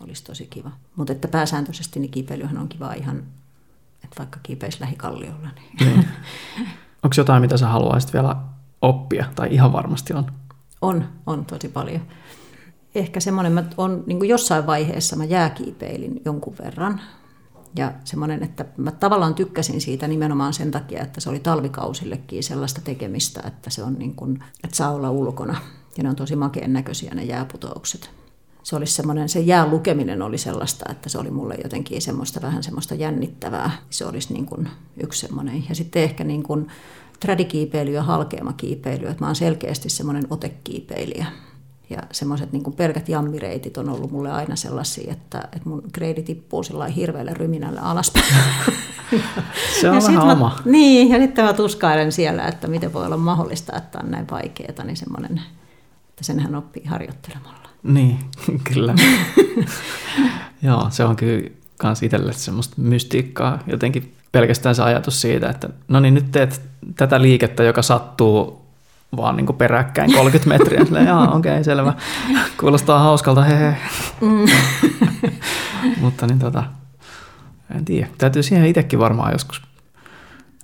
[0.01, 0.71] olisi tosi kiva.
[0.97, 3.19] Mutta että pääsääntöisesti niin kiipeilyhän on kiva ihan,
[4.05, 5.49] että vaikka kiipeisi lähikalliolla.
[5.55, 5.77] Niin.
[5.81, 6.09] niin.
[7.03, 8.37] Onko jotain, mitä sä haluaisit vielä
[8.83, 10.33] oppia, tai ihan varmasti on?
[10.83, 12.03] On, on tosi paljon.
[12.97, 17.01] Ehkä semmoinen, mä on niin kuin jossain vaiheessa mä jääkiipeilin jonkun verran.
[17.77, 22.81] Ja semmoinen, että mä tavallaan tykkäsin siitä nimenomaan sen takia, että se oli talvikausillekin sellaista
[22.81, 25.61] tekemistä, että se on niin kuin, että saa olla ulkona.
[25.97, 28.11] Ja ne on tosi makeen näköisiä ne jääputoukset
[28.67, 32.63] se olisi semmoinen, se jään lukeminen oli sellaista, että se oli mulle jotenkin semmoista vähän
[32.63, 33.71] semmoista jännittävää.
[33.91, 34.69] Se olisi niin kuin
[35.03, 35.65] yksi semmoinen.
[35.69, 36.69] Ja sitten ehkä niin kuin
[37.21, 41.27] tradikiipeily ja halkeamakiipeily, että mä oon selkeästi semmoinen otekiipeilijä.
[41.91, 46.63] Ja semmoiset niin pelkät jammireitit on ollut mulle aina sellaisia, että, että mun kreidi tippuu
[46.63, 48.25] sillä hirveällä ryminällä alaspäin.
[49.81, 50.57] Se on ja vähän oma.
[50.65, 54.27] Mä, niin, ja sitten mä tuskailen siellä, että miten voi olla mahdollista, että on näin
[54.31, 55.43] vaikeaa, niin semmoinen,
[56.09, 57.69] että senhän oppii harjoittelemalla.
[57.83, 58.19] Niin,
[58.75, 58.95] kyllä.
[60.63, 63.59] Joo, se on kyllä kans itselle semmoista mystiikkaa.
[63.67, 66.61] Jotenkin pelkästään se ajatus siitä, että no niin, nyt teet
[66.97, 68.66] tätä liikettä, joka sattuu
[69.17, 70.85] vaan niin kuin peräkkäin 30 metriä.
[70.85, 71.95] Silleen, Jaa, okei, okay, selvä.
[72.61, 73.77] Kuulostaa hauskalta, hehe.
[74.21, 74.47] Mm.
[76.01, 76.65] Mutta niin tota,
[77.77, 78.09] en tiedä.
[78.19, 79.63] Täytyy siihen itsekin varmaan joskus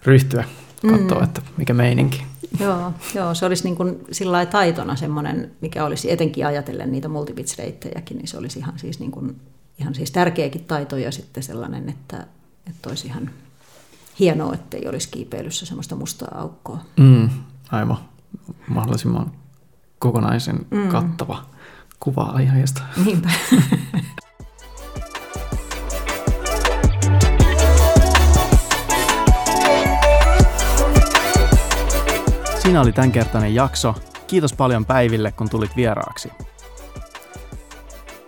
[0.04, 0.44] ryhtyä
[0.90, 1.24] katsoa, mm.
[1.24, 2.24] että mikä meininki.
[2.60, 8.16] Joo, joo, se olisi niin kuin sillä taitona semmoinen, mikä olisi etenkin ajatellen niitä multipitsreittejäkin,
[8.16, 9.40] niin se olisi ihan siis, niin kuin,
[9.78, 12.26] ihan siis tärkeäkin taito ja sitten sellainen, että,
[12.66, 13.30] että olisi ihan
[14.18, 16.78] hienoa, että ei olisi kiipeilyssä semmoista mustaa aukkoa.
[16.96, 17.30] Mm,
[17.70, 17.98] aivan.
[18.68, 19.32] Mahdollisimman
[19.98, 20.88] kokonaisen mm.
[20.88, 21.44] kattava
[22.00, 22.82] kuva aiheesta.
[23.04, 23.30] Niinpä.
[32.62, 33.94] Siinä oli tämänkertainen jakso.
[34.26, 36.32] Kiitos paljon Päiville, kun tulit vieraaksi.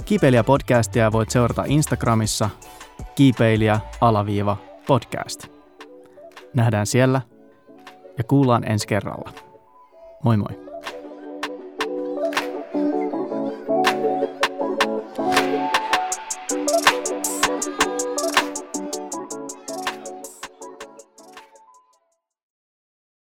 [0.05, 2.51] Kiipeilijä-podcastia voit seurata Instagramissa
[3.15, 5.47] kiipeilijä-podcast.
[6.55, 7.21] Nähdään siellä
[8.19, 9.44] ja kuullaan ensi kerralla.
[10.25, 10.64] Moi moi!